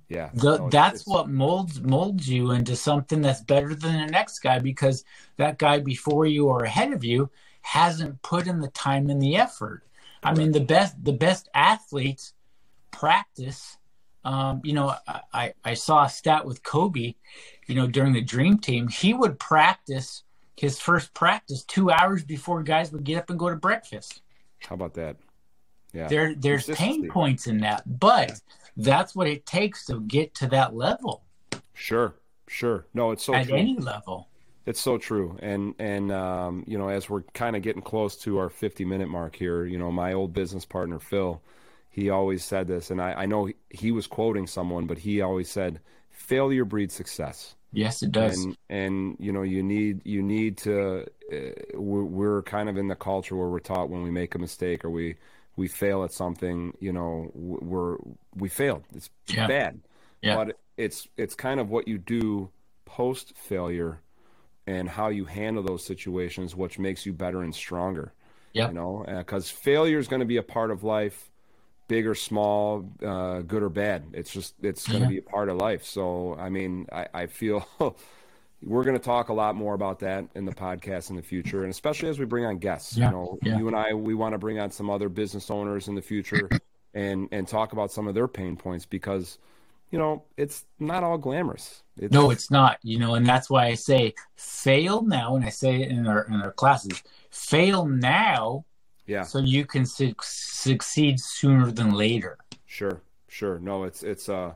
Yeah. 0.09 0.31
The, 0.33 0.57
no, 0.57 0.69
that's 0.69 1.01
it's... 1.01 1.07
what 1.07 1.29
molds 1.29 1.81
molds 1.81 2.27
you 2.27 2.51
into 2.51 2.75
something 2.75 3.21
that's 3.21 3.41
better 3.41 3.75
than 3.75 4.05
the 4.05 4.11
next 4.11 4.39
guy 4.39 4.59
because 4.59 5.05
that 5.37 5.57
guy 5.57 5.79
before 5.79 6.25
you 6.25 6.47
or 6.47 6.63
ahead 6.63 6.91
of 6.93 7.03
you 7.03 7.29
hasn't 7.61 8.21
put 8.21 8.47
in 8.47 8.59
the 8.59 8.69
time 8.69 9.09
and 9.09 9.21
the 9.21 9.35
effort. 9.35 9.83
I 10.23 10.33
mean, 10.33 10.51
the 10.51 10.59
best 10.59 11.01
the 11.03 11.13
best 11.13 11.47
athletes 11.53 12.33
practice 12.91 13.77
um, 14.25 14.61
you 14.63 14.73
know, 14.73 14.93
I, 15.33 15.53
I 15.63 15.73
saw 15.73 16.03
a 16.03 16.09
stat 16.09 16.45
with 16.45 16.61
Kobe, 16.63 17.15
you 17.67 17.75
know, 17.75 17.87
during 17.87 18.13
the 18.13 18.21
dream 18.21 18.57
team, 18.57 18.87
he 18.87 19.13
would 19.13 19.39
practice 19.39 20.23
his 20.57 20.79
first 20.79 21.13
practice 21.13 21.63
two 21.63 21.89
hours 21.89 22.23
before 22.23 22.61
guys 22.63 22.91
would 22.91 23.05
get 23.05 23.17
up 23.17 23.29
and 23.29 23.39
go 23.39 23.49
to 23.49 23.55
breakfast. 23.55 24.21
How 24.59 24.75
about 24.75 24.93
that? 24.95 25.15
Yeah. 25.93 26.07
There, 26.07 26.35
there's 26.35 26.65
pain 26.67 27.09
points 27.09 27.47
in 27.47 27.61
that, 27.61 27.99
but 27.99 28.29
yeah. 28.29 28.35
That's 28.79 29.15
what 29.15 29.27
it 29.27 29.45
takes 29.45 29.85
to 29.85 30.01
get 30.01 30.33
to 30.35 30.47
that 30.47 30.75
level. 30.75 31.23
Sure, 31.73 32.15
sure. 32.47 32.85
No, 32.93 33.11
it's 33.11 33.23
so 33.23 33.33
at 33.33 33.47
true. 33.47 33.57
any 33.57 33.77
level. 33.77 34.27
It's 34.65 34.79
so 34.79 34.97
true, 34.97 35.37
and 35.41 35.73
and 35.79 36.11
um, 36.11 36.63
you 36.67 36.77
know, 36.77 36.89
as 36.89 37.09
we're 37.09 37.23
kind 37.33 37.55
of 37.55 37.61
getting 37.61 37.81
close 37.81 38.15
to 38.17 38.37
our 38.37 38.49
50 38.49 38.85
minute 38.85 39.09
mark 39.09 39.35
here, 39.35 39.65
you 39.65 39.77
know, 39.77 39.91
my 39.91 40.13
old 40.13 40.33
business 40.33 40.65
partner 40.65 40.99
Phil, 40.99 41.41
he 41.89 42.09
always 42.09 42.43
said 42.43 42.67
this, 42.67 42.91
and 42.91 43.01
I, 43.01 43.13
I 43.13 43.25
know 43.25 43.45
he, 43.45 43.55
he, 43.69 43.91
was 43.91 44.05
quoting 44.05 44.45
someone, 44.45 44.85
but 44.85 44.99
he 44.99 45.21
always 45.21 45.49
said, 45.49 45.79
"Failure 46.09 46.65
breeds 46.65 46.93
success." 46.93 47.55
Yes, 47.71 48.03
it 48.03 48.11
does. 48.11 48.43
And, 48.43 48.57
and 48.69 49.17
you 49.19 49.31
know, 49.31 49.41
you 49.41 49.63
need 49.63 50.05
you 50.05 50.21
need 50.21 50.57
to. 50.59 51.05
Uh, 51.31 51.35
we're, 51.75 52.03
we're 52.03 52.41
kind 52.43 52.69
of 52.69 52.77
in 52.77 52.87
the 52.87 52.95
culture 52.95 53.35
where 53.35 53.47
we're 53.47 53.59
taught 53.59 53.89
when 53.89 54.03
we 54.03 54.11
make 54.11 54.35
a 54.35 54.39
mistake 54.39 54.85
or 54.85 54.89
we 54.89 55.15
we 55.59 55.67
fail 55.67 56.05
at 56.05 56.13
something, 56.13 56.73
you 56.79 56.93
know, 56.93 57.29
we're 57.33 57.97
we 58.33 58.47
failed. 58.47 58.83
It's 58.95 59.09
yeah. 59.27 59.45
bad. 59.45 59.81
Yeah. 60.21 60.37
But 60.37 60.57
it's 60.77 61.07
it's 61.17 61.35
kind 61.35 61.59
of 61.59 61.69
what 61.69 61.85
you 61.85 61.97
do 61.97 62.49
post 62.85 63.33
failure 63.35 63.99
and 64.65 64.87
how 64.87 65.09
you 65.09 65.25
handle 65.25 65.61
those 65.61 65.85
situations, 65.85 66.55
which 66.55 66.79
makes 66.79 67.05
you 67.05 67.11
better 67.11 67.41
and 67.41 67.53
stronger. 67.53 68.13
Yeah. 68.53 68.69
You 68.69 68.73
know, 68.73 69.05
because 69.05 69.51
uh, 69.51 69.55
failure 69.55 69.99
is 69.99 70.07
going 70.07 70.21
to 70.21 70.25
be 70.25 70.37
a 70.37 70.43
part 70.43 70.71
of 70.71 70.83
life 70.83 71.29
big 71.89 72.07
or 72.07 72.15
small, 72.15 72.85
uh, 73.03 73.39
good 73.39 73.63
or 73.63 73.69
bad. 73.69 74.03
It's 74.13 74.31
just 74.31 74.53
it's 74.61 74.87
going 74.87 75.01
to 75.01 75.05
yeah. 75.07 75.09
be 75.09 75.17
a 75.17 75.29
part 75.29 75.49
of 75.49 75.57
life. 75.57 75.83
So 75.83 76.35
I 76.39 76.47
mean, 76.47 76.87
I, 76.89 77.07
I 77.13 77.25
feel 77.25 77.67
we're 78.63 78.83
going 78.83 78.97
to 78.97 79.03
talk 79.03 79.29
a 79.29 79.33
lot 79.33 79.55
more 79.55 79.73
about 79.73 79.99
that 79.99 80.25
in 80.35 80.45
the 80.45 80.53
podcast 80.53 81.09
in 81.09 81.15
the 81.15 81.21
future, 81.21 81.63
and 81.63 81.71
especially 81.71 82.09
as 82.09 82.19
we 82.19 82.25
bring 82.25 82.45
on 82.45 82.57
guests. 82.57 82.97
Yeah. 82.97 83.05
You 83.07 83.11
know, 83.11 83.39
yeah. 83.43 83.57
you 83.57 83.67
and 83.67 83.75
I, 83.75 83.93
we 83.93 84.13
want 84.13 84.33
to 84.33 84.37
bring 84.37 84.59
on 84.59 84.71
some 84.71 84.89
other 84.89 85.09
business 85.09 85.49
owners 85.49 85.87
in 85.87 85.95
the 85.95 86.01
future, 86.01 86.49
and 86.93 87.27
and 87.31 87.47
talk 87.47 87.73
about 87.73 87.91
some 87.91 88.07
of 88.07 88.15
their 88.15 88.27
pain 88.27 88.55
points 88.55 88.85
because. 88.85 89.37
You 89.91 89.97
know, 89.97 90.21
it's 90.37 90.65
not 90.77 91.03
all 91.03 91.17
glamorous. 91.17 91.81
It's, 91.97 92.13
no, 92.13 92.29
it's 92.29 92.51
not. 92.51 92.77
You 92.83 92.99
know, 92.99 93.15
and 93.15 93.25
that's 93.25 93.49
why 93.49 93.65
I 93.65 93.73
say 93.73 94.13
fail 94.35 95.01
now. 95.01 95.35
And 95.35 95.43
I 95.43 95.49
say 95.49 95.81
it 95.81 95.89
in 95.89 96.05
our 96.05 96.25
in 96.25 96.35
our 96.35 96.51
classes, 96.51 97.01
fail 97.31 97.87
now 97.87 98.65
yeah. 99.09 99.23
So 99.23 99.39
you 99.39 99.65
can 99.65 99.87
su- 99.87 100.13
succeed 100.21 101.19
sooner 101.19 101.71
than 101.71 101.93
later. 101.93 102.37
Sure, 102.67 103.01
sure. 103.27 103.57
No, 103.57 103.83
it's 103.83 104.03
it's 104.03 104.29
uh 104.29 104.53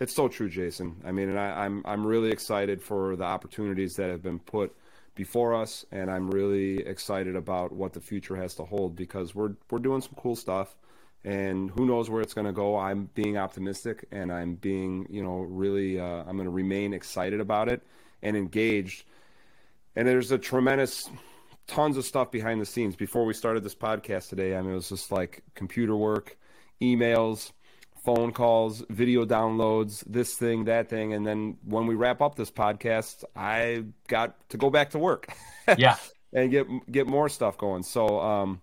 it's 0.00 0.14
so 0.14 0.28
true, 0.28 0.48
Jason. 0.48 1.00
I 1.04 1.12
mean, 1.12 1.28
and 1.28 1.38
I, 1.38 1.64
I'm 1.64 1.82
I'm 1.84 2.06
really 2.06 2.30
excited 2.30 2.82
for 2.82 3.16
the 3.16 3.24
opportunities 3.24 3.96
that 3.96 4.10
have 4.10 4.22
been 4.22 4.38
put 4.38 4.74
before 5.14 5.54
us, 5.54 5.84
and 5.92 6.10
I'm 6.10 6.30
really 6.30 6.84
excited 6.86 7.36
about 7.36 7.72
what 7.72 7.92
the 7.92 8.00
future 8.00 8.36
has 8.36 8.54
to 8.56 8.64
hold 8.64 8.96
because 8.96 9.34
we're 9.34 9.54
we're 9.70 9.78
doing 9.78 10.00
some 10.00 10.14
cool 10.16 10.36
stuff, 10.36 10.76
and 11.24 11.70
who 11.70 11.86
knows 11.86 12.10
where 12.10 12.20
it's 12.20 12.34
going 12.34 12.46
to 12.46 12.52
go. 12.52 12.76
I'm 12.76 13.08
being 13.14 13.38
optimistic, 13.38 14.06
and 14.10 14.32
I'm 14.32 14.56
being 14.56 15.06
you 15.08 15.22
know 15.22 15.38
really 15.38 16.00
uh, 16.00 16.24
I'm 16.26 16.36
going 16.36 16.44
to 16.44 16.50
remain 16.50 16.92
excited 16.92 17.40
about 17.40 17.68
it 17.68 17.82
and 18.22 18.36
engaged. 18.36 19.04
And 19.96 20.08
there's 20.08 20.32
a 20.32 20.38
tremendous 20.38 21.08
tons 21.68 21.96
of 21.96 22.04
stuff 22.04 22.32
behind 22.32 22.60
the 22.60 22.66
scenes 22.66 22.96
before 22.96 23.24
we 23.24 23.32
started 23.32 23.62
this 23.62 23.76
podcast 23.76 24.28
today. 24.28 24.56
I 24.56 24.60
mean, 24.60 24.72
it 24.72 24.74
was 24.74 24.88
just 24.88 25.12
like 25.12 25.44
computer 25.54 25.96
work, 25.96 26.36
emails, 26.82 27.52
phone 28.04 28.32
calls, 28.32 28.84
video 28.90 29.24
downloads, 29.24 30.04
this 30.06 30.34
thing, 30.34 30.64
that 30.64 30.88
thing, 30.88 31.14
and 31.14 31.26
then 31.26 31.56
when 31.64 31.86
we 31.86 31.94
wrap 31.94 32.20
up 32.20 32.34
this 32.36 32.50
podcast, 32.50 33.24
I 33.34 33.84
got 34.08 34.48
to 34.50 34.56
go 34.58 34.70
back 34.70 34.90
to 34.90 34.98
work. 34.98 35.28
Yeah. 35.78 35.96
and 36.34 36.50
get 36.50 36.66
get 36.92 37.06
more 37.06 37.30
stuff 37.30 37.56
going. 37.56 37.84
So 37.84 38.20
um, 38.20 38.60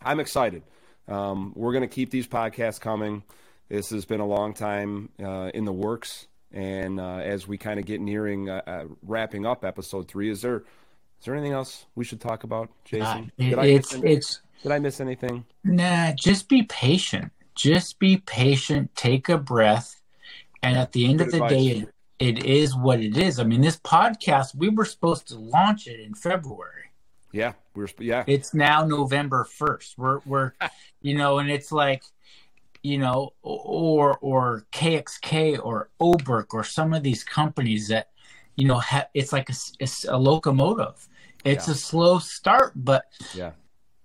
I'm 0.00 0.20
excited. 0.20 0.62
Um, 1.08 1.52
we're 1.56 1.72
going 1.72 1.82
to 1.82 1.92
keep 1.92 2.10
these 2.10 2.28
podcasts 2.28 2.80
coming. 2.80 3.24
This 3.68 3.90
has 3.90 4.04
been 4.04 4.20
a 4.20 4.26
long 4.26 4.54
time 4.54 5.08
uh, 5.20 5.50
in 5.52 5.64
the 5.64 5.72
works, 5.72 6.28
and 6.52 7.00
uh, 7.00 7.16
as 7.16 7.48
we 7.48 7.58
kind 7.58 7.80
of 7.80 7.86
get 7.86 8.00
nearing 8.00 8.48
uh, 8.48 8.62
uh, 8.64 8.84
wrapping 9.02 9.44
up 9.44 9.64
episode 9.64 10.06
three, 10.06 10.30
is 10.30 10.40
there 10.42 10.58
is 11.18 11.24
there 11.24 11.34
anything 11.34 11.52
else 11.52 11.86
we 11.96 12.04
should 12.04 12.20
talk 12.20 12.44
about, 12.44 12.70
Jason? 12.84 13.32
Uh, 13.40 13.42
did, 13.42 13.58
I 13.58 13.66
it's, 13.66 13.92
it's, 13.94 14.40
did 14.62 14.70
I 14.70 14.78
miss 14.78 15.00
anything? 15.00 15.44
Nah, 15.64 16.12
just 16.12 16.48
be 16.48 16.62
patient. 16.62 17.32
Just 17.56 17.98
be 17.98 18.18
patient. 18.18 18.94
Take 18.94 19.28
a 19.28 19.38
breath. 19.38 20.00
And 20.62 20.76
at 20.76 20.92
the 20.92 21.06
end 21.06 21.18
Good 21.18 21.28
of 21.28 21.32
the 21.32 21.44
advice. 21.44 21.50
day, 21.50 21.66
it, 21.68 22.38
it 22.38 22.44
is 22.44 22.76
what 22.76 23.00
it 23.00 23.16
is. 23.16 23.38
I 23.38 23.44
mean, 23.44 23.60
this 23.60 23.78
podcast, 23.78 24.54
we 24.54 24.68
were 24.68 24.84
supposed 24.84 25.28
to 25.28 25.38
launch 25.38 25.86
it 25.86 26.00
in 26.00 26.14
February. 26.14 26.72
Yeah, 27.32 27.52
we 27.74 27.84
are 27.84 27.88
yeah. 27.98 28.24
It's 28.26 28.54
now 28.54 28.86
November 28.86 29.44
first. 29.44 29.98
We're 29.98 30.20
we're, 30.24 30.52
you 31.02 31.16
know, 31.16 31.38
and 31.38 31.50
it's 31.50 31.70
like, 31.70 32.02
you 32.82 32.98
know, 32.98 33.34
or 33.42 34.16
or 34.18 34.66
KXK 34.72 35.58
or 35.62 35.90
Oberk 36.00 36.54
or 36.54 36.64
some 36.64 36.94
of 36.94 37.02
these 37.02 37.22
companies 37.24 37.88
that 37.88 38.08
you 38.56 38.66
know, 38.66 38.78
ha- 38.78 39.08
it's 39.14 39.32
like 39.32 39.50
a, 39.50 39.54
it's 39.78 40.04
a 40.06 40.16
locomotive. 40.16 41.08
It's 41.44 41.68
yeah. 41.68 41.74
a 41.74 41.76
slow 41.76 42.18
start, 42.18 42.72
but 42.74 43.04
yeah. 43.34 43.52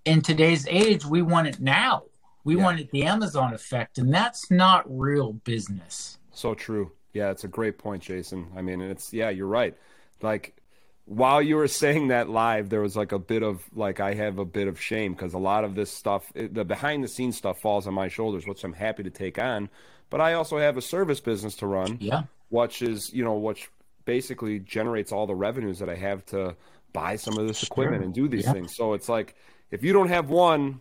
in 0.04 0.20
today's 0.20 0.66
age, 0.68 1.04
we 1.04 1.22
want 1.22 1.48
it 1.48 1.58
now. 1.58 2.04
We 2.44 2.56
yeah. 2.56 2.64
want 2.64 2.80
it 2.80 2.90
the 2.90 3.04
Amazon 3.04 3.54
effect, 3.54 3.98
and 3.98 4.12
that's 4.12 4.50
not 4.50 4.84
real 4.88 5.32
business. 5.32 6.18
So 6.32 6.54
true. 6.54 6.92
Yeah, 7.12 7.30
it's 7.30 7.44
a 7.44 7.48
great 7.48 7.78
point, 7.78 8.02
Jason. 8.02 8.48
I 8.56 8.62
mean, 8.62 8.80
it's 8.80 9.12
yeah, 9.12 9.30
you're 9.30 9.46
right. 9.46 9.76
Like 10.20 10.56
while 11.04 11.42
you 11.42 11.56
were 11.56 11.68
saying 11.68 12.08
that 12.08 12.28
live, 12.28 12.68
there 12.68 12.80
was 12.80 12.96
like 12.96 13.12
a 13.12 13.18
bit 13.18 13.42
of 13.42 13.62
like 13.74 14.00
I 14.00 14.14
have 14.14 14.38
a 14.38 14.44
bit 14.44 14.68
of 14.68 14.80
shame 14.80 15.12
because 15.12 15.34
a 15.34 15.38
lot 15.38 15.64
of 15.64 15.74
this 15.74 15.90
stuff, 15.90 16.30
the 16.34 16.64
behind 16.64 17.04
the 17.04 17.08
scenes 17.08 17.36
stuff, 17.36 17.58
falls 17.60 17.86
on 17.86 17.94
my 17.94 18.08
shoulders, 18.08 18.46
which 18.46 18.64
I'm 18.64 18.72
happy 18.72 19.02
to 19.02 19.10
take 19.10 19.38
on. 19.38 19.68
But 20.10 20.20
I 20.20 20.34
also 20.34 20.58
have 20.58 20.76
a 20.76 20.82
service 20.82 21.20
business 21.20 21.56
to 21.56 21.66
run. 21.66 21.98
Yeah. 22.00 22.24
Which 22.50 22.82
is, 22.82 23.10
you 23.14 23.24
know, 23.24 23.34
which 23.34 23.70
basically 24.04 24.58
generates 24.58 25.10
all 25.10 25.26
the 25.26 25.34
revenues 25.34 25.78
that 25.78 25.88
I 25.88 25.94
have 25.94 26.24
to 26.26 26.54
buy 26.92 27.16
some 27.16 27.38
of 27.38 27.46
this 27.48 27.58
sure. 27.58 27.68
equipment 27.70 28.04
and 28.04 28.12
do 28.12 28.28
these 28.28 28.44
yeah. 28.44 28.52
things. 28.52 28.76
So 28.76 28.92
it's 28.92 29.08
like 29.08 29.34
if 29.70 29.82
you 29.82 29.92
don't 29.92 30.08
have 30.08 30.28
one, 30.28 30.80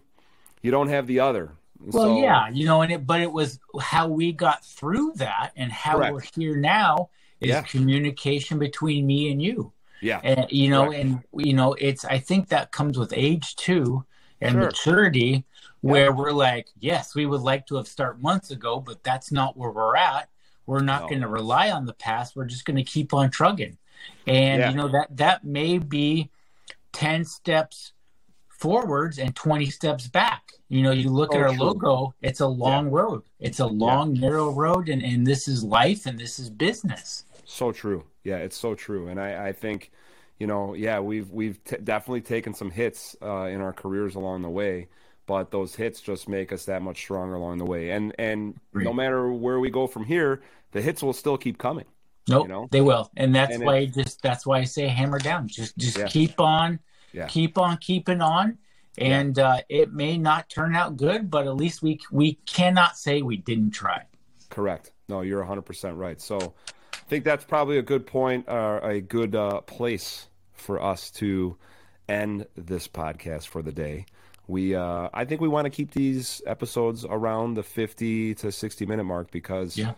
you 0.62 0.72
don't 0.72 0.90
have 0.90 1.08
the 1.08 1.20
other. 1.20 1.54
well, 1.80 2.04
so, 2.04 2.22
yeah, 2.22 2.50
you 2.50 2.66
know, 2.66 2.82
and 2.82 2.92
it, 2.92 3.06
but 3.06 3.22
it 3.22 3.32
was 3.32 3.60
how 3.80 4.08
we 4.08 4.32
got 4.32 4.64
through 4.66 5.14
that 5.16 5.52
and 5.56 5.72
how 5.72 5.98
correct. 5.98 6.14
we're 6.14 6.24
here 6.36 6.56
now 6.56 7.10
is 7.40 7.50
yeah. 7.50 7.62
communication 7.62 8.60
between 8.60 9.06
me 9.06 9.32
and 9.32 9.42
you. 9.42 9.72
Yeah. 10.02 10.20
And, 10.24 10.48
you 10.50 10.70
know, 10.70 10.86
correct. 10.86 11.04
and, 11.04 11.24
you 11.36 11.54
know, 11.54 11.74
it's, 11.74 12.06
I 12.06 12.20
think 12.20 12.50
that 12.50 12.72
comes 12.72 12.98
with 12.98 13.14
age 13.16 13.56
too 13.56 14.06
and 14.40 14.54
sure. 14.54 14.62
maturity 14.66 15.46
where 15.82 16.06
yeah. 16.06 16.10
we're 16.10 16.32
like, 16.32 16.70
yes, 16.80 17.16
we 17.16 17.26
would 17.26 17.42
like 17.42 17.68
to 17.68 17.76
have 17.76 17.88
started 17.88 18.22
months 18.22 18.52
ago, 18.52 18.80
but 18.80 19.04
that's 19.04 19.32
not 19.32 19.58
where 19.58 19.72
we're 19.72 19.96
at. 19.96 20.30
We're 20.66 20.82
not 20.82 21.04
no. 21.04 21.08
going 21.10 21.22
to 21.22 21.28
rely 21.28 21.72
on 21.72 21.86
the 21.86 21.94
past. 21.94 22.36
We're 22.36 22.46
just 22.46 22.66
going 22.66 22.78
to 22.78 22.84
keep 22.84 23.14
on 23.14 23.30
trugging. 23.32 23.78
And 24.26 24.62
yeah. 24.62 24.70
you 24.70 24.76
know 24.76 24.88
that 24.88 25.16
that 25.18 25.44
may 25.44 25.78
be 25.78 26.32
10 26.94 27.26
steps 27.26 27.94
forwards 28.62 29.18
and 29.18 29.36
20 29.36 29.66
steps 29.66 30.08
back. 30.08 30.54
You 30.70 30.84
know, 30.84 30.92
you 30.92 31.10
look 31.10 31.32
oh, 31.34 31.38
at 31.38 31.42
our 31.42 31.50
true. 31.50 31.66
logo, 31.66 32.14
it's 32.22 32.40
a 32.40 32.48
long 32.48 32.86
yeah. 32.86 32.92
road. 32.94 33.24
It's 33.40 33.60
a 33.60 33.66
long, 33.66 34.16
yeah. 34.16 34.30
narrow 34.30 34.52
road, 34.54 34.88
and, 34.88 35.02
and 35.02 35.28
this 35.28 35.48
is 35.48 35.64
life 35.64 36.06
and 36.06 36.18
this 36.18 36.40
is 36.40 36.50
business. 36.50 37.26
So 37.44 37.72
true. 37.72 38.06
Yeah, 38.24 38.38
it's 38.38 38.56
so 38.56 38.76
true. 38.76 39.08
And 39.08 39.20
I, 39.20 39.48
I 39.48 39.52
think, 39.52 39.92
you 40.38 40.48
know, 40.48 40.74
yeah, 40.76 41.00
we've 41.00 41.30
we've 41.32 41.62
t- 41.64 41.78
definitely 41.84 42.22
taken 42.22 42.54
some 42.54 42.72
hits 42.72 43.16
uh, 43.22 43.46
in 43.46 43.62
our 43.62 43.74
careers 43.74 44.16
along 44.16 44.44
the 44.44 44.50
way, 44.50 44.88
but 45.26 45.52
those 45.52 45.76
hits 45.76 46.00
just 46.00 46.30
make 46.30 46.54
us 46.54 46.66
that 46.66 46.82
much 46.82 46.98
stronger 46.98 47.34
along 47.34 47.58
the 47.58 47.66
way. 47.66 47.90
And 47.90 48.14
and 48.18 48.60
no 48.74 48.94
matter 48.94 49.32
where 49.32 49.60
we 49.60 49.72
go 49.72 49.88
from 49.88 50.06
here, 50.06 50.42
the 50.72 50.82
hits 50.82 51.04
will 51.04 51.14
still 51.14 51.38
keep 51.38 51.58
coming. 51.58 51.86
Nope, 52.28 52.44
you 52.46 52.50
know? 52.50 52.68
they 52.72 52.82
will, 52.82 53.10
and 53.18 53.34
that's 53.34 53.56
and 53.56 53.66
why 53.66 53.78
it, 53.78 53.94
just 53.96 54.22
that's 54.22 54.46
why 54.46 54.60
I 54.60 54.64
say 54.64 54.88
hammer 54.88 55.20
down. 55.20 55.48
Just 55.48 55.76
just 55.78 55.98
yeah. 55.98 56.08
keep 56.08 56.40
on, 56.40 56.80
yeah. 57.14 57.28
keep 57.28 57.58
on 57.58 57.78
keeping 57.78 58.22
on, 58.22 58.58
and 58.98 59.38
yeah. 59.38 59.48
uh, 59.48 59.60
it 59.70 59.94
may 59.94 60.18
not 60.18 60.50
turn 60.50 60.76
out 60.76 60.98
good, 60.98 61.30
but 61.30 61.48
at 61.48 61.56
least 61.56 61.82
we 61.82 62.00
we 62.12 62.34
cannot 62.46 62.98
say 62.98 63.22
we 63.22 63.38
didn't 63.38 63.72
try. 63.72 64.04
Correct. 64.50 64.92
No, 65.08 65.22
you're 65.22 65.40
100 65.40 65.62
percent 65.64 65.98
right. 65.98 66.20
So 66.22 66.54
I 66.94 66.98
think 67.08 67.26
that's 67.26 67.46
probably 67.46 67.78
a 67.78 67.84
good 67.84 68.06
point, 68.06 68.46
or 68.48 68.80
a 68.80 69.02
good 69.02 69.36
uh, 69.36 69.62
place 69.62 70.28
for 70.54 70.82
us 70.82 71.12
to 71.12 71.58
end 72.08 72.46
this 72.56 72.88
podcast 72.88 73.48
for 73.48 73.62
the 73.62 73.72
day. 73.72 74.06
We, 74.48 74.76
uh, 74.76 75.08
I 75.14 75.24
think 75.24 75.40
we 75.40 75.48
want 75.48 75.66
to 75.66 75.70
keep 75.70 75.92
these 75.92 76.42
episodes 76.46 77.06
around 77.06 77.54
the 77.54 77.64
50 77.64 78.36
to 78.36 78.52
60 78.52 78.86
minute 78.86 79.06
mark 79.06 79.32
because 79.32 79.78
yeah 79.78 79.94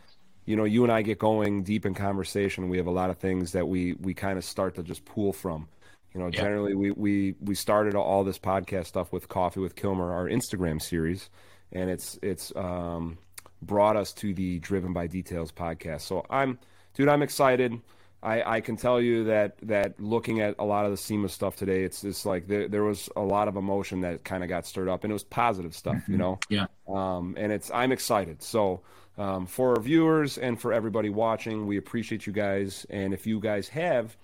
you 0.45 0.55
know, 0.55 0.65
you 0.65 0.83
and 0.83 0.91
I 0.91 1.01
get 1.01 1.19
going 1.19 1.63
deep 1.63 1.85
in 1.85 1.93
conversation. 1.93 2.69
We 2.69 2.77
have 2.77 2.87
a 2.87 2.91
lot 2.91 3.09
of 3.09 3.17
things 3.17 3.53
that 3.53 3.67
we 3.67 3.93
we 3.93 4.13
kind 4.13 4.37
of 4.37 4.43
start 4.43 4.75
to 4.75 4.83
just 4.83 5.05
pull 5.05 5.31
from. 5.33 5.67
You 6.13 6.21
know, 6.21 6.27
yeah. 6.27 6.41
generally 6.41 6.75
we 6.75 6.91
we 6.91 7.35
we 7.41 7.55
started 7.55 7.95
all 7.95 8.23
this 8.23 8.37
podcast 8.37 8.85
stuff 8.85 9.11
with 9.11 9.27
Coffee 9.29 9.59
with 9.59 9.75
Killmer, 9.75 10.11
our 10.11 10.27
Instagram 10.27 10.81
series, 10.81 11.29
and 11.71 11.89
it's 11.89 12.19
it's 12.21 12.53
um, 12.55 13.17
brought 13.61 13.95
us 13.95 14.13
to 14.13 14.33
the 14.33 14.59
Driven 14.59 14.93
by 14.93 15.07
Details 15.07 15.51
podcast. 15.51 16.01
So 16.01 16.25
I'm, 16.29 16.59
dude, 16.93 17.09
I'm 17.09 17.21
excited. 17.21 17.81
I, 18.21 18.55
I 18.57 18.61
can 18.61 18.77
tell 18.77 19.01
you 19.01 19.25
that 19.25 19.57
that 19.63 19.99
looking 19.99 20.39
at 20.39 20.55
a 20.57 20.63
lot 20.63 20.85
of 20.85 20.91
the 20.91 20.97
SEMA 20.97 21.27
stuff 21.27 21.55
today, 21.55 21.83
it's 21.83 22.03
it's 22.03 22.25
like 22.25 22.47
there, 22.47 22.69
there 22.69 22.83
was 22.83 23.09
a 23.17 23.21
lot 23.21 23.47
of 23.47 23.57
emotion 23.57 24.01
that 24.01 24.23
kind 24.23 24.43
of 24.43 24.49
got 24.49 24.65
stirred 24.65 24.87
up, 24.87 25.03
and 25.03 25.11
it 25.11 25.13
was 25.13 25.25
positive 25.25 25.75
stuff, 25.75 25.95
mm-hmm. 25.95 26.11
you 26.13 26.17
know. 26.17 26.39
Yeah. 26.47 26.67
Um, 26.87 27.35
and 27.37 27.51
it's 27.51 27.69
I'm 27.71 27.91
excited. 27.91 28.41
So 28.41 28.81
um, 29.17 29.45
for 29.45 29.71
our 29.71 29.81
viewers 29.81 30.37
and 30.37 30.59
for 30.59 30.71
everybody 30.71 31.09
watching, 31.09 31.67
we 31.67 31.77
appreciate 31.77 32.25
you 32.25 32.33
guys. 32.33 32.85
And 32.89 33.13
if 33.13 33.27
you 33.27 33.41
guys 33.41 33.67
have 33.69 34.15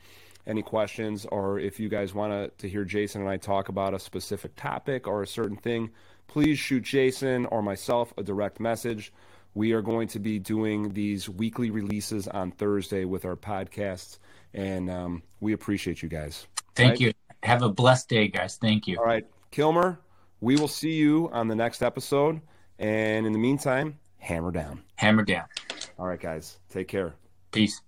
any 0.48 0.62
questions 0.62 1.26
or 1.32 1.60
if 1.60 1.80
you 1.80 1.90
guys 1.90 2.14
want 2.14 2.58
to 2.58 2.70
hear 2.70 2.84
Jason 2.84 3.22
and 3.22 3.30
I 3.30 3.38
talk 3.38 3.70
about 3.70 3.94
a 3.94 4.00
specific 4.00 4.56
topic 4.56 5.08
or 5.08 5.22
a 5.22 5.28
certain 5.28 5.58
thing, 5.58 5.92
please 6.28 6.58
shoot 6.58 6.84
Jason 6.84 7.46
or 7.48 7.62
myself 7.62 8.14
a 8.18 8.24
direct 8.24 8.60
message. 8.60 9.12
We 9.54 9.74
are 9.74 9.82
going 9.82 10.08
to 10.10 10.20
be 10.20 10.40
doing 10.40 10.94
these 10.94 11.28
weekly 11.28 11.72
releases 11.72 12.28
on 12.28 12.52
Thursday 12.52 13.06
with 13.06 13.26
our 13.26 13.36
podcasts, 13.36 14.20
and 14.54 14.90
um, 14.90 15.24
we 15.40 15.54
appreciate 15.54 16.04
you 16.04 16.10
guys. 16.10 16.48
Thank 16.76 16.92
right? 16.92 17.00
you. 17.02 17.14
Have 17.44 17.62
a 17.64 17.70
blessed 17.70 18.10
day, 18.10 18.28
guys. 18.28 18.58
Thank 18.58 18.88
you. 18.88 19.00
All 19.00 19.06
right. 19.06 19.26
Killmer, 19.52 19.98
we 20.42 20.56
will 20.56 20.68
see 20.68 20.94
you 20.94 21.30
on 21.34 21.48
the 21.48 21.56
next 21.56 21.82
episode. 21.82 22.42
And 22.78 23.26
in 23.26 23.34
the 23.34 23.40
meantime, 23.40 24.00
hammer 24.20 24.52
down. 24.52 24.84
Hammer 24.96 25.24
down. 25.24 25.46
All 25.98 26.08
right, 26.08 26.20
guys. 26.20 26.60
Take 26.70 26.88
care. 26.88 27.16
Peace. 27.52 27.82